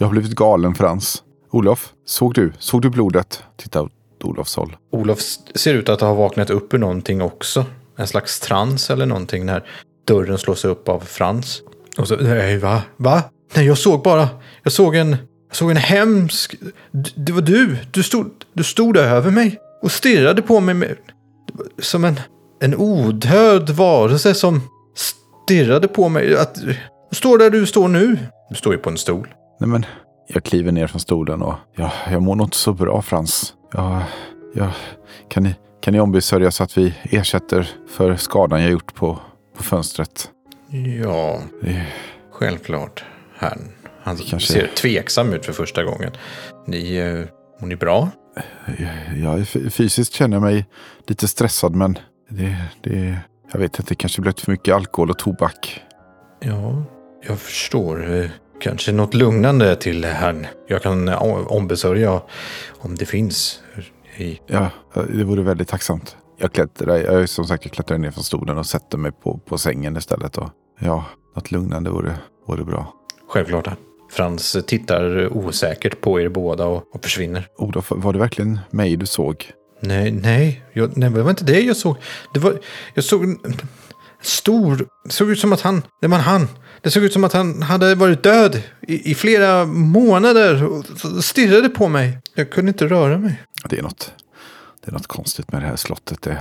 Jag 0.01 0.07
har 0.07 0.13
blivit 0.13 0.35
galen 0.35 0.75
Frans. 0.75 1.23
Olof, 1.51 1.93
såg 2.07 2.35
du? 2.35 2.53
Såg 2.59 2.83
du 2.83 2.91
blodet? 2.91 3.43
Titta 3.57 3.83
åt 3.83 3.93
Olofs 4.25 4.57
håll. 4.57 4.77
Olof 4.93 5.19
ser 5.55 5.75
ut 5.75 5.89
att 5.89 6.01
ha 6.01 6.15
vaknat 6.15 6.51
upp 6.51 6.75
ur 6.75 6.79
någonting 6.79 7.23
också. 7.23 7.65
En 7.97 8.07
slags 8.07 8.41
trans 8.41 8.91
eller 8.91 9.07
någonting 9.07 9.47
när 9.47 9.65
dörren 10.07 10.39
slås 10.39 10.65
upp 10.65 10.89
av 10.89 11.01
Frans. 11.01 11.61
Och 11.99 12.09
så, 12.09 12.17
nej 12.17 12.59
va? 12.59 12.83
Va? 12.97 13.23
Nej 13.55 13.67
jag 13.67 13.79
såg 13.79 14.03
bara, 14.03 14.29
jag 14.63 14.73
såg 14.73 14.95
en, 14.97 15.11
jag 15.49 15.57
såg 15.57 15.71
en 15.71 15.77
hemsk, 15.77 16.55
D- 16.93 17.11
det 17.15 17.33
var 17.33 17.43
du, 17.43 17.77
du 17.91 18.03
stod, 18.03 18.31
du 18.53 18.65
stod 18.65 18.97
över 18.97 19.31
mig 19.31 19.59
och 19.83 19.93
stirrade 19.93 20.43
på 20.43 20.61
mig 20.61 20.75
med, 20.75 20.97
som 21.79 22.05
en, 22.05 22.21
en 22.61 22.77
odöd 22.77 23.71
varelse 23.71 24.35
som 24.35 24.61
stirrade 25.45 25.89
på 25.89 26.09
mig. 26.09 26.37
Att, 26.37 26.59
står 27.13 27.39
där 27.39 27.51
du 27.51 27.67
står 27.67 27.89
nu. 27.89 28.19
Du 28.51 28.57
står 28.57 28.73
ju 28.73 28.79
på 28.79 28.91
en 28.91 28.99
stol. 28.99 29.29
Nej 29.61 29.69
men, 29.69 29.87
jag 30.27 30.45
kliver 30.45 30.73
ner 30.73 30.87
från 30.87 31.01
stolen 31.01 31.43
och 31.43 31.55
ja, 31.75 31.93
jag 32.11 32.23
mår 32.23 32.35
nog 32.37 32.47
inte 32.47 32.57
så 32.57 32.73
bra 32.73 33.03
Frans. 33.03 33.55
Ja, 33.73 34.03
ja, 34.55 34.73
kan, 35.29 35.43
ni, 35.43 35.55
kan 35.83 35.95
ni 35.95 36.01
ombesörja 36.01 36.51
så 36.51 36.63
att 36.65 36.79
vi 36.79 36.95
ersätter 37.03 37.71
för 37.89 38.17
skadan 38.17 38.63
jag 38.63 38.71
gjort 38.71 38.95
på, 38.95 39.19
på 39.57 39.63
fönstret? 39.63 40.31
Ja, 41.03 41.41
Det, 41.63 41.87
Självklart. 42.33 43.05
Han, 43.37 43.59
han 44.03 44.17
Kanske- 44.17 44.53
ser 44.53 44.67
tveksam 44.67 45.33
ut 45.33 45.47
för 45.47 45.53
första 45.53 45.85
gången. 45.85 46.13
Ni, 46.67 46.97
eh, 46.97 47.25
mår 47.61 47.67
ni 47.69 47.77
bra? 47.77 48.09
är 49.39 49.43
f- 49.43 49.73
fysiskt 49.75 50.13
känner 50.15 50.37
jag 50.37 50.43
mig 50.43 50.67
lite 51.07 51.29
stressad 51.29 51.75
men 51.75 51.99
det, 52.29 52.57
det, 52.83 53.19
jag 53.53 53.59
vet 53.61 53.79
inte, 53.79 53.91
det 53.91 53.95
kanske 53.95 54.21
blivit 54.21 54.41
för 54.41 54.51
mycket 54.53 54.75
alkohol 54.75 55.11
och 55.11 55.19
tobak. 55.19 55.83
Ja, 56.41 56.83
jag 57.29 57.39
förstår. 57.39 58.31
Kanske 58.61 58.93
något 58.93 59.15
lugnande 59.15 59.77
till 59.77 60.05
herrn. 60.05 60.47
Jag 60.69 60.83
kan 60.83 61.09
ombesörja 61.49 62.21
om 62.79 62.95
det 62.95 63.07
finns. 63.07 63.61
I, 64.17 64.41
Ja, 64.47 64.71
det 65.09 65.25
vore 65.25 65.43
väldigt 65.43 65.69
tacksamt. 65.69 66.17
Jag 66.39 66.53
klättrar, 66.53 66.97
jag 66.97 67.23
är 67.23 67.27
som 67.27 67.45
sagt 67.45 67.65
jag 67.65 67.73
klättrar 67.73 67.99
ner 67.99 68.11
från 68.11 68.25
stolen 68.25 68.59
och 68.59 68.67
sätter 68.67 68.99
mig 68.99 69.13
på, 69.13 69.39
på 69.39 69.59
sängen 69.59 69.97
istället. 69.97 70.39
Och, 70.39 70.49
ja, 70.81 71.05
något 71.37 71.51
lugnande 71.51 71.91
vore, 71.91 72.15
vore 72.47 72.65
bra. 72.65 72.95
självklart. 73.29 73.69
Frans 74.11 74.57
tittar 74.67 75.37
osäkert 75.37 76.01
på 76.01 76.21
er 76.21 76.29
båda 76.29 76.67
och, 76.67 76.95
och 76.95 77.03
försvinner. 77.05 77.47
Olof, 77.59 77.87
var 77.91 78.13
det 78.13 78.19
verkligen 78.19 78.59
mig 78.71 78.97
du 78.97 79.07
såg? 79.07 79.51
Nej, 79.83 80.13
nej, 80.13 80.65
jag, 80.73 80.97
nej, 80.97 81.11
det 81.11 81.23
var 81.23 81.31
inte 81.31 81.45
det 81.45 81.61
jag 81.61 81.77
såg. 81.77 81.97
Det 82.35 82.41
var, 82.41 82.59
jag 82.95 83.05
såg 83.05 83.25
en 83.25 83.39
stor, 84.23 84.87
det 85.05 85.11
såg 85.13 85.31
ut 85.31 85.39
som 85.39 85.53
att 85.53 85.61
han, 85.61 85.83
det 86.01 86.09
var 86.09 86.19
han. 86.19 86.49
Det 86.83 86.91
såg 86.91 87.03
ut 87.05 87.13
som 87.13 87.25
att 87.25 87.33
han 87.33 87.63
hade 87.63 87.95
varit 87.95 88.23
död 88.23 88.63
i, 88.81 89.11
i 89.11 89.15
flera 89.15 89.65
månader 89.67 90.65
och 90.65 90.85
stirrade 91.25 91.69
på 91.69 91.89
mig. 91.89 92.19
Jag 92.35 92.51
kunde 92.51 92.69
inte 92.69 92.87
röra 92.87 93.19
mig. 93.19 93.43
Det 93.69 93.79
är 93.79 93.83
något, 93.83 94.13
det 94.85 94.91
är 94.91 94.93
något 94.93 95.07
konstigt 95.07 95.53
med 95.53 95.63
det 95.63 95.67
här 95.67 95.77
slottet. 95.77 96.23
Det, 96.23 96.39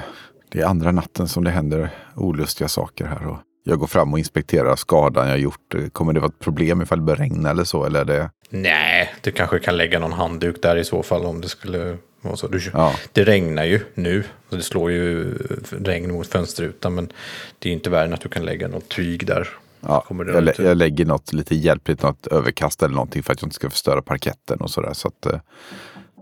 det 0.50 0.60
är 0.60 0.66
andra 0.66 0.92
natten 0.92 1.28
som 1.28 1.44
det 1.44 1.52
händer 1.52 1.90
olustiga 2.16 2.68
saker 2.68 3.06
här. 3.06 3.28
Och 3.28 3.38
jag 3.64 3.80
går 3.80 3.88
fram 3.88 4.14
och 4.14 4.20
inspekterar 4.20 4.76
skadan 4.76 5.30
jag 5.30 5.40
gjort. 5.40 5.76
Kommer 5.92 6.14
det 6.14 6.20
vara 6.20 6.30
ett 6.30 6.40
problem 6.40 6.82
ifall 6.82 7.00
det 7.00 7.06
börjar 7.06 7.18
regna 7.18 7.50
eller 7.50 7.64
så? 7.64 7.86
Eller 7.86 8.06
det... 8.06 8.30
Nej, 8.50 9.16
du 9.22 9.32
kanske 9.32 9.60
kan 9.60 9.78
lägga 9.78 10.00
någon 10.00 10.14
handduk 10.14 10.62
där 10.62 10.76
i 10.76 10.84
så 10.84 11.04
fall 11.04 11.26
om 11.26 11.42
det 11.42 11.50
skulle 11.50 11.98
vara 12.22 12.36
så. 12.36 12.48
Du, 12.48 12.62
Ja. 12.74 12.96
Det 13.12 13.24
regnar 13.24 13.64
ju 13.64 13.80
nu, 13.94 14.24
så 14.50 14.56
det 14.56 14.62
slår 14.62 14.92
ju 14.92 15.34
regn 15.72 16.12
mot 16.14 16.28
fönsterrutan, 16.28 16.96
men 16.96 17.12
det 17.60 17.70
är 17.70 17.74
inte 17.74 17.90
värre 17.90 18.06
än 18.06 18.14
att 18.14 18.22
du 18.22 18.30
kan 18.30 18.46
lägga 18.46 18.68
något 18.68 18.90
tyg 18.90 19.28
där. 19.28 19.50
Ja, 19.82 20.02
Kommer 20.08 20.26
det 20.26 20.34
jag, 20.34 20.44
lä- 20.44 20.54
jag 20.58 20.78
lägger 20.78 21.06
något 21.06 21.34
lite 21.34 21.56
hjälpligt, 21.56 22.04
något 22.04 22.28
överkast 22.28 22.84
eller 22.84 22.96
någonting 22.96 23.24
för 23.24 23.34
att 23.34 23.42
jag 23.42 23.48
inte 23.48 23.56
ska 23.56 23.70
förstöra 23.70 24.02
parketten 24.02 24.62
och 24.62 24.70
sådär. 24.72 24.94
Så 24.94 25.08
att, 25.08 25.26
eh, 25.26 25.40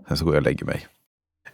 sen 0.08 0.16
så 0.16 0.24
går 0.24 0.34
jag 0.34 0.40
och 0.40 0.44
lägger 0.44 0.66
mig. 0.66 0.86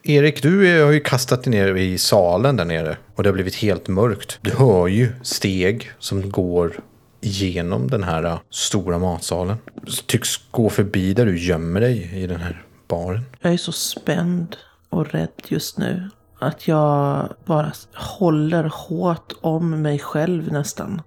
Erik, 0.03 0.43
du 0.43 0.83
har 0.85 0.93
ju 0.93 1.01
kastat 1.01 1.45
dig 1.45 1.51
ner 1.51 1.75
i 1.75 1.99
salen 1.99 2.57
där 2.57 2.65
nere 2.65 2.97
och 3.15 3.23
det 3.23 3.29
har 3.29 3.35
blivit 3.35 3.55
helt 3.55 3.89
mörkt. 3.89 4.39
Du 4.43 4.51
hör 4.51 4.87
ju 4.87 5.13
steg 5.23 5.91
som 5.99 6.31
går 6.31 6.73
genom 7.21 7.89
den 7.89 8.03
här 8.03 8.25
äh, 8.25 8.39
stora 8.51 8.99
matsalen. 8.99 9.57
Tycks 10.07 10.29
gå 10.51 10.71
förbi 10.71 11.15
där 11.15 11.27
du 11.27 11.39
gömmer 11.39 11.81
dig 11.81 12.11
i 12.23 12.27
den 12.27 12.41
här 12.41 12.65
baren. 12.89 13.25
Jag 13.41 13.53
är 13.53 13.57
så 13.57 13.73
spänd 13.73 14.57
och 14.91 15.11
rädd 15.13 15.29
just 15.49 15.79
nu. 15.79 16.11
Att 16.39 16.69
jag 16.69 17.29
bara 17.45 17.73
håller 17.95 18.65
hårt 18.75 19.33
om 19.41 19.83
mig 19.83 19.99
själv 19.99 20.53
nästan. 20.53 21.03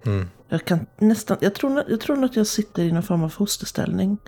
Jag 0.48 0.64
kan 0.64 0.86
nästan, 0.98 1.36
jag 1.40 1.54
tror, 1.54 1.84
jag 1.88 2.00
tror 2.00 2.24
att 2.24 2.36
jag 2.36 2.46
sitter 2.46 2.82
i 2.82 2.92
någon 2.92 3.02
form 3.02 3.24
av 3.24 3.28
fosterställning. 3.28 4.18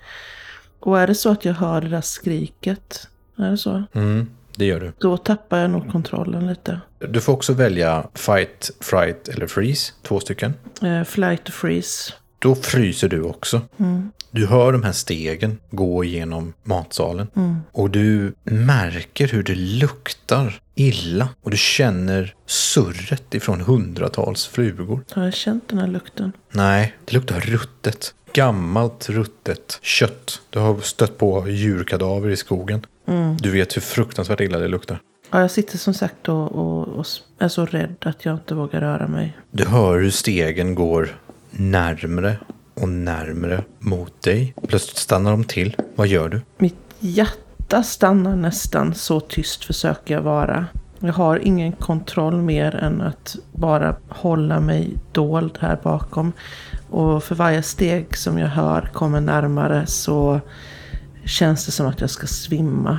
Och 0.80 1.00
är 1.00 1.06
det 1.06 1.14
så 1.14 1.30
att 1.30 1.44
jag 1.44 1.54
hör 1.54 1.80
det 1.80 1.88
där 1.88 2.00
skriket, 2.00 3.08
är 3.36 3.50
det 3.50 3.58
så? 3.58 3.82
Mm, 3.92 4.30
det 4.56 4.64
gör 4.64 4.80
du. 4.80 4.92
Då 4.98 5.16
tappar 5.16 5.58
jag 5.58 5.70
nog 5.70 5.90
kontrollen 5.90 6.46
lite. 6.46 6.80
Du 6.98 7.20
får 7.20 7.32
också 7.32 7.52
välja 7.52 8.06
fight, 8.14 8.70
fright 8.80 9.28
eller 9.28 9.46
freeze. 9.46 9.92
Två 10.02 10.20
stycken. 10.20 10.54
Eh, 10.82 11.04
flight 11.04 11.44
to 11.44 11.52
freeze. 11.52 12.12
Då 12.38 12.54
fryser 12.54 13.08
du 13.08 13.22
också. 13.22 13.60
Du 14.30 14.46
hör 14.46 14.72
de 14.72 14.82
här 14.82 14.92
stegen 14.92 15.58
gå 15.70 16.04
genom 16.04 16.52
matsalen. 16.62 17.28
Och 17.72 17.90
du 17.90 18.34
märker 18.44 19.28
hur 19.28 19.42
det 19.42 19.54
luktar 19.54 20.60
illa. 20.74 21.28
Och 21.42 21.50
du 21.50 21.56
känner 21.56 22.34
surret 22.46 23.34
ifrån 23.34 23.60
hundratals 23.60 24.46
flugor. 24.46 25.00
Har 25.10 25.24
jag 25.24 25.34
känt 25.34 25.68
den 25.68 25.78
här 25.78 25.86
lukten? 25.86 26.32
Nej, 26.52 26.96
det 27.04 27.12
luktar 27.12 27.40
ruttet. 27.40 28.14
Gammalt 28.32 29.08
ruttet 29.08 29.78
kött. 29.82 30.40
Du 30.50 30.58
har 30.58 30.80
stött 30.80 31.18
på 31.18 31.48
djurkadaver 31.48 32.30
i 32.30 32.36
skogen. 32.36 32.86
Du 33.40 33.50
vet 33.50 33.76
hur 33.76 33.80
fruktansvärt 33.80 34.40
illa 34.40 34.58
det 34.58 34.68
luktar. 34.68 35.00
Ja, 35.30 35.40
jag 35.40 35.50
sitter 35.50 35.78
som 35.78 35.94
sagt 35.94 36.28
och, 36.28 36.52
och, 36.52 36.88
och 36.88 37.06
är 37.38 37.48
så 37.48 37.66
rädd 37.66 37.96
att 38.00 38.24
jag 38.24 38.34
inte 38.34 38.54
vågar 38.54 38.80
röra 38.80 39.08
mig. 39.08 39.36
Du 39.50 39.64
hör 39.64 39.98
hur 39.98 40.10
stegen 40.10 40.74
går 40.74 41.20
närmre 41.50 42.36
och 42.74 42.88
närmre 42.88 43.64
mot 43.78 44.22
dig. 44.22 44.54
Plötsligt 44.68 44.96
stannar 44.96 45.30
de 45.30 45.44
till. 45.44 45.76
Vad 45.94 46.06
gör 46.06 46.28
du? 46.28 46.40
Mitt 46.58 46.76
hjärta 46.98 47.82
stannar 47.82 48.36
nästan, 48.36 48.94
så 48.94 49.20
tyst 49.20 49.64
försöker 49.64 50.14
jag 50.14 50.22
vara. 50.22 50.66
Jag 50.98 51.12
har 51.12 51.36
ingen 51.38 51.72
kontroll 51.72 52.42
mer 52.42 52.74
än 52.74 53.00
att 53.00 53.36
bara 53.52 53.96
hålla 54.08 54.60
mig 54.60 54.96
dold 55.12 55.58
här 55.60 55.78
bakom. 55.82 56.32
Och 56.90 57.24
för 57.24 57.34
varje 57.34 57.62
steg 57.62 58.16
som 58.16 58.38
jag 58.38 58.48
hör 58.48 58.90
kommer 58.92 59.20
närmare 59.20 59.86
så 59.86 60.40
känns 61.24 61.66
det 61.66 61.72
som 61.72 61.86
att 61.86 62.00
jag 62.00 62.10
ska 62.10 62.26
svimma. 62.26 62.98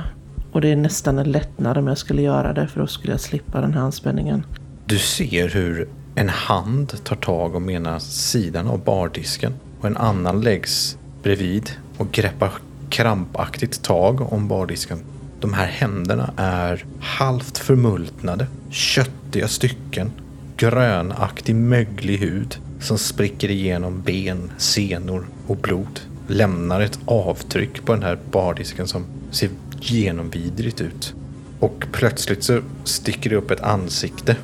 Och 0.52 0.60
det 0.60 0.72
är 0.72 0.76
nästan 0.76 1.18
en 1.18 1.32
lättnad 1.32 1.78
om 1.78 1.86
jag 1.86 1.98
skulle 1.98 2.22
göra 2.22 2.52
det, 2.52 2.66
för 2.66 2.80
då 2.80 2.86
skulle 2.86 3.12
jag 3.12 3.20
slippa 3.20 3.60
den 3.60 3.74
här 3.74 3.80
anspänningen. 3.80 4.46
Du 4.86 4.98
ser 4.98 5.48
hur 5.48 5.88
en 6.14 6.28
hand 6.28 7.04
tar 7.04 7.16
tag 7.16 7.54
om 7.54 7.70
ena 7.70 8.00
sidan 8.00 8.68
av 8.68 8.84
bardisken 8.84 9.54
och 9.80 9.86
en 9.86 9.96
annan 9.96 10.40
läggs 10.40 10.96
bredvid 11.22 11.70
och 11.96 12.12
greppar 12.12 12.52
krampaktigt 12.90 13.82
tag 13.82 14.32
om 14.32 14.48
bardisken. 14.48 14.98
De 15.40 15.54
här 15.54 15.66
händerna 15.66 16.32
är 16.36 16.84
halvt 17.00 17.58
förmultnade, 17.58 18.46
köttiga 18.70 19.48
stycken, 19.48 20.12
grönaktig 20.56 21.54
möglig 21.54 22.18
hud 22.18 22.58
som 22.80 22.98
spricker 22.98 23.50
igenom 23.50 24.02
ben, 24.02 24.52
senor 24.58 25.26
och 25.46 25.56
blod. 25.56 26.00
Lämnar 26.26 26.80
ett 26.80 26.98
avtryck 27.04 27.84
på 27.84 27.92
den 27.92 28.02
här 28.02 28.18
bardisken 28.30 28.88
som 28.88 29.04
ser 29.30 29.50
genomvidrigt 29.80 30.80
ut. 30.80 31.14
Och 31.60 31.84
plötsligt 31.92 32.44
så 32.44 32.60
sticker 32.84 33.30
det 33.30 33.36
upp 33.36 33.50
ett 33.50 33.60
ansikte 33.60 34.36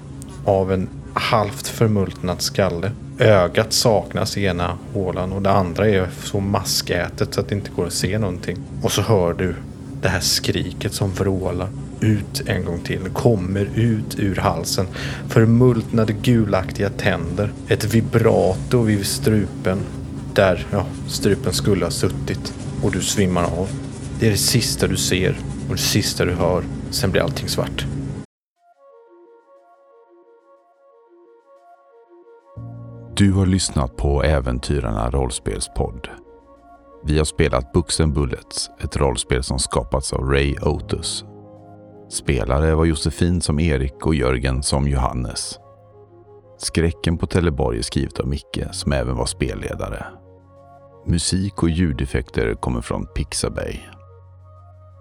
av 0.45 0.73
en 0.73 0.89
halvt 1.15 1.69
förmultnad 1.69 2.43
skalle. 2.43 2.93
Ögat 3.19 3.73
saknas 3.73 4.37
i 4.37 4.45
ena 4.45 4.79
hålan 4.95 5.33
och 5.33 5.43
det 5.43 5.51
andra 5.51 5.89
är 5.89 6.09
så 6.25 6.41
maskätet 6.41 7.35
så 7.35 7.41
att 7.41 7.49
det 7.49 7.55
inte 7.55 7.71
går 7.71 7.87
att 7.87 7.93
se 7.93 8.19
någonting. 8.19 8.57
Och 8.83 8.93
så 8.93 9.03
hör 9.03 9.33
du 9.33 9.55
det 10.03 10.09
här 10.09 10.21
skriket 10.21 10.93
som 10.93 11.11
vrålar 11.11 11.69
ut 12.01 12.43
en 12.47 12.65
gång 12.65 12.81
till. 12.81 13.01
Kommer 13.13 13.69
ut 13.75 14.19
ur 14.19 14.37
halsen. 14.37 14.87
Förmultnade 15.29 16.13
gulaktiga 16.13 16.91
tänder. 16.91 17.53
Ett 17.69 17.85
vibrato 17.85 18.83
vid 18.83 19.07
strupen. 19.07 19.79
Där 20.35 20.67
ja, 20.71 20.87
strupen 21.09 21.53
skulle 21.53 21.85
ha 21.85 21.91
suttit. 21.91 22.55
Och 22.83 22.93
du 22.93 23.01
svimmar 23.01 23.45
av. 23.45 23.69
Det 24.21 24.27
är 24.27 24.31
det 24.31 24.37
sista 24.37 24.87
du 24.87 24.97
ser 24.97 25.39
och 25.69 25.75
det 25.75 25.83
sista 25.83 26.25
du 26.25 26.33
hör. 26.33 26.63
Sen 26.91 27.11
blir 27.11 27.23
allting 27.23 27.49
svart. 27.49 27.87
Du 33.19 33.33
har 33.33 33.47
lyssnat 33.47 33.97
på 33.97 34.23
Äventyrarna 34.23 35.11
rollspelspodd. 35.11 36.09
Vi 37.05 37.19
har 37.19 37.25
spelat 37.25 37.73
Books 37.73 38.01
and 38.01 38.13
Bullets, 38.13 38.71
ett 38.81 38.97
rollspel 38.97 39.43
som 39.43 39.59
skapats 39.59 40.13
av 40.13 40.25
Ray 40.25 40.57
Otus. 40.63 41.25
Spelare 42.11 42.75
var 42.75 42.85
Josefin 42.85 43.41
som 43.41 43.61
Erik 43.61 44.07
och 44.07 44.15
Jörgen 44.15 44.63
som 44.63 44.89
Johannes. 44.89 45.59
Skräcken 46.59 47.19
på 47.19 47.27
Teleborg 47.27 47.79
är 47.79 47.83
skrivet 47.83 48.21
av 48.21 48.29
Micke 48.29 48.65
som 48.73 48.93
även 48.93 49.17
var 49.17 49.27
spelledare. 49.27 50.07
Musik 51.07 51.63
och 51.63 51.71
ljudeffekter 51.71 52.55
kommer 52.55 52.81
från 52.81 53.07
Pixabay. 53.07 53.81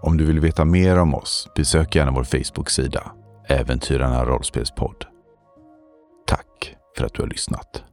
Om 0.02 0.16
du 0.16 0.24
vill 0.24 0.40
veta 0.40 0.64
mer 0.64 0.98
om 0.98 1.14
oss, 1.14 1.48
besök 1.56 1.96
gärna 1.96 2.10
vår 2.10 2.24
Facebook-sida 2.24 3.12
Äventyrarna 3.48 4.24
rollspelspodd. 4.24 5.04
Tack 6.26 6.76
för 6.96 7.04
att 7.06 7.14
du 7.14 7.22
har 7.22 7.28
lyssnat. 7.28 7.84